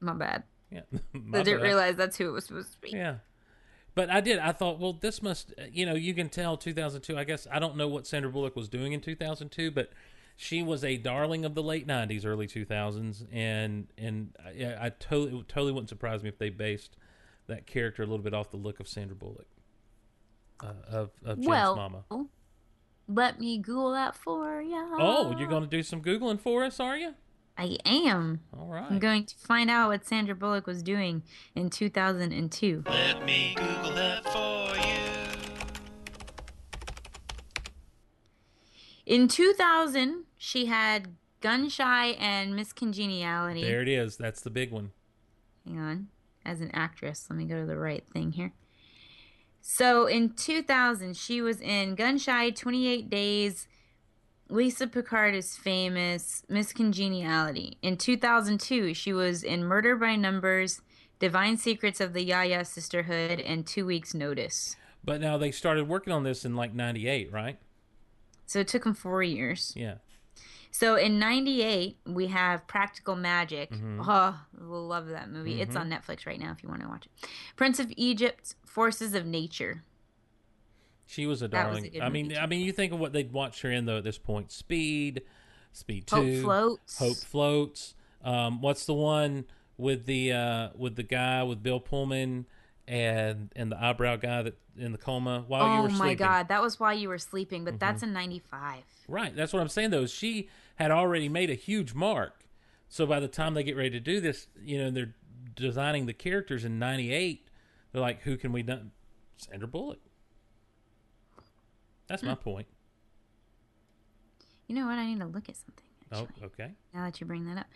[0.00, 0.44] My bad.
[0.70, 0.82] Yeah.
[1.34, 2.90] I didn't realize that's who it was supposed to be.
[2.90, 3.16] Yeah.
[3.94, 4.38] But I did.
[4.38, 7.16] I thought, well, this must, you know, you can tell 2002.
[7.16, 9.90] I guess I don't know what Sandra Bullock was doing in 2002, but
[10.36, 15.42] she was a darling of the late 90s, early 2000s, and and I, I totally
[15.48, 16.98] totally wouldn't surprise me if they based
[17.46, 19.46] that character a little bit off the look of Sandra Bullock,
[20.62, 22.04] uh, of of Jim's well, mama.
[23.08, 24.84] Let me Google that for ya.
[24.98, 27.14] Oh, you're going to do some googling for us, are you?
[27.56, 28.40] I am.
[28.52, 28.84] All right.
[28.90, 31.22] I'm going to find out what Sandra Bullock was doing
[31.54, 32.84] in 2002.
[32.86, 34.96] Let me Google that for you.
[39.06, 43.62] In 2000, she had Gun Shy and Miss Congeniality.
[43.62, 44.16] There it is.
[44.16, 44.90] That's the big one.
[45.64, 46.08] Hang on.
[46.44, 48.52] As an actress, let me go to the right thing here.
[49.68, 53.66] So in 2000, she was in Gun Shy, 28 Days.
[54.48, 56.44] Lisa Picard is famous.
[56.48, 57.76] Miss Congeniality.
[57.82, 60.82] In 2002, she was in Murder by Numbers,
[61.18, 64.76] Divine Secrets of the Yaya Sisterhood, and Two Weeks Notice.
[65.04, 67.58] But now they started working on this in like 98, right?
[68.46, 69.72] So it took them four years.
[69.74, 69.96] Yeah.
[70.78, 73.70] So in '98 we have Practical Magic.
[73.70, 74.04] Mhm.
[74.06, 75.62] Oh, love that movie.
[75.62, 75.80] It's Mhm.
[75.80, 77.28] on Netflix right now if you want to watch it.
[77.56, 79.84] Prince of Egypt, Forces of Nature.
[81.06, 82.02] She was a was darling.
[82.02, 84.18] I mean, I mean, you think of what they'd watched her in though at this
[84.18, 85.22] point: Speed,
[85.72, 86.98] Speed Hope Two, Floats.
[86.98, 87.94] Hope floats.
[88.22, 89.46] Um, what's the one
[89.78, 92.44] with the uh, with the guy with Bill Pullman
[92.86, 96.02] and and the eyebrow guy that in the coma while you were sleeping?
[96.02, 96.14] oh my?
[96.14, 97.64] God, that was why you were sleeping.
[97.64, 98.08] But that's Mhm.
[98.08, 98.82] in '95.
[99.08, 99.34] Right.
[99.34, 100.04] That's what I'm saying though.
[100.06, 102.44] She had already made a huge mark.
[102.88, 105.14] So by the time they get ready to do this, you know, they're
[105.54, 107.48] designing the characters in '98.
[107.92, 108.92] They're like, who can we done?
[109.36, 110.00] Sandra Bullock.
[112.06, 112.40] That's my Hmm.
[112.40, 112.66] point.
[114.68, 114.98] You know what?
[114.98, 115.82] I need to look at something.
[116.12, 116.70] Oh, okay.
[116.94, 117.66] now that you bring that up.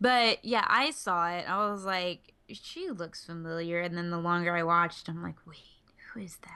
[0.00, 1.48] But yeah, I saw it.
[1.48, 3.80] I was like, she looks familiar.
[3.80, 5.58] And then the longer I watched, I'm like, wait,
[6.12, 6.50] who is that?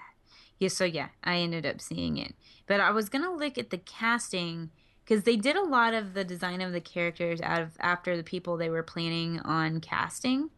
[0.59, 2.35] Yeah, so yeah, I ended up seeing it.
[2.67, 4.71] But I was gonna look at the casting
[5.11, 8.23] because they did a lot of the design of the characters out of after the
[8.23, 10.51] people they were planning on casting,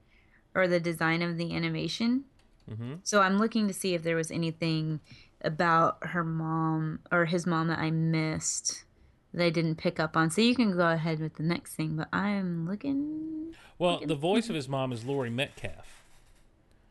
[0.54, 2.24] or the design of the animation.
[2.70, 2.96] Mm-hmm.
[3.02, 5.00] So I'm looking to see if there was anything
[5.40, 8.84] about her mom or his mom that I missed
[9.32, 10.30] that I didn't pick up on.
[10.30, 13.54] So you can go ahead with the next thing, but I'm looking.
[13.78, 16.04] Well, the voice of his mom is Laurie Metcalf.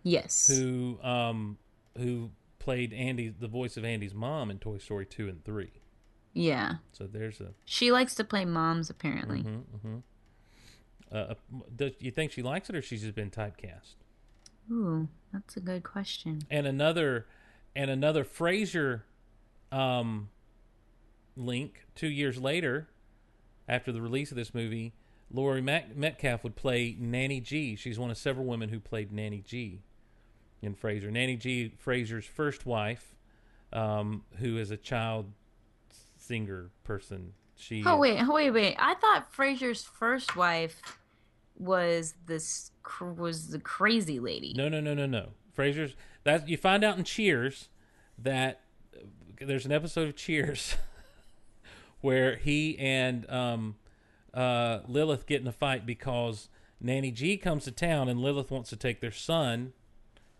[0.01, 0.47] Yes.
[0.47, 1.59] Who um
[1.95, 5.69] who played Andy the voice of Andy's mom in Toy Story 2 and 3.
[6.33, 6.75] Yeah.
[6.93, 9.43] So there's a She likes to play moms, apparently.
[9.43, 10.03] Mhm, mhm.
[11.11, 11.33] Uh, uh,
[11.75, 13.95] does you think she likes it or she's just been typecast?
[14.71, 16.43] Ooh, that's a good question.
[16.49, 17.25] And another
[17.75, 19.01] and another Frasier
[19.71, 20.29] um
[21.35, 22.87] link 2 years later
[23.67, 24.93] after the release of this movie,
[25.29, 27.75] Laurie Met- Metcalf would play Nanny G.
[27.75, 29.81] She's one of several women who played Nanny G
[30.61, 31.09] in Frasier.
[31.11, 33.15] Nanny G, Frasier's first wife,
[33.73, 35.31] um, who is a child
[36.31, 37.33] singer person.
[37.55, 38.75] She Oh wait, oh, wait, wait!
[38.79, 40.81] I thought Frasier's first wife
[41.57, 44.53] was this cr- was the crazy lady.
[44.55, 45.29] No, no, no, no, no.
[45.55, 47.67] Frasier's that you find out in Cheers
[48.17, 48.61] that
[48.95, 49.01] uh,
[49.45, 50.77] there's an episode of Cheers
[52.01, 53.75] where he and um,
[54.33, 56.47] uh, Lilith get in a fight because
[56.79, 59.73] Nanny G comes to town and Lilith wants to take their son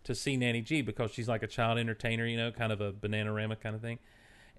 [0.04, 2.92] to see Nanny G because she's like a child entertainer, you know, kind of a
[2.92, 3.98] Bananarama kind of thing.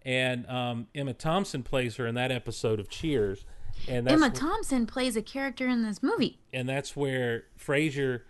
[0.06, 3.46] And um, Emma Thompson plays her in that episode of Cheers.
[3.88, 6.40] And that's Emma wh- Thompson plays a character in this movie.
[6.54, 8.22] and that's where Frasier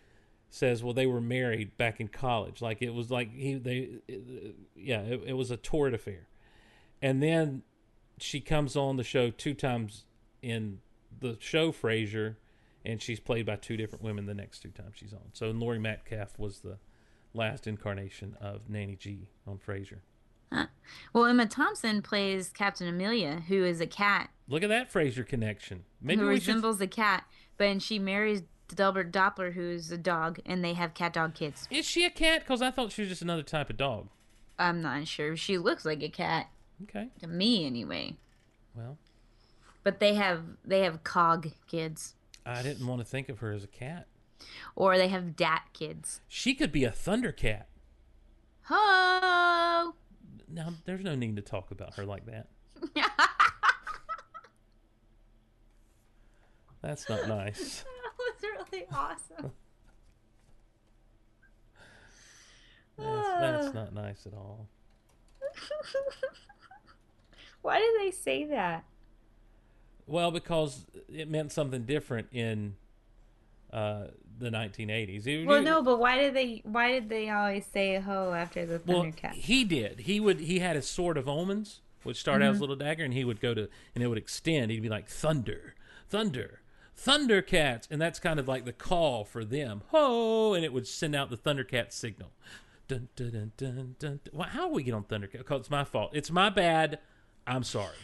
[0.50, 2.62] says, "Well, they were married back in college.
[2.62, 6.28] Like it was like he they, it- yeah, it, it was a torrid affair."
[7.02, 7.64] And then
[8.20, 10.06] she comes on the show two times
[10.41, 10.80] in
[11.20, 12.36] the show Frasier,
[12.86, 15.32] and she's played by two different women the next two times she's on.
[15.34, 16.78] So Laurie Metcalf was the
[17.34, 20.00] last incarnation of Nanny G on Frasier.
[20.53, 20.67] Huh.
[21.13, 25.84] Well, Emma Thompson plays Captain Amelia, who is a cat Look at that Frasier connection.
[26.01, 27.23] Maybe who we should resembles a cat,
[27.57, 31.67] but and she marries Delbert Doppler, who's a dog, and they have cat dog kids.
[31.71, 32.41] Is she a cat?
[32.41, 34.09] Because I thought she was just another type of dog.
[34.59, 35.35] I'm not sure.
[35.38, 36.47] She looks like a cat.
[36.84, 37.07] Okay.
[37.21, 38.17] To me, anyway.
[38.75, 38.97] Well,
[39.84, 42.15] But they have they have cog kids,
[42.45, 44.07] I didn't want to think of her as a cat.
[44.75, 46.19] or they have dat kids.
[46.27, 47.63] She could be a Thundercat.
[48.63, 49.62] Ho!
[50.53, 52.47] No, there's no need to talk about her like that.
[56.84, 57.84] That's not nice.
[58.43, 59.51] That was really awesome.
[62.97, 64.67] That's, that's not nice at all.
[67.63, 68.84] Why did they say that?
[70.05, 72.75] Well, because it meant something different in
[73.74, 75.26] uh, the 1980s.
[75.28, 76.62] It- Well, it- no, but why did they?
[76.64, 80.02] Why did they always say "ho" after the Well, he did.
[80.02, 80.40] He would.
[80.40, 83.24] He had his sword of omens, which started out as a little dagger, and he
[83.26, 84.72] would go to, and it would extend.
[84.72, 85.76] He'd be like thunder,
[86.08, 86.62] thunder,
[86.98, 89.82] thundercats, and that's kind of like the call for them.
[89.90, 90.54] Ho!
[90.54, 92.32] And it would send out the thundercat signal.
[92.88, 94.20] Dun, dun, dun, dun, dun, dun.
[94.34, 95.38] Well, how do we get on thundercat?
[95.40, 96.12] Because it's my fault.
[96.14, 97.00] It's my bad.
[97.48, 97.95] I'm sorry.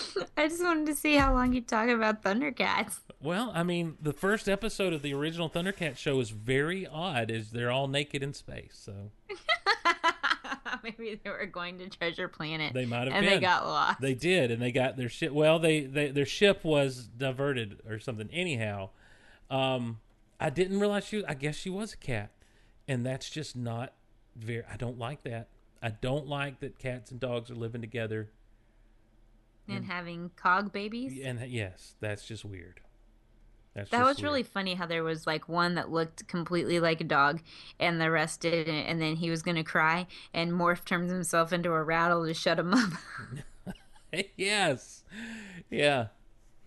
[0.36, 3.00] I just wanted to see how long you talk about Thundercats.
[3.20, 7.50] Well, I mean, the first episode of the original Thundercat show is very odd, as
[7.50, 8.72] they're all naked in space.
[8.74, 9.10] So
[10.82, 12.72] Maybe they were going to Treasure Planet.
[12.72, 13.34] They might have and been.
[13.34, 14.00] they got lost.
[14.00, 15.32] They did, and they got their ship.
[15.32, 18.28] Well, they, they their ship was diverted or something.
[18.32, 18.90] Anyhow,
[19.50, 20.00] um,
[20.40, 21.24] I didn't realize she.
[21.24, 22.30] I guess she was a cat,
[22.88, 23.92] and that's just not
[24.34, 24.64] very.
[24.70, 25.48] I don't like that.
[25.82, 28.30] I don't like that cats and dogs are living together.
[29.72, 31.20] And having cog babies.
[31.24, 32.80] And yes, that's just weird.
[33.74, 34.24] That's That was weird.
[34.24, 37.40] really funny how there was like one that looked completely like a dog
[37.80, 41.70] and the rest didn't, and then he was gonna cry and Morph turns himself into
[41.72, 42.90] a rattle to shut him up.
[44.36, 45.04] yes,
[45.70, 46.08] yeah,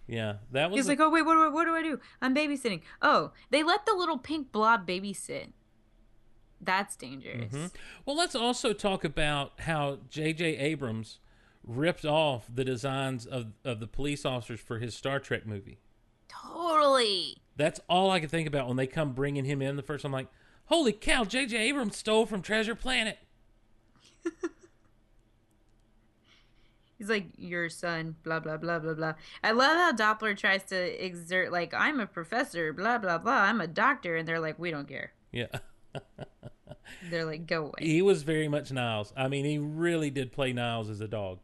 [0.07, 0.37] yeah.
[0.51, 1.99] That was He's a- like, "Oh wait, what do I, what do I do?
[2.23, 5.49] I'm babysitting." Oh, they let the little pink blob babysit.
[6.59, 7.53] That's dangerous.
[7.53, 7.71] Mhm.
[8.05, 10.57] Well, let's also talk about how J.J.
[10.57, 11.19] Abrams
[11.65, 15.79] ripped off the designs of, of the police officers for his Star Trek movie.
[16.27, 17.37] Totally.
[17.55, 20.05] That's all I could think about when they come bringing him in the first.
[20.05, 20.27] I'm like,
[20.65, 21.23] holy cow!
[21.23, 21.57] J.J.
[21.57, 23.17] Abrams stole from Treasure Planet.
[26.97, 29.13] He's like, "Your son." Blah blah blah blah blah.
[29.43, 33.33] I love how Doppler tries to exert like, "I'm a professor." Blah blah blah.
[33.33, 35.47] I'm a doctor, and they're like, "We don't care." Yeah,
[37.09, 39.11] They're like, "Go away." he was very much Niles.
[39.17, 41.39] I mean, he really did play Niles as a dog.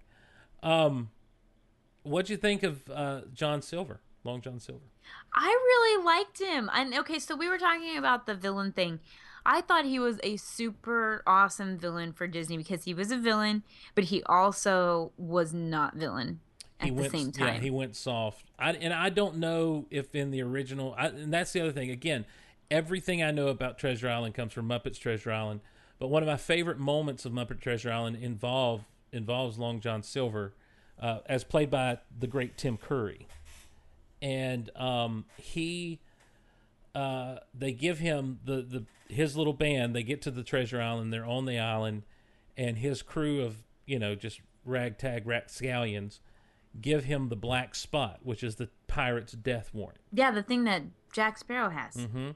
[0.63, 1.09] Um,
[2.03, 4.85] what'd you think of uh, John Silver, Long John Silver?
[5.33, 6.69] I really liked him.
[6.73, 8.99] And okay, so we were talking about the villain thing.
[9.45, 13.63] I thought he was a super awesome villain for Disney because he was a villain,
[13.95, 16.41] but he also was not villain
[16.79, 17.55] at he the went, same time.
[17.55, 18.45] Yeah, he went soft.
[18.59, 21.89] I, and I don't know if in the original, I, and that's the other thing.
[21.89, 22.25] Again,
[22.69, 25.61] everything I know about Treasure Island comes from Muppets Treasure Island.
[25.97, 30.53] But one of my favorite moments of Muppet Treasure Island involve involves Long John Silver,
[30.99, 33.27] uh, as played by the great Tim Curry,
[34.21, 35.99] and um, he.
[36.93, 38.83] Uh, they give him the, the
[39.13, 39.95] his little band.
[39.95, 41.13] They get to the treasure island.
[41.13, 42.03] They're on the island,
[42.57, 46.19] and his crew of you know just ragtag rapscallions
[46.81, 49.99] give him the black spot, which is the pirate's death warrant.
[50.11, 50.83] yeah, the thing that
[51.13, 51.95] Jack Sparrow has.
[51.95, 52.31] hmm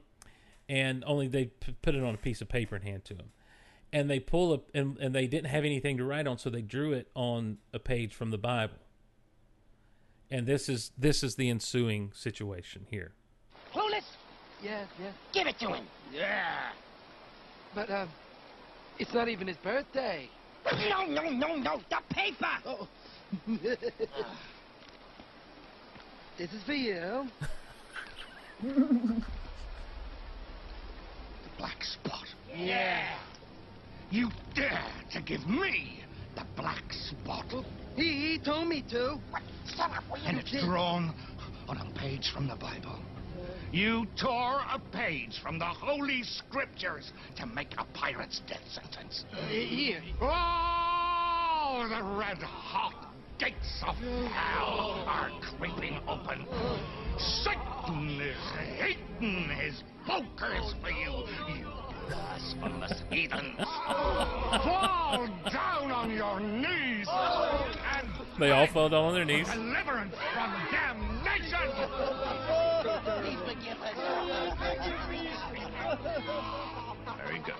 [0.68, 3.30] And only they p- put it on a piece of paper and hand to him.
[3.92, 6.62] And they pull up, and, and they didn't have anything to write on, so they
[6.62, 8.76] drew it on a page from the Bible.
[10.30, 13.12] And this is this is the ensuing situation here.
[13.72, 14.02] Clueless?
[14.62, 15.14] Yes, yes.
[15.32, 15.84] Give it to him.
[16.12, 16.70] Yeah.
[17.74, 18.08] But, um,
[18.98, 20.28] it's not even his birthday.
[20.88, 21.80] No, no, no, no.
[21.90, 22.46] The paper.
[22.64, 22.88] Oh.
[26.38, 27.28] this is for you.
[31.42, 32.24] The black spot.
[32.56, 33.16] Yeah.
[34.10, 36.00] You dare to give me
[36.36, 36.84] the black
[37.24, 37.64] bottle?
[37.96, 39.18] He, he told me to.
[39.30, 39.42] What?
[39.76, 41.12] Shut up, And it's drawn
[41.68, 43.00] on a page from the Bible.
[43.72, 49.24] You tore a page from the holy scriptures to make a pirate's death sentence.
[49.32, 50.00] Uh, here.
[50.20, 56.46] Oh, the red hot gates of hell are creeping open.
[57.18, 58.36] Satan is
[58.78, 61.24] hating his pokers for you,
[61.58, 63.64] you curse on us heathens.
[63.64, 67.08] Fall down on your knees.
[68.38, 69.48] they all fell down on their knees.
[69.48, 71.58] Deliverance from damnation.
[73.22, 73.94] Please forgive us.
[77.24, 77.54] Very good.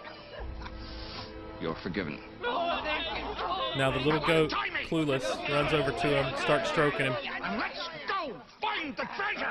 [1.61, 2.19] You're forgiven.
[2.43, 4.53] Now the little goat,
[4.89, 7.15] clueless, runs over to him, starts stroking him.
[7.43, 9.49] And let's go find the treasure.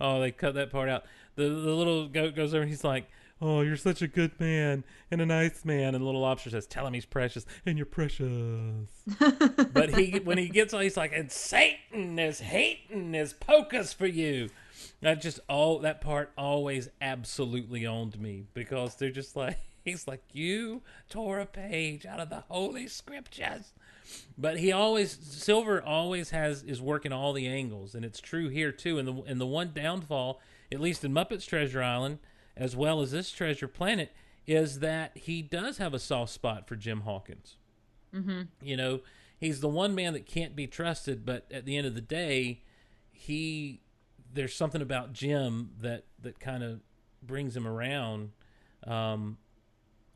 [0.00, 1.04] Oh, they cut that part out.
[1.36, 2.62] The the little goat goes over.
[2.62, 3.08] and He's like,
[3.44, 6.66] "Oh, you're such a good man and a nice man." And the little lobster says,
[6.66, 8.88] "Tell him he's precious and you're precious."
[9.72, 14.06] but he when he gets on, he's like, "And Satan is hating his pocus for
[14.06, 14.48] you."
[15.00, 20.22] That just all that part always absolutely owned me because they're just like he's like
[20.32, 23.72] you tore a page out of the holy scriptures.
[24.36, 28.72] But he always Silver always has is working all the angles, and it's true here
[28.72, 28.98] too.
[28.98, 30.40] And the and the one downfall,
[30.72, 32.18] at least in Muppets Treasure Island,
[32.56, 34.12] as well as this Treasure Planet,
[34.46, 37.56] is that he does have a soft spot for Jim Hawkins.
[38.14, 38.42] Mm-hmm.
[38.62, 39.00] You know,
[39.38, 42.62] he's the one man that can't be trusted, but at the end of the day,
[43.10, 43.80] he
[44.32, 46.80] there's something about Jim that that kind of
[47.22, 48.32] brings him around.
[48.86, 49.38] Um,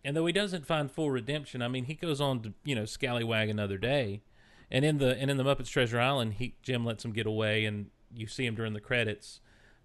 [0.04, 2.84] and though he doesn't find full redemption, I mean, he goes on to you know
[2.84, 4.22] scallywag another day,
[4.70, 7.64] and in the and in the Muppets Treasure Island, he Jim lets him get away,
[7.64, 9.40] and you see him during the credits,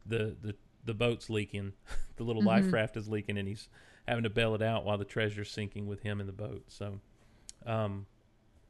[0.05, 0.55] the the
[0.85, 1.73] the boat's leaking,
[2.17, 2.73] the little life Mhm.
[2.73, 3.69] raft is leaking, and he's
[4.07, 6.65] having to bail it out while the treasure's sinking with him in the boat.
[6.67, 6.99] So,
[7.65, 8.05] um,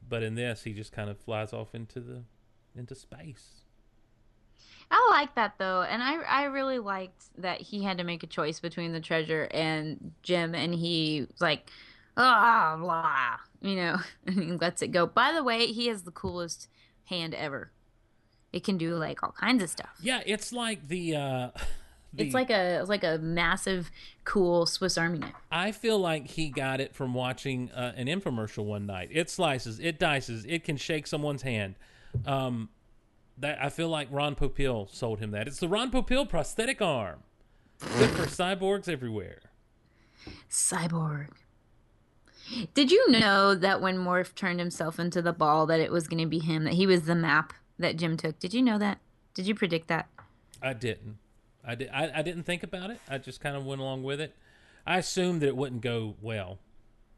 [0.08, 2.22] but in this, he just kind of flies off into the
[2.76, 3.62] into space.
[4.90, 8.26] I like that though, and I I really liked that he had to make a
[8.28, 11.70] choice between the treasure and Jim, and he was like,
[12.16, 13.36] ah, blah,
[13.68, 13.96] you know,
[14.26, 15.06] and he lets it go.
[15.06, 16.68] By the way, he has the coolest
[17.06, 17.72] hand ever.
[18.52, 19.90] It can do like all kinds of stuff.
[20.00, 21.16] Yeah, it's like the.
[21.16, 21.50] Uh,
[22.14, 23.90] the It's like a like a massive,
[24.24, 25.34] cool Swiss Army knife.
[25.50, 29.08] I feel like he got it from watching uh, an infomercial one night.
[29.12, 31.74] It slices, it dices, it can shake someone's hand.
[32.26, 32.68] Um,
[33.38, 35.48] that I feel like Ron Popeil sold him that.
[35.48, 37.24] It's the Ron Popeil prosthetic arm,
[37.98, 39.40] good for cyborgs everywhere.
[40.48, 41.30] Cyborg.
[42.74, 46.22] Did you know that when Morph turned himself into the ball, that it was going
[46.22, 46.64] to be him?
[46.64, 48.38] That he was the map that Jim took.
[48.38, 48.98] Did you know that?
[49.32, 50.08] Did you predict that?
[50.62, 51.16] I didn't.
[51.66, 51.88] I did.
[51.92, 53.00] I, I didn't think about it.
[53.08, 54.34] I just kind of went along with it.
[54.86, 56.58] I assumed that it wouldn't go well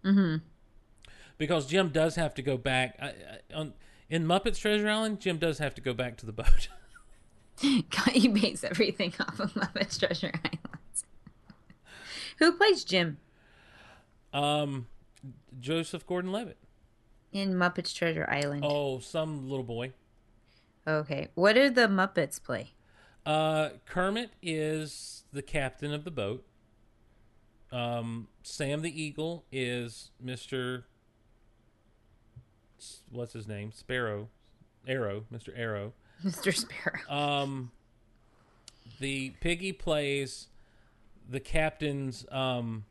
[0.05, 0.36] Mm-hmm.
[1.36, 2.97] because Jim does have to go back.
[3.02, 3.14] I, I,
[3.55, 3.73] on,
[4.09, 6.68] in Muppets Treasure Island, Jim does have to go back to the boat.
[8.12, 10.60] he base everything off of Muppets Treasure Island.
[12.39, 13.16] Who plays Jim
[14.32, 14.86] um,
[15.59, 16.59] Joseph Gordon-Levitt.
[17.32, 18.62] in Muppets Treasure Island?
[18.64, 19.93] Oh, some little boy.
[20.86, 21.28] Okay.
[21.35, 22.73] What do the Muppets play?
[23.27, 26.47] Uh, Kermit is the captain of the boat.
[27.73, 30.86] Um, Sam the Eagle is Mister.
[33.11, 33.73] What's his name?
[33.73, 34.28] Sparrow,
[34.86, 35.93] Arrow, Mister Arrow.
[36.24, 36.55] Mr.
[36.55, 37.01] Sparrow.
[37.11, 37.73] Um,
[39.01, 40.47] the piggy plays
[41.28, 42.85] the captain's um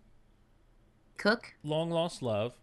[1.17, 2.53] cook, long lost love.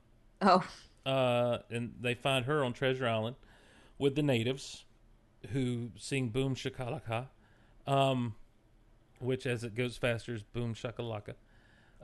[0.42, 0.62] Oh,
[1.06, 3.36] uh, and they find her on Treasure Island
[3.98, 4.84] with the natives
[5.52, 7.28] who sing "Boom Shakalaka,"
[7.86, 8.34] um,
[9.18, 11.34] which, as it goes faster, is "Boom Shakalaka."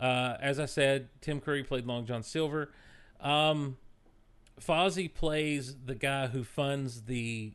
[0.00, 2.70] Uh, as I said, Tim Curry played Long John Silver.
[3.20, 3.76] Um,
[4.60, 7.52] Fozzie plays the guy who funds the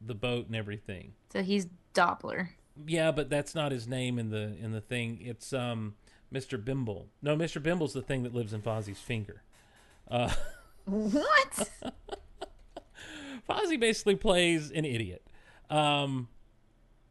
[0.00, 1.12] the boat and everything.
[1.32, 2.48] So he's Doppler.
[2.86, 5.18] Yeah, but that's not his name in the in the thing.
[5.22, 5.94] It's um
[6.32, 6.62] Mr.
[6.62, 7.08] Bimble.
[7.22, 7.62] No, Mr.
[7.62, 9.42] Bimble's the thing that lives in Fozzie's finger.
[10.10, 10.32] Uh,
[10.84, 11.70] what?
[13.48, 15.22] Fozzie basically plays an idiot.
[15.70, 16.28] Um,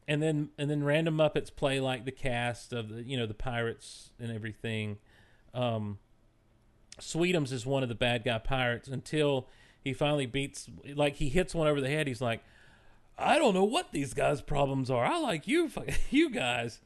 [0.07, 3.33] and then and then random Muppets play like the cast of the you know the
[3.33, 4.97] pirates and everything.
[5.53, 5.99] Um,
[6.99, 9.47] Sweetums is one of the bad guy pirates until
[9.83, 12.07] he finally beats like he hits one over the head.
[12.07, 12.43] He's like,
[13.17, 15.05] I don't know what these guys' problems are.
[15.05, 15.69] I like you,
[16.09, 16.79] you guys.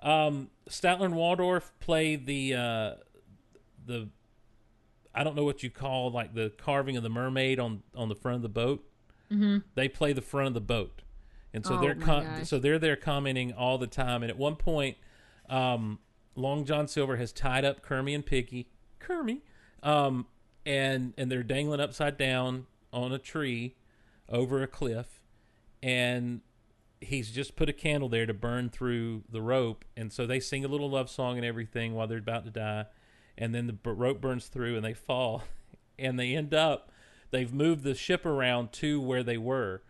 [0.00, 2.92] Um, Statler and Waldorf play the uh,
[3.86, 4.08] the
[5.14, 8.16] I don't know what you call like the carving of the mermaid on on the
[8.16, 8.84] front of the boat.
[9.30, 9.62] Mhm.
[9.74, 11.02] They play the front of the boat,
[11.54, 14.22] and so Oh, they're com- so they're there commenting all the time.
[14.22, 14.96] And at one point,
[15.48, 15.98] um,
[16.34, 18.68] Long John Silver has tied up Kermie and Piggy,
[19.00, 19.42] Kermie,
[19.82, 20.26] um,
[20.64, 23.74] and and they're dangling upside down on a tree
[24.28, 25.20] over a cliff,
[25.82, 26.40] and
[27.00, 30.64] he's just put a candle there to burn through the rope, and so they sing
[30.64, 32.86] a little love song and everything while they're about to die,
[33.36, 35.42] and then the b- rope burns through and they fall,
[35.98, 36.90] and they end up.
[37.30, 39.82] They've moved the ship around to where they were,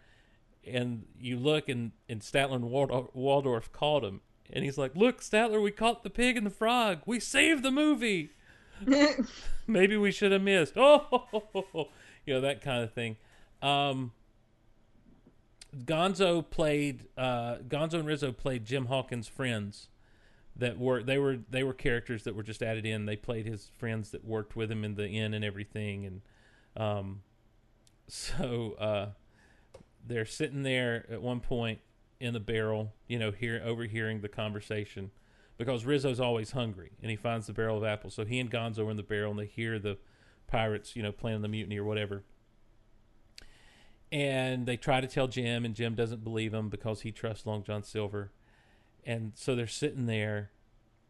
[0.66, 4.20] and you look and and Statler and Waldorf, Waldorf caught him,
[4.52, 7.00] and he's like, "Look, Statler, we caught the pig and the frog.
[7.06, 8.30] We saved the movie.
[9.66, 10.74] Maybe we should have missed.
[10.76, 11.88] Oh,
[12.26, 13.16] you know that kind of thing."
[13.60, 14.12] Um,
[15.76, 19.88] Gonzo played uh, Gonzo and Rizzo played Jim Hawkins' friends
[20.56, 23.06] that were they were they were characters that were just added in.
[23.06, 26.20] They played his friends that worked with him in the inn and everything, and
[26.76, 27.22] um,
[28.06, 29.06] so uh,
[30.06, 31.80] they're sitting there at one point
[32.20, 35.10] in the barrel, you know, hear overhearing the conversation
[35.58, 38.14] because Rizzo's always hungry and he finds the barrel of apples.
[38.14, 39.98] So he and Gonzo are in the barrel and they hear the
[40.46, 42.22] pirates, you know, planning the mutiny or whatever.
[44.10, 47.62] And they try to tell Jim, and Jim doesn't believe them because he trusts Long
[47.64, 48.30] John Silver.
[49.04, 50.50] And so they're sitting there,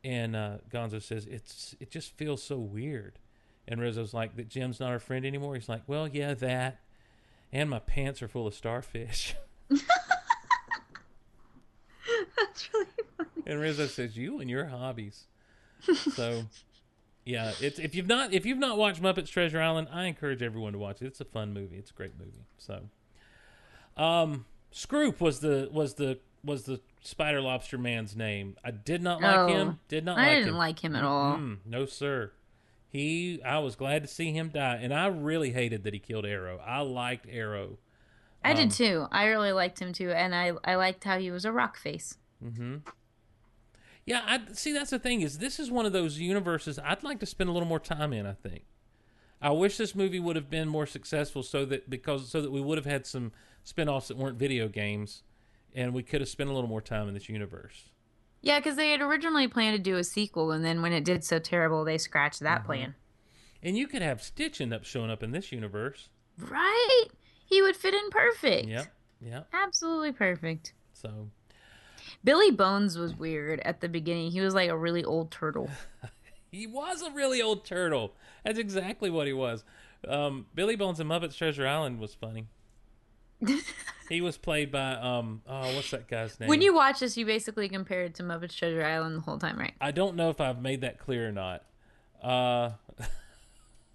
[0.04, 3.18] and uh, Gonzo says, "It's it just feels so weird."
[3.66, 6.80] And Rizzo's like, "That Jim's not our friend anymore." He's like, "Well, yeah, that,
[7.52, 9.34] and my pants are full of starfish."
[12.36, 13.28] That's really funny.
[13.46, 15.24] And Rizzo says, "You and your hobbies."
[16.14, 16.44] So,
[17.24, 20.72] yeah, it's if you've not if you've not watched Muppets Treasure Island, I encourage everyone
[20.74, 21.06] to watch it.
[21.06, 21.76] It's a fun movie.
[21.76, 22.44] It's a great movie.
[22.56, 22.82] So,
[23.96, 28.56] um, Scroop was the was the was the Spider Lobster man's name.
[28.64, 29.80] I did not like Oh, him.
[29.88, 30.18] Did not.
[30.18, 30.56] I like didn't him.
[30.56, 31.34] like him at all.
[31.36, 31.56] Mm-mm.
[31.66, 32.30] No, sir.
[32.92, 33.42] He.
[33.42, 36.58] I was glad to see him die, and I really hated that he killed Arrow.
[36.58, 37.78] I liked Arrow.
[38.44, 39.06] I Um, did too.
[39.10, 42.18] I really liked him too, and I I liked how he was a rock face.
[42.44, 42.76] Mm-hmm.
[44.04, 44.72] Yeah, I see.
[44.74, 47.52] That's the thing is, this is one of those universes I'd like to spend a
[47.54, 48.26] little more time in.
[48.26, 48.64] I think.
[49.40, 52.60] I wish this movie would have been more successful, so that because so that we
[52.60, 53.32] would have had some
[53.64, 55.22] spin-offs that weren't video games,
[55.74, 57.90] and we could have spent a little more time in this universe.
[58.42, 61.24] Yeah, because they had originally planned to do a sequel, and then when it did
[61.24, 62.66] so terrible, they scratched that Mm-hmm.
[62.66, 62.94] plan.
[63.62, 66.08] And you could have Stitch end up showing up in this universe.
[66.36, 67.04] Right?
[67.46, 68.66] He would fit in perfect.
[68.68, 68.86] Yep.
[69.20, 69.48] Yep.
[69.52, 70.74] Absolutely perfect.
[70.92, 71.28] So
[72.24, 74.32] Billy Bones was weird at the beginning.
[74.32, 75.70] He was like a really old turtle.
[76.50, 78.14] he was a really old turtle.
[78.44, 79.62] That's exactly what he was.
[80.08, 82.48] Um, Billy Bones in Muppets Treasure Island was funny.
[84.08, 86.48] he was played by um oh what's that guy's name?
[86.48, 89.58] When you watch this, you basically compare it to Muppets Treasure Island the whole time,
[89.58, 89.74] right?
[89.80, 91.64] I don't know if I've made that clear or not.
[92.22, 92.70] Uh,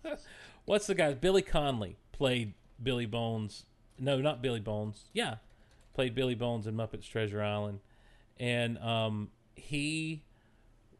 [0.66, 1.14] what's the guy?
[1.14, 3.66] Billy Connolly played Billy Bones.
[4.00, 5.06] No, not Billy Bones.
[5.14, 5.36] Yeah,
[5.94, 7.80] played Billy Bones in Muppets Treasure Island,
[8.40, 10.24] and um, he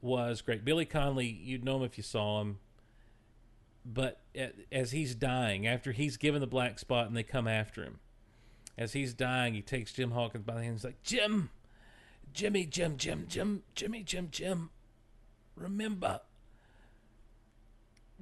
[0.02, 0.64] was great.
[0.64, 2.60] Billy Connolly, you'd know him if you saw him.
[3.90, 4.20] But
[4.70, 8.00] as he's dying, after he's given the black spot and they come after him,
[8.78, 10.76] as he's dying, he takes Jim Hawkins by the hand.
[10.76, 11.50] He's like, Jim,
[12.34, 14.70] Jimmy, Jim, Jim, Jim, Jimmy, Jim, Jim.
[15.56, 16.22] Remember,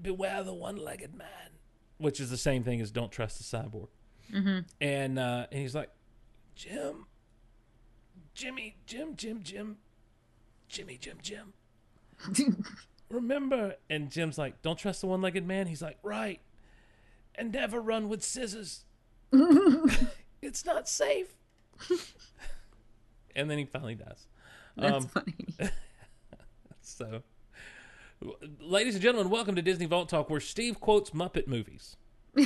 [0.02, 1.28] beware the one-legged man,
[1.98, 3.90] which is the same thing as don't trust the cyborg.
[4.34, 4.60] Mm-hmm.
[4.80, 5.90] And uh, and he's like,
[6.56, 7.08] Jim,
[8.34, 9.78] Jimmy, Jim, Jim, Jim,
[10.70, 11.54] Jimmy, Jim, Jim.
[13.10, 13.76] Remember?
[13.90, 15.68] And Jim's like, don't trust the one-legged man.
[15.68, 16.40] He's like, right,
[17.36, 18.86] and never run with scissors.
[20.46, 21.36] it's not safe.
[23.36, 24.28] and then he finally does.
[24.78, 25.36] That's funny.
[26.82, 27.24] so,
[28.60, 31.96] ladies and gentlemen, welcome to Disney Vault Talk, where Steve quotes Muppet movies.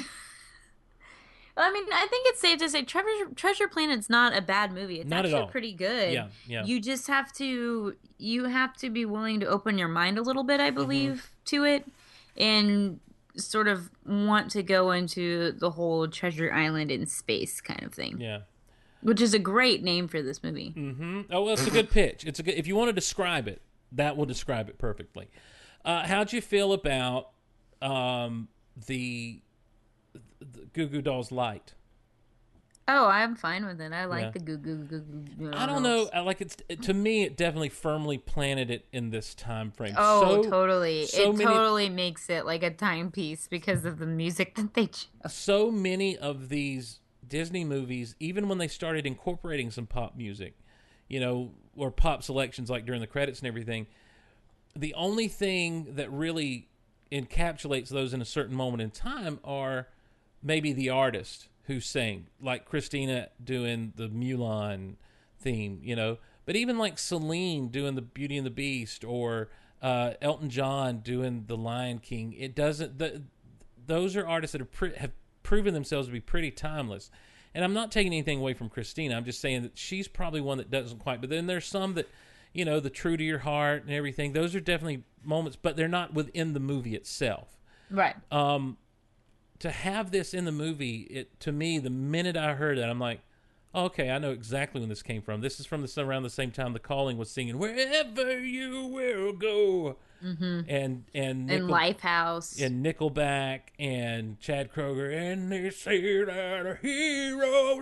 [1.57, 5.01] I mean, I think it's safe to say Treasure Treasure Planet's not a bad movie.
[5.01, 5.47] It's Not at actually all.
[5.47, 6.13] pretty good.
[6.13, 6.63] Yeah, yeah.
[6.63, 10.43] You just have to you have to be willing to open your mind a little
[10.43, 10.75] bit, I Mm-hmm.
[10.75, 11.85] believe, to it,
[12.37, 13.01] and
[13.35, 18.19] sort of want to go into the whole Treasure Island in space kind of thing.
[18.19, 18.41] Yeah.
[19.01, 20.73] Which is a great name for this movie.
[20.75, 21.21] Mm-hmm.
[21.31, 22.25] Oh, well, it's a good pitch.
[22.25, 22.55] It's a good.
[22.55, 23.61] If you want to describe it,
[23.93, 25.29] that will describe it perfectly.
[25.85, 27.29] Uh, how'd you feel about
[27.81, 28.49] um,
[28.87, 29.41] the,
[30.39, 31.73] the Goo Goo Dolls light?
[32.91, 33.93] Oh, I'm fine with it.
[33.93, 34.31] I like Yeah.
[34.31, 34.99] the goo goo goo
[35.37, 35.51] goo.
[35.53, 36.09] I don't know.
[36.11, 37.23] I like it's to me.
[37.23, 39.93] It definitely firmly planted it in this time frame.
[39.95, 41.05] Oh, So- totally.
[41.05, 44.87] So it many, totally makes it like a timepiece because of the music that they
[44.87, 45.07] chose.
[45.29, 50.55] so many of these Disney movies, even when they started incorporating some pop music,
[51.07, 53.85] you know, or pop selections like during the credits and everything,
[54.75, 56.69] the only thing that really
[57.11, 59.87] encapsulates those in a certain moment in time are
[60.41, 64.95] maybe the artist who sang, like Christina doing the Mulan
[65.39, 69.49] theme, you know, but even like Celine doing the Beauty and the Beast or
[69.83, 72.33] uh, Elton John doing the Lion King.
[72.33, 72.97] It doesn't.
[72.97, 73.21] The,
[73.85, 75.11] those are artists that pre- have
[75.43, 77.11] proven themselves to be pretty timeless.
[77.53, 79.15] And I'm not taking anything away from Christina.
[79.15, 81.21] I'm just saying that she's probably one that doesn't quite.
[81.21, 82.09] But then there's some that,
[82.51, 84.33] you know, the true to your heart and everything.
[84.33, 87.59] Those are definitely moments, but they're not within the movie itself.
[87.91, 88.15] Right.
[88.31, 88.77] Um,
[89.59, 92.99] to have this in the movie, it to me, the minute I heard that, I'm
[92.99, 93.19] like,
[93.75, 95.41] okay, I know exactly when this came from.
[95.41, 99.33] This is from the around the same time The Calling was singing "Wherever You Will
[99.33, 100.65] Go," Mhm.
[100.67, 102.61] and and And Lifehouse.
[102.61, 107.79] and Nickelback and Chad Kroeger, and they say that a hero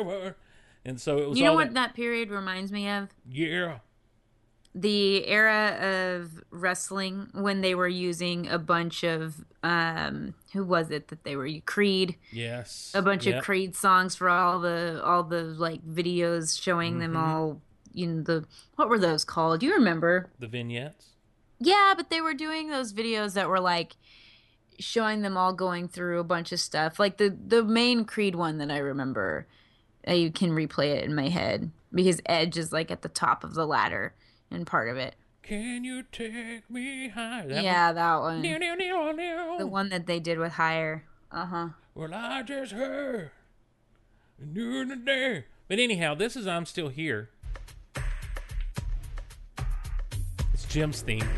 [0.00, 0.36] ever.
[0.84, 3.08] And so it was You know what that period reminds me of?
[3.28, 3.78] Yeah.
[4.78, 11.08] The era of wrestling when they were using a bunch of um who was it
[11.08, 12.92] that they were Creed Yes.
[12.94, 13.38] a bunch Yep.
[13.38, 17.22] of Creed songs for all the all the like videos showing them Mhm.
[17.22, 17.62] all
[17.94, 18.44] you know the
[18.74, 21.06] what were those called do you remember The vignettes.
[21.58, 23.96] yeah but they were doing those videos that were like
[24.78, 28.58] showing them all going through a bunch of stuff like the the main Creed one
[28.58, 29.46] that I remember
[30.06, 33.54] I can replay it in my head because Edge is like at the top of
[33.54, 34.14] the ladder
[34.50, 37.48] and part of it Can you take me higher?
[37.48, 37.94] That yeah, one?
[37.94, 38.42] that one.
[39.58, 41.04] The one that they did with Higher.
[41.30, 41.68] Uh huh.
[41.94, 43.30] Well, I just heard.
[44.52, 45.44] During the day.
[45.68, 47.30] But anyhow, this is I'm Still Here.
[50.52, 51.28] It's Jim's theme.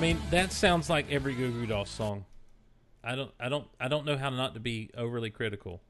[0.00, 2.24] Mean, that sounds like every Goo Goo Dolls song.
[3.04, 5.82] I don't, I don't, I don't know how not to be overly critical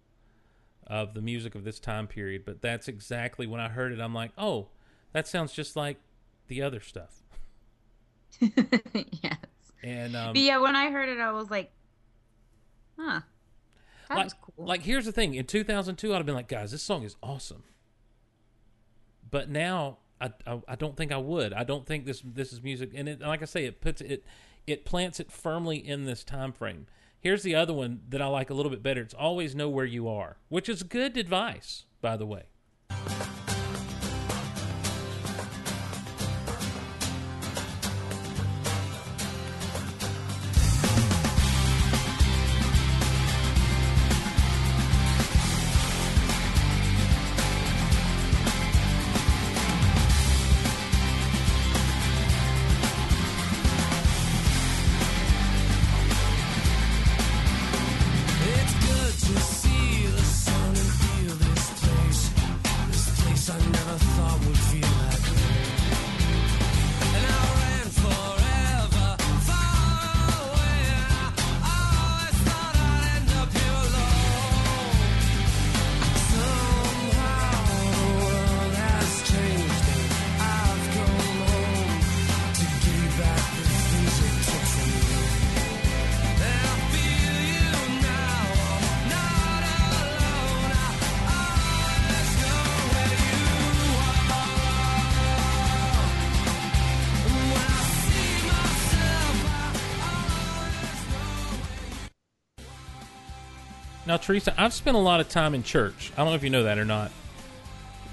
[0.85, 4.01] of the music of this time period, but that's exactly when I heard it.
[4.01, 4.67] I'm like, oh,
[5.13, 5.99] that sounds just like
[6.49, 7.23] the other stuff.
[8.41, 9.37] yes.
[9.85, 11.71] And um, but yeah, when I heard it, I was like,
[12.99, 13.21] huh.
[14.09, 14.67] That like, was cool.
[14.67, 17.63] like here's the thing: in 2002, I'd have been like, guys, this song is awesome.
[19.31, 21.53] But now, I, I, I don't think I would.
[21.53, 24.25] I don't think this this is music, and it, like I say, it puts it
[24.67, 26.87] it plants it firmly in this time frame.
[27.19, 29.03] Here's the other one that I like a little bit better.
[29.03, 32.45] It's always know where you are, which is good advice, by the way.
[104.31, 106.13] Teresa, I've spent a lot of time in church.
[106.15, 107.11] I don't know if you know that or not,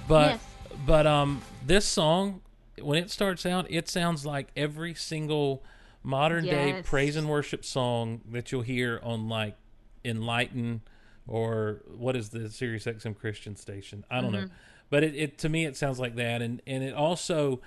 [0.08, 0.40] but Yes.
[0.84, 2.42] but um, this song
[2.82, 5.64] when it starts out, it sounds like every single
[6.02, 9.58] modern day praise and worship song that you'll hear on like
[10.04, 10.82] Enlighten
[11.28, 14.04] or what is the Sirius XM Christian station?
[14.10, 14.50] I don't know, Mhm.
[14.90, 17.62] but it, it to me it sounds like that, and and it also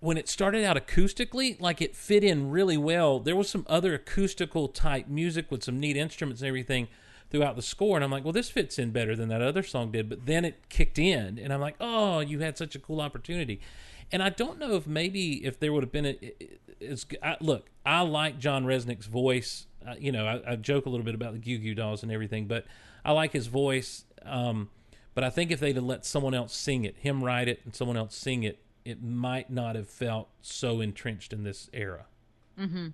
[0.00, 3.20] when it started out acoustically, like it fit in really well.
[3.20, 6.88] There was some other acoustical type music with some neat instruments and everything
[7.34, 9.90] throughout the score, and I'm like, well, this fits in better than that other song
[9.90, 10.08] did.
[10.08, 13.60] But then it kicked in, and I'm like, oh, you had such a cool opportunity.
[14.12, 16.32] And I don't know if maybe if there would have been a,
[16.78, 19.66] it's I, look, I like John Rzeznik's voice.
[19.84, 22.12] Uh, you know, I, I joke a little bit about the Goo Goo Dolls and
[22.12, 22.66] everything, but
[23.04, 24.04] I like his voice.
[24.22, 24.70] Um,
[25.16, 27.74] but I think if they'd have let someone else sing it, him write it and
[27.74, 32.06] someone else sing it, it might not have felt so entrenched in this era.
[32.56, 32.88] Mm-hmm.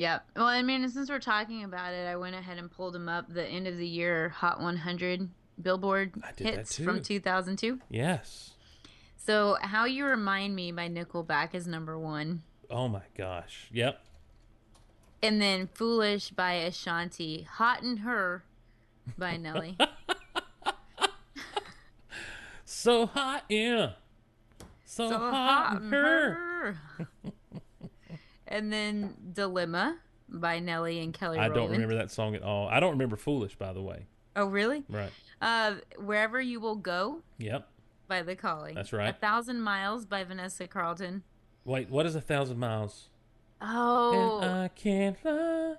[0.00, 0.30] Yep.
[0.34, 3.26] Well, I mean, since we're talking about it, I went ahead and pulled them up.
[3.28, 5.28] The end of the year Hot 100
[5.60, 7.78] Billboard hits from 2002.
[7.90, 8.52] Yes.
[9.18, 12.44] So, How You Remind Me by Nickelback is number one.
[12.70, 13.68] Oh my gosh.
[13.72, 14.02] Yep.
[15.22, 17.42] And then Foolish by Ashanti.
[17.42, 18.42] Hot in Her
[19.18, 19.76] by Nelly.
[22.64, 23.90] So hot, yeah.
[24.86, 26.78] So, So hot, hot in her.
[28.50, 29.96] and then Dilemma
[30.28, 32.68] by Nelly and Kelly I don't remember that song at all.
[32.68, 34.06] I don't remember Foolish, by the way.
[34.36, 34.84] Oh, really?
[34.88, 35.10] Right.
[35.40, 37.66] Uh, Wherever You Will Go Yep.
[38.06, 38.74] by The Calling.
[38.74, 39.08] That's right.
[39.08, 41.22] A Thousand Miles by Vanessa Carlton.
[41.64, 43.08] Wait, what is a thousand miles?
[43.60, 45.74] Oh, And I can't fly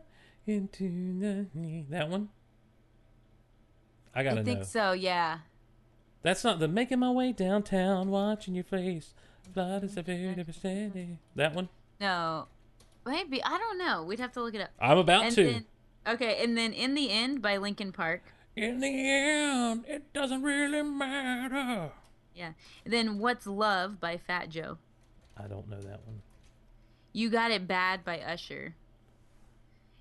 [0.45, 2.29] into the that one.
[4.13, 4.65] I gotta I think know.
[4.65, 4.91] so.
[4.91, 5.39] Yeah.
[6.23, 9.13] That's not the making my way downtown, watching your face.
[9.53, 11.17] Fly to severe devastating.
[11.35, 11.69] That one.
[11.99, 12.47] No,
[13.05, 14.03] maybe I don't know.
[14.03, 14.69] We'd have to look it up.
[14.79, 15.43] I'm about And to.
[15.43, 15.65] then-
[16.07, 18.23] okay, and then in the end by Linkin Park.
[18.55, 21.91] In the end, it doesn't really matter.
[22.35, 22.51] Yeah.
[22.85, 24.77] then What's Love by Fat Joe.
[25.37, 26.21] I don't know that one.
[27.13, 28.75] You Got It Bad by Usher.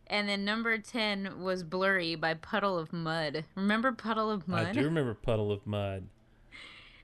[0.06, 3.44] And then number 10 was Blurry by Puddle of Mudd.
[3.54, 4.66] Remember Puddle of Mudd?
[4.66, 6.08] I do remember Puddle of Mudd.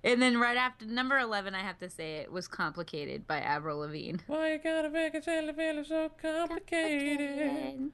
[0.06, 3.78] And then right after number 11, I have to say it was Complicated by Avril
[3.78, 4.18] Lavigne.
[4.28, 7.90] Why you gotta make it feel so complicated?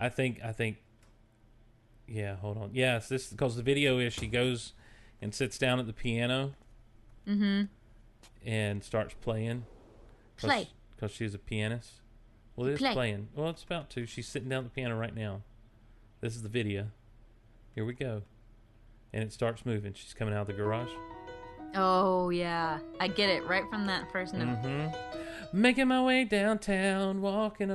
[0.00, 0.78] I think I think
[2.08, 2.70] yeah, hold on.
[2.72, 4.72] Yes, this because the video is she goes
[5.20, 6.54] and sits down at the piano
[7.28, 7.62] Mm-hmm.
[8.46, 9.64] and starts playing.
[10.36, 10.68] Play.
[10.94, 12.00] Because she's a pianist.
[12.56, 12.92] Well, it's Play.
[12.92, 13.28] playing.
[13.34, 14.04] Well, it's about to.
[14.06, 15.40] She's sitting down at the piano right now.
[16.20, 16.88] This is the video.
[17.74, 18.22] Here we go.
[19.12, 19.92] And it starts moving.
[19.94, 20.90] She's coming out of the garage.
[21.74, 22.78] Oh, yeah.
[23.00, 24.62] I get it right from that first note.
[24.62, 25.60] Mm-hmm.
[25.60, 27.70] Making my way downtown, walking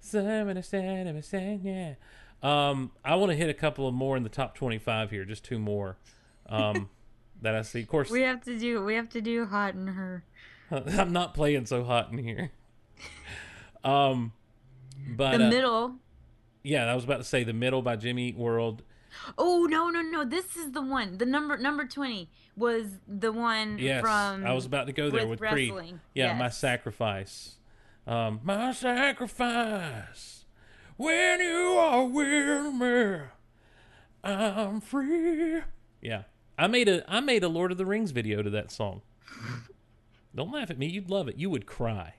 [0.00, 1.94] seven, seven, yeah.
[2.42, 5.44] Um, I want to hit a couple of more in the top twenty-five here, just
[5.44, 5.96] two more
[6.48, 6.88] um,
[7.42, 7.82] that I see.
[7.82, 10.24] Of course, We have to do we have to do Hot in Her.
[10.70, 12.52] I'm not playing so hot in here.
[13.84, 14.32] Um,
[15.16, 15.94] but the uh, middle.
[16.64, 18.82] yeah, I was about to say the middle by Jimmy World.
[19.36, 20.24] Oh no no no!
[20.24, 21.18] This is the one.
[21.18, 24.44] The number number twenty was the one Yes, from.
[24.46, 25.70] I was about to go there with, Creed.
[25.72, 26.00] wrestling.
[26.14, 27.56] Yeah, my sacrifice.
[28.06, 30.44] Um, my sacrifice.
[30.96, 33.18] When you are with me,
[34.24, 35.60] I'm free.
[36.02, 36.22] Yeah,
[36.58, 39.02] I made a I made a Lord of the Rings video to that song.
[40.34, 40.86] Don't laugh at me.
[40.86, 41.36] You'd love it.
[41.36, 42.14] You would cry.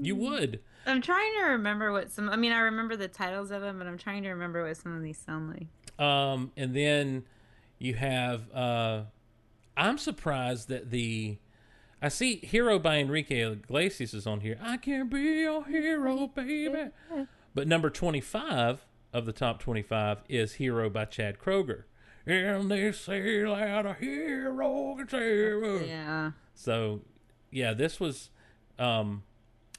[0.00, 0.60] You would.
[0.86, 2.28] I'm trying to remember what some.
[2.28, 4.96] I mean, I remember the titles of them, but I'm trying to remember what some
[4.96, 6.04] of these sound like.
[6.06, 7.24] Um, and then
[7.78, 8.50] you have.
[8.52, 9.02] Uh,
[9.76, 11.38] I'm surprised that the.
[12.02, 14.58] I see "Hero" by Enrique Iglesias is on here.
[14.60, 16.90] I can't be your hero, baby.
[17.54, 21.84] But number 25 of the top 25 is "Hero" by Chad Kroeger.
[22.26, 25.86] And they say that a hero can save.
[25.86, 26.32] Yeah.
[26.54, 27.02] So,
[27.50, 28.30] yeah, this was
[28.78, 29.24] um,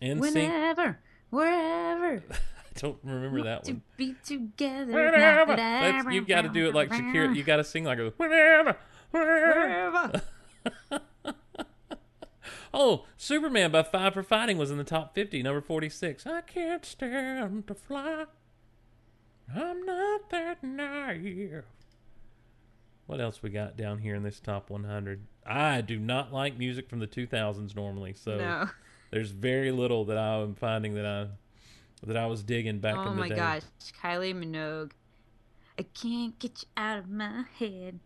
[0.05, 0.35] in sync.
[0.35, 0.99] Whenever,
[1.29, 2.23] wherever.
[2.31, 3.81] I don't remember that to one.
[3.81, 4.91] To be together.
[4.91, 5.55] Whenever.
[5.55, 7.35] That's, you got to do it like Shakira.
[7.35, 8.77] You got to sing like a whenever,
[9.11, 10.21] wherever.
[12.73, 16.27] oh, Superman by Five for Fighting was in the top 50, number 46.
[16.27, 18.25] I can't stand to fly.
[19.55, 21.63] I'm not that naive.
[23.05, 25.21] What else we got down here in this top 100?
[25.45, 28.69] I do not like music from the 2000s normally, so No.
[29.11, 31.27] There's very little that I'm finding that I
[32.05, 33.35] that I was digging back oh in the day.
[33.35, 33.63] Oh my gosh,
[34.01, 34.91] Kylie Minogue.
[35.77, 37.99] I can't get you out of my head.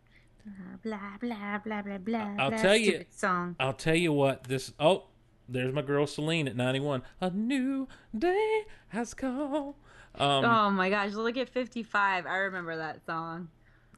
[0.83, 2.35] Blah blah blah blah blah blah.
[2.39, 2.61] I'll blah.
[2.61, 3.05] tell you.
[3.11, 3.55] Song.
[3.59, 4.45] I'll tell you what.
[4.45, 4.73] This.
[4.79, 5.05] Oh,
[5.47, 7.03] there's my girl Celine at 91.
[7.21, 9.73] A new day has come.
[10.15, 12.25] Um, oh my gosh, look at 55.
[12.25, 13.49] I remember that song.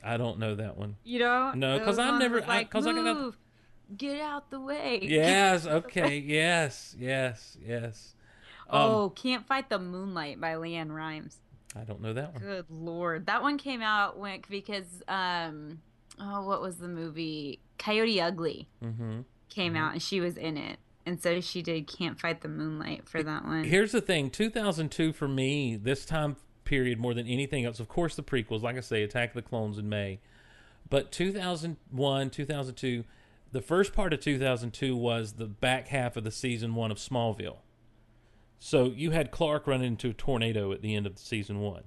[0.04, 0.96] I don't know that one.
[1.04, 1.52] You know?
[1.54, 3.38] No, because I'm never- was I- Like, 'cause I got- Move,
[3.98, 5.00] get out the way.
[5.04, 5.66] Yes.
[5.68, 6.18] Okay.
[6.18, 6.96] yes.
[6.98, 7.58] Yes.
[7.66, 8.16] Yes.
[8.70, 11.38] Um, oh, Can't Fight the Moonlight by LeAnn Rimes.
[11.76, 12.42] I don't know that one.
[12.44, 15.80] Good lord, that one came out when because um
[16.20, 19.22] oh what was the movie Coyote Ugly Mm-hmm.
[19.50, 23.08] came out and she was in it and so she did Can't Fight the Moonlight
[23.08, 23.64] for that one.
[23.64, 26.36] Here's the thing 2002 for me, this time
[26.66, 29.42] period more than anything else, of course, the prequels, like I say, Attack of the
[29.42, 30.20] Clones in May.
[30.90, 33.04] But 2001, 2002,
[33.52, 37.58] the first part of 2002 was the back half of the season one of Smallville.
[38.60, 41.84] So you had Clark run into a tornado at the end of season one.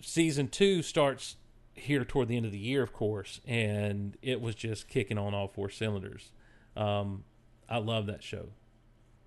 [0.00, 1.36] Season two starts
[1.74, 5.34] here toward the end of the year, of course, and it was just kicking on
[5.34, 6.32] all four cylinders.
[6.76, 7.24] Um,
[7.68, 8.50] I love that show,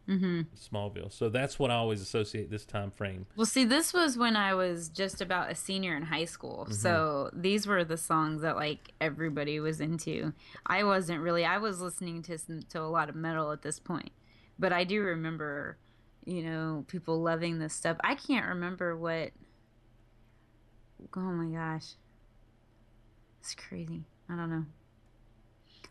[0.08, 0.42] Mm-hmm.
[0.56, 1.12] Smallville.
[1.12, 3.26] So that's what I always associate this time frame.
[3.36, 6.64] Well, see, this was when I was just about a senior in high school.
[6.64, 6.74] Mm-hmm.
[6.74, 10.34] So these were the songs that like everybody was into.
[10.66, 11.44] I wasn't really.
[11.44, 14.12] I was listening to to a lot of metal at this point,
[14.58, 15.78] but I do remember,
[16.26, 17.98] you know, people loving this stuff.
[18.02, 19.32] I can't remember what.
[21.16, 21.96] Oh my gosh,
[23.42, 24.06] it's crazy.
[24.30, 24.66] I don't know.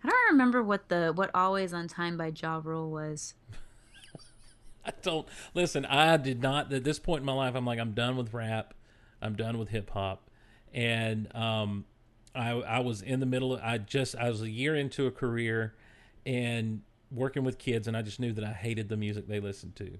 [0.02, 3.34] I don't remember what the what "Always on Time" by Ja Rule was.
[4.90, 5.84] I don't listen.
[5.84, 7.54] I did not at this point in my life.
[7.54, 8.74] I'm like, I'm done with rap.
[9.20, 10.30] I'm done with hip hop,
[10.72, 11.84] and um,
[12.34, 13.54] I I was in the middle.
[13.54, 15.74] Of, I just I was a year into a career,
[16.24, 19.74] and working with kids, and I just knew that I hated the music they listened
[19.76, 19.98] to,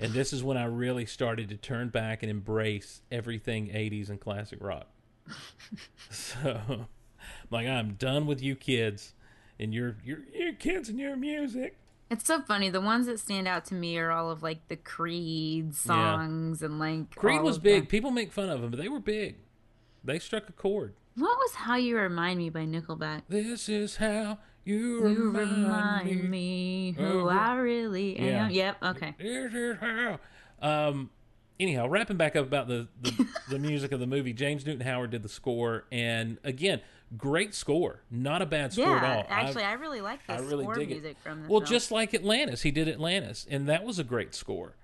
[0.00, 4.18] and this is when I really started to turn back and embrace everything 80s and
[4.18, 4.88] classic rock.
[6.10, 6.86] so,
[7.50, 9.12] like I'm done with you kids,
[9.60, 11.76] and your your your kids and your music.
[12.08, 12.70] It's so funny.
[12.70, 16.78] The ones that stand out to me are all of like the Creed songs and
[16.78, 17.88] like Creed was big.
[17.88, 19.36] People make fun of them, but they were big.
[20.04, 20.94] They struck a chord.
[21.16, 23.22] What was "How You Remind Me" by Nickelback?
[23.28, 28.44] This is how you, You remind, remind me who I really Yeah.
[28.46, 28.50] am.
[28.50, 28.76] Yep.
[28.84, 29.14] Okay.
[29.18, 30.20] This is how.
[30.60, 31.10] Um,
[31.58, 35.10] anyhow, wrapping back up about the, the, the music of the movie, James Newton Howard
[35.10, 36.80] did the score, and again,
[37.16, 38.02] great score.
[38.10, 38.96] Not a bad score Yeah.
[38.96, 39.26] at all.
[39.28, 40.94] Actually, I, really like the I really score dig it.
[40.94, 41.70] music from this Well, film.
[41.70, 44.76] just like Atlantis, he did Atlantis, and that was a great score.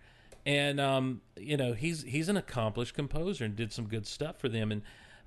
[0.44, 4.48] And um, you know, he's he's an accomplished composer and did some good stuff for
[4.48, 4.72] them.
[4.72, 4.82] And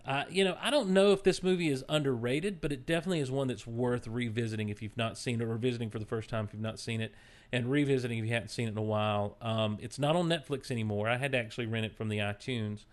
[0.05, 3.31] uh, you know, I don't know if this movie is underrated, but it definitely is
[3.31, 6.45] one that's worth revisiting if you've not seen it, or visiting for the first time
[6.45, 7.13] if you've not seen it,
[7.51, 9.37] and revisiting if you haven't seen it in a while.
[9.41, 11.07] Um, it's not on Netflix anymore.
[11.09, 12.85] I had to actually rent it from the iTunes,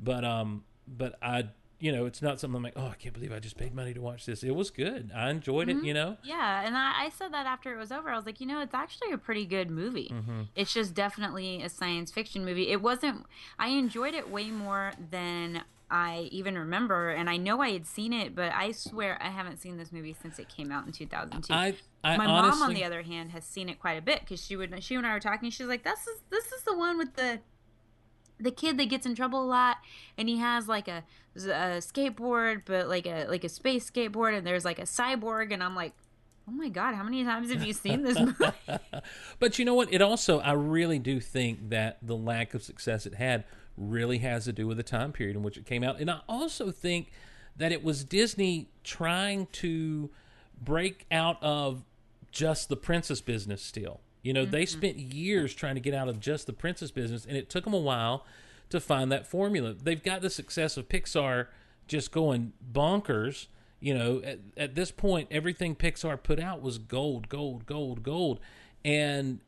[0.00, 1.48] but um, but I.
[1.80, 3.94] You know, it's not something I'm like, oh, I can't believe I just paid money
[3.94, 4.42] to watch this.
[4.42, 5.12] It was good.
[5.14, 5.78] I enjoyed Mhm.
[5.82, 5.84] it.
[5.86, 8.10] You know, Yeah, and I, I said that after it was over.
[8.10, 10.08] I was like, you know, it's actually a pretty good movie.
[10.12, 10.48] Mhm.
[10.56, 12.68] It's just definitely a science fiction movie.
[12.70, 13.26] It wasn't.
[13.58, 18.12] I enjoyed it way more than I even remember, and I know I had seen
[18.12, 21.50] it, but I swear I haven't seen this movie since it came out in 2002.
[21.54, 24.44] I- I My mom, on the other hand, has seen it quite a bit because
[24.44, 24.82] she would.
[24.84, 25.50] She and I were talking.
[25.50, 27.40] She's like, "This is this is the one with the."
[28.40, 29.78] The kid that gets in trouble a lot,
[30.16, 31.04] and he has like a,
[31.36, 35.62] a skateboard, but like a like a space skateboard, and there's like a cyborg, and
[35.62, 35.92] I'm like,
[36.48, 38.52] oh my god, how many times have you seen this movie?
[39.38, 39.92] But you know what?
[39.92, 43.44] It also, I really do think that the lack of success it had
[43.76, 46.00] really has to do with the time period in which it came out.
[46.00, 47.10] And I also think
[47.56, 50.10] that it was Disney trying to
[50.60, 51.84] break out of
[52.32, 54.00] just the princess business still.
[54.28, 54.78] You know, they mm-hmm.
[54.78, 57.72] spent years trying to get out of just the princess business, and it took them
[57.72, 58.26] a while
[58.68, 59.72] to find that formula.
[59.72, 61.46] They've got the success of Pixar
[61.86, 63.46] just going bonkers.
[63.80, 68.38] You know, at, at this point, everything Pixar put out was gold, gold, gold, gold,
[68.84, 69.40] and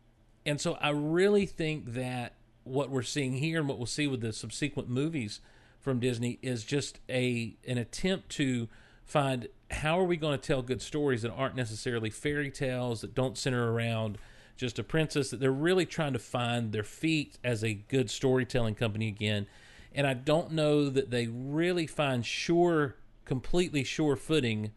[0.47, 2.32] and so I really think that
[2.65, 5.40] what we're seeing here and what we'll see with the subsequent movies
[5.78, 8.66] from Disney is just a an attempt to
[9.05, 13.15] find how are we going to tell good stories that aren't necessarily fairy tales that
[13.15, 14.16] don't center around
[14.60, 18.74] just a princess that they're really trying to find their feet as a good storytelling
[18.74, 19.46] company again
[19.92, 24.72] and I don't know that they really find sure completely sure footing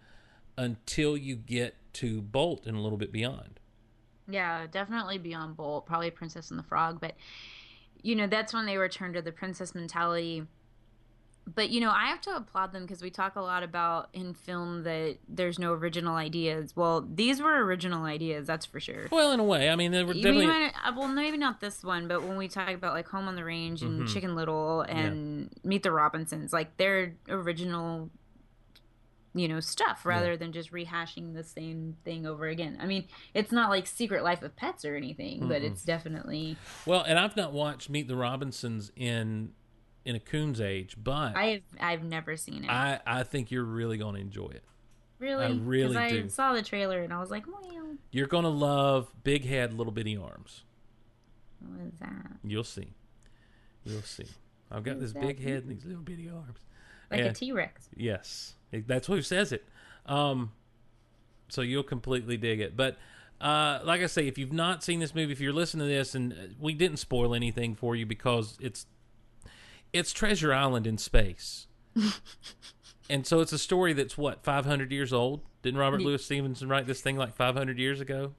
[0.57, 3.59] until you get to Bolt and a little bit beyond.
[4.27, 7.15] yeah, definitely Beyond Bolt, probably Princess and the Frog, but
[8.01, 10.45] you know that's when they return to the princess mentality.
[11.45, 14.33] But you know, I have to applaud them because we talk a lot about in
[14.33, 16.73] film that there's no original ideas.
[16.75, 19.07] Well, these were original ideas, that's for sure.
[19.11, 20.47] Well, in a way, I mean, they were definitely.
[20.47, 23.35] might- uh, well, maybe not this one, but when we talk about like Home on
[23.35, 24.13] the Range and Mhm.
[24.13, 28.09] Chicken Little and Meet the Robinsons, like they're original,
[29.35, 32.77] you know, stuff rather than just rehashing the same thing over again.
[32.79, 35.71] I mean, it's not like Secret Life of Pets or anything, but Mm-mm.
[35.71, 36.55] it's definitely.
[36.85, 39.51] Well, and I've not watched Meet the Robinsons in
[40.05, 42.69] in a coon's age, but I've I've never seen it.
[42.69, 44.63] I I think you're really going to enjoy it.
[45.19, 46.29] really, I really I do.
[46.29, 47.61] saw the trailer and I was like, well,
[48.11, 50.63] You're going to love big head, little bitty arms.
[51.59, 52.33] what is that?
[52.43, 52.89] You'll see.
[53.85, 54.25] You'll see.
[54.71, 56.59] I've got this big head and these little bitty arms.
[57.11, 57.89] Like a And- T Rex.
[57.95, 59.63] Yes, that's who says it.
[60.05, 60.51] Um,
[61.47, 62.75] so you'll completely dig it.
[62.75, 62.97] But
[63.39, 66.15] uh, like I say, if you've not seen this movie, if you're listening to this,
[66.15, 68.85] and uh, we didn't spoil anything for you because it's
[69.93, 71.67] it's Treasure Island in space,
[73.09, 75.41] and so it's a story that's what 500 years old.
[75.61, 78.33] Didn't Robert Ye- Louis Stevenson write this thing like 500 years ago?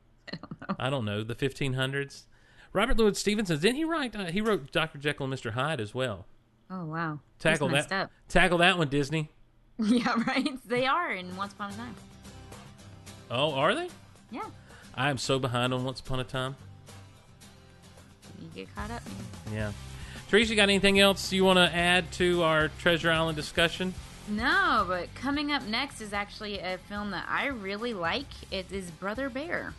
[0.79, 1.23] I don't know.
[1.23, 2.25] the 1500s.
[2.73, 4.17] Robert Louis Stevenson didn't he write?
[4.17, 6.27] Uh, he wrote Doctor Jekyll and Mister Hyde as well.
[6.71, 7.93] Oh wow, Tackle that.
[7.93, 8.11] up.
[8.29, 9.31] Tackle that one, Disney.
[9.79, 10.49] yeah, right.
[10.67, 11.95] They are in Once Upon a Time.
[13.31, 13.89] Oh, are they?
[14.31, 14.45] Yeah.
[14.95, 16.57] I am so behind on Once Upon a Time.
[18.41, 19.03] You get caught up.
[19.53, 19.73] Yeah.
[20.29, 23.95] Teresa, you got anything else you want to add to our Treasure Island discussion?
[24.29, 28.27] No, but coming up next is actually a film that I really like.
[28.51, 29.75] It is Brother Bear.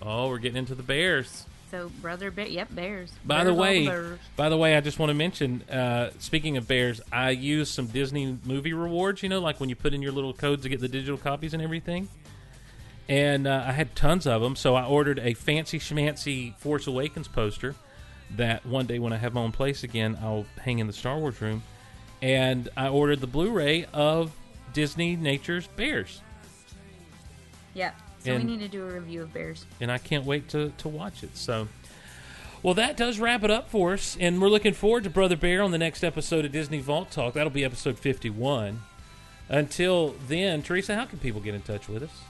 [0.00, 1.44] Oh, we're getting into the Bears.
[1.70, 3.12] So Brother Bear, yep, Bears.
[3.24, 4.18] By Bears the way, bears.
[4.36, 5.62] by the way, I just want to mention.
[5.62, 9.22] Uh, speaking of bears, I used some Disney movie rewards.
[9.22, 11.52] You know, like when you put in your little codes to get the digital copies
[11.52, 12.08] and everything.
[13.08, 17.28] And uh, I had tons of them, so I ordered a fancy schmancy Force Awakens
[17.28, 17.74] poster.
[18.36, 21.18] That one day when I have my own place again, I'll hang in the Star
[21.18, 21.62] Wars room.
[22.22, 24.32] And I ordered the Blu-ray of
[24.72, 26.20] Disney Nature's Bears,
[27.74, 27.92] Yeah.
[28.24, 29.66] So And- we need to do a review of Bears.
[29.80, 31.36] and I can't wait to to watch it.
[31.36, 31.68] So.
[32.62, 35.62] Well, that does wrap it up for us, and we're looking forward to Brother Bear
[35.62, 37.34] on the next episode of Disney Vault Talk.
[37.34, 38.80] That'll be episode 51.
[39.50, 42.22] Until then, Teresa, how can people get in touch with us?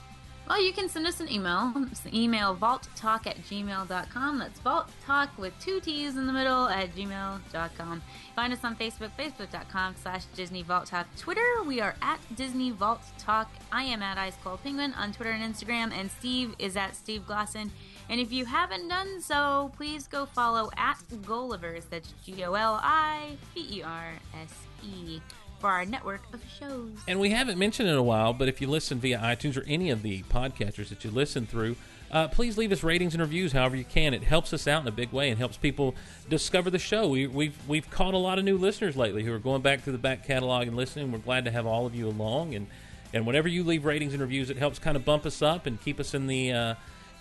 [0.47, 1.73] Well, you can send us an email.
[1.91, 4.39] It's email vaulttalk at gmail.com.
[4.39, 8.01] That's vault talk with two T's in the middle at gmail.com.
[8.35, 11.07] Find us on Facebook, facebook.com slash Disney Vault Talk.
[11.17, 13.49] Twitter, we are at Disney Vault Talk.
[13.71, 17.23] I am at Ice Cold Penguin on Twitter and Instagram, and Steve is at Steve
[17.27, 17.71] Glosson.
[18.07, 21.89] And if you haven't done so, please go follow at Golivers.
[21.89, 24.53] That's G O L I V E R S
[24.83, 25.19] E
[25.59, 26.91] for our network of shows.
[27.07, 29.63] And we haven't mentioned it in a while, but if you listen via iTunes or
[29.67, 31.75] any of the podcasters that you listen through,
[32.11, 34.13] uh, please leave us ratings and reviews however you can.
[34.13, 35.95] It helps us out in a big way and helps people
[36.29, 37.07] discover the show.
[37.07, 39.93] We, we've we've caught a lot of new listeners lately who are going back through
[39.93, 41.11] the back catalog and listening.
[41.11, 42.67] We're glad to have all of you along, and
[43.13, 45.81] and whenever you leave ratings and reviews, it helps kind of bump us up and
[45.81, 46.75] keep us in the uh,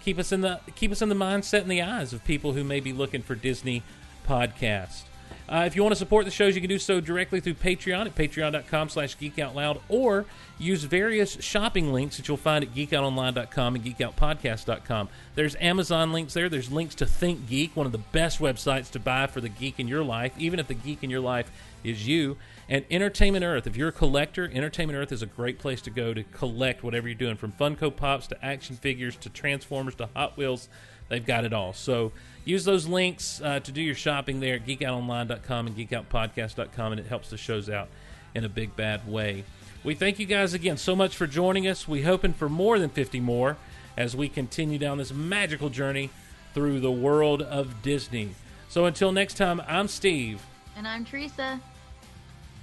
[0.05, 2.63] keep us in the keep us in the mindset and the eyes of people who
[2.63, 3.83] may be looking for Disney
[4.29, 5.03] podcast.
[5.49, 8.07] Uh, if you want to support the shows, you can do so directly through Patreon
[8.07, 10.25] at patreon.com slash geekoutloud or
[10.59, 15.09] use various shopping links that you'll find at geekoutonline.com and geekoutpodcast.com.
[15.35, 16.49] There's Amazon links there.
[16.49, 19.79] There's links to Think Geek, one of the best websites to buy for the geek
[19.79, 21.51] in your life, even if the geek in your life
[21.83, 22.39] is you.
[22.69, 23.67] And Entertainment Earth.
[23.67, 27.07] If you're a collector, Entertainment Earth is a great place to go to collect whatever
[27.07, 30.69] you're doing, from Funko Pops to action figures to Transformers to Hot Wheels.
[31.09, 31.73] They've got it all.
[31.73, 32.13] So
[32.45, 37.07] use those links uh, to do your shopping there at geekoutonline.com and geekoutpodcast.com, and it
[37.07, 37.89] helps the shows out
[38.35, 39.45] in a big, bad way.
[39.83, 41.87] We thank you guys again so much for joining us.
[41.87, 43.57] We hoping for more than 50 more
[43.97, 46.11] as we continue down this magical journey
[46.55, 48.35] through the world of Disney.
[48.69, 50.41] So until next time, I'm Steve.
[50.77, 51.61] And I'm Teresa.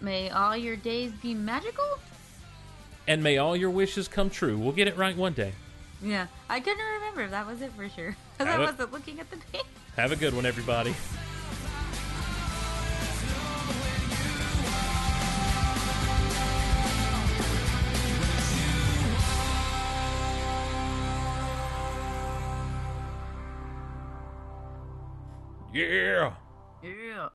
[0.02, 2.00] May all your days be magical?
[3.08, 4.58] And may all your wishes come true.
[4.58, 5.54] We'll get it right one day.
[6.02, 7.22] Yeah, I couldn't remember.
[7.22, 8.16] If that was it for sure.
[8.38, 9.62] Because I wasn't looking at the page.
[9.96, 10.96] Have a good one, everybody.
[25.74, 26.34] Yeah.
[26.84, 27.30] Yeah.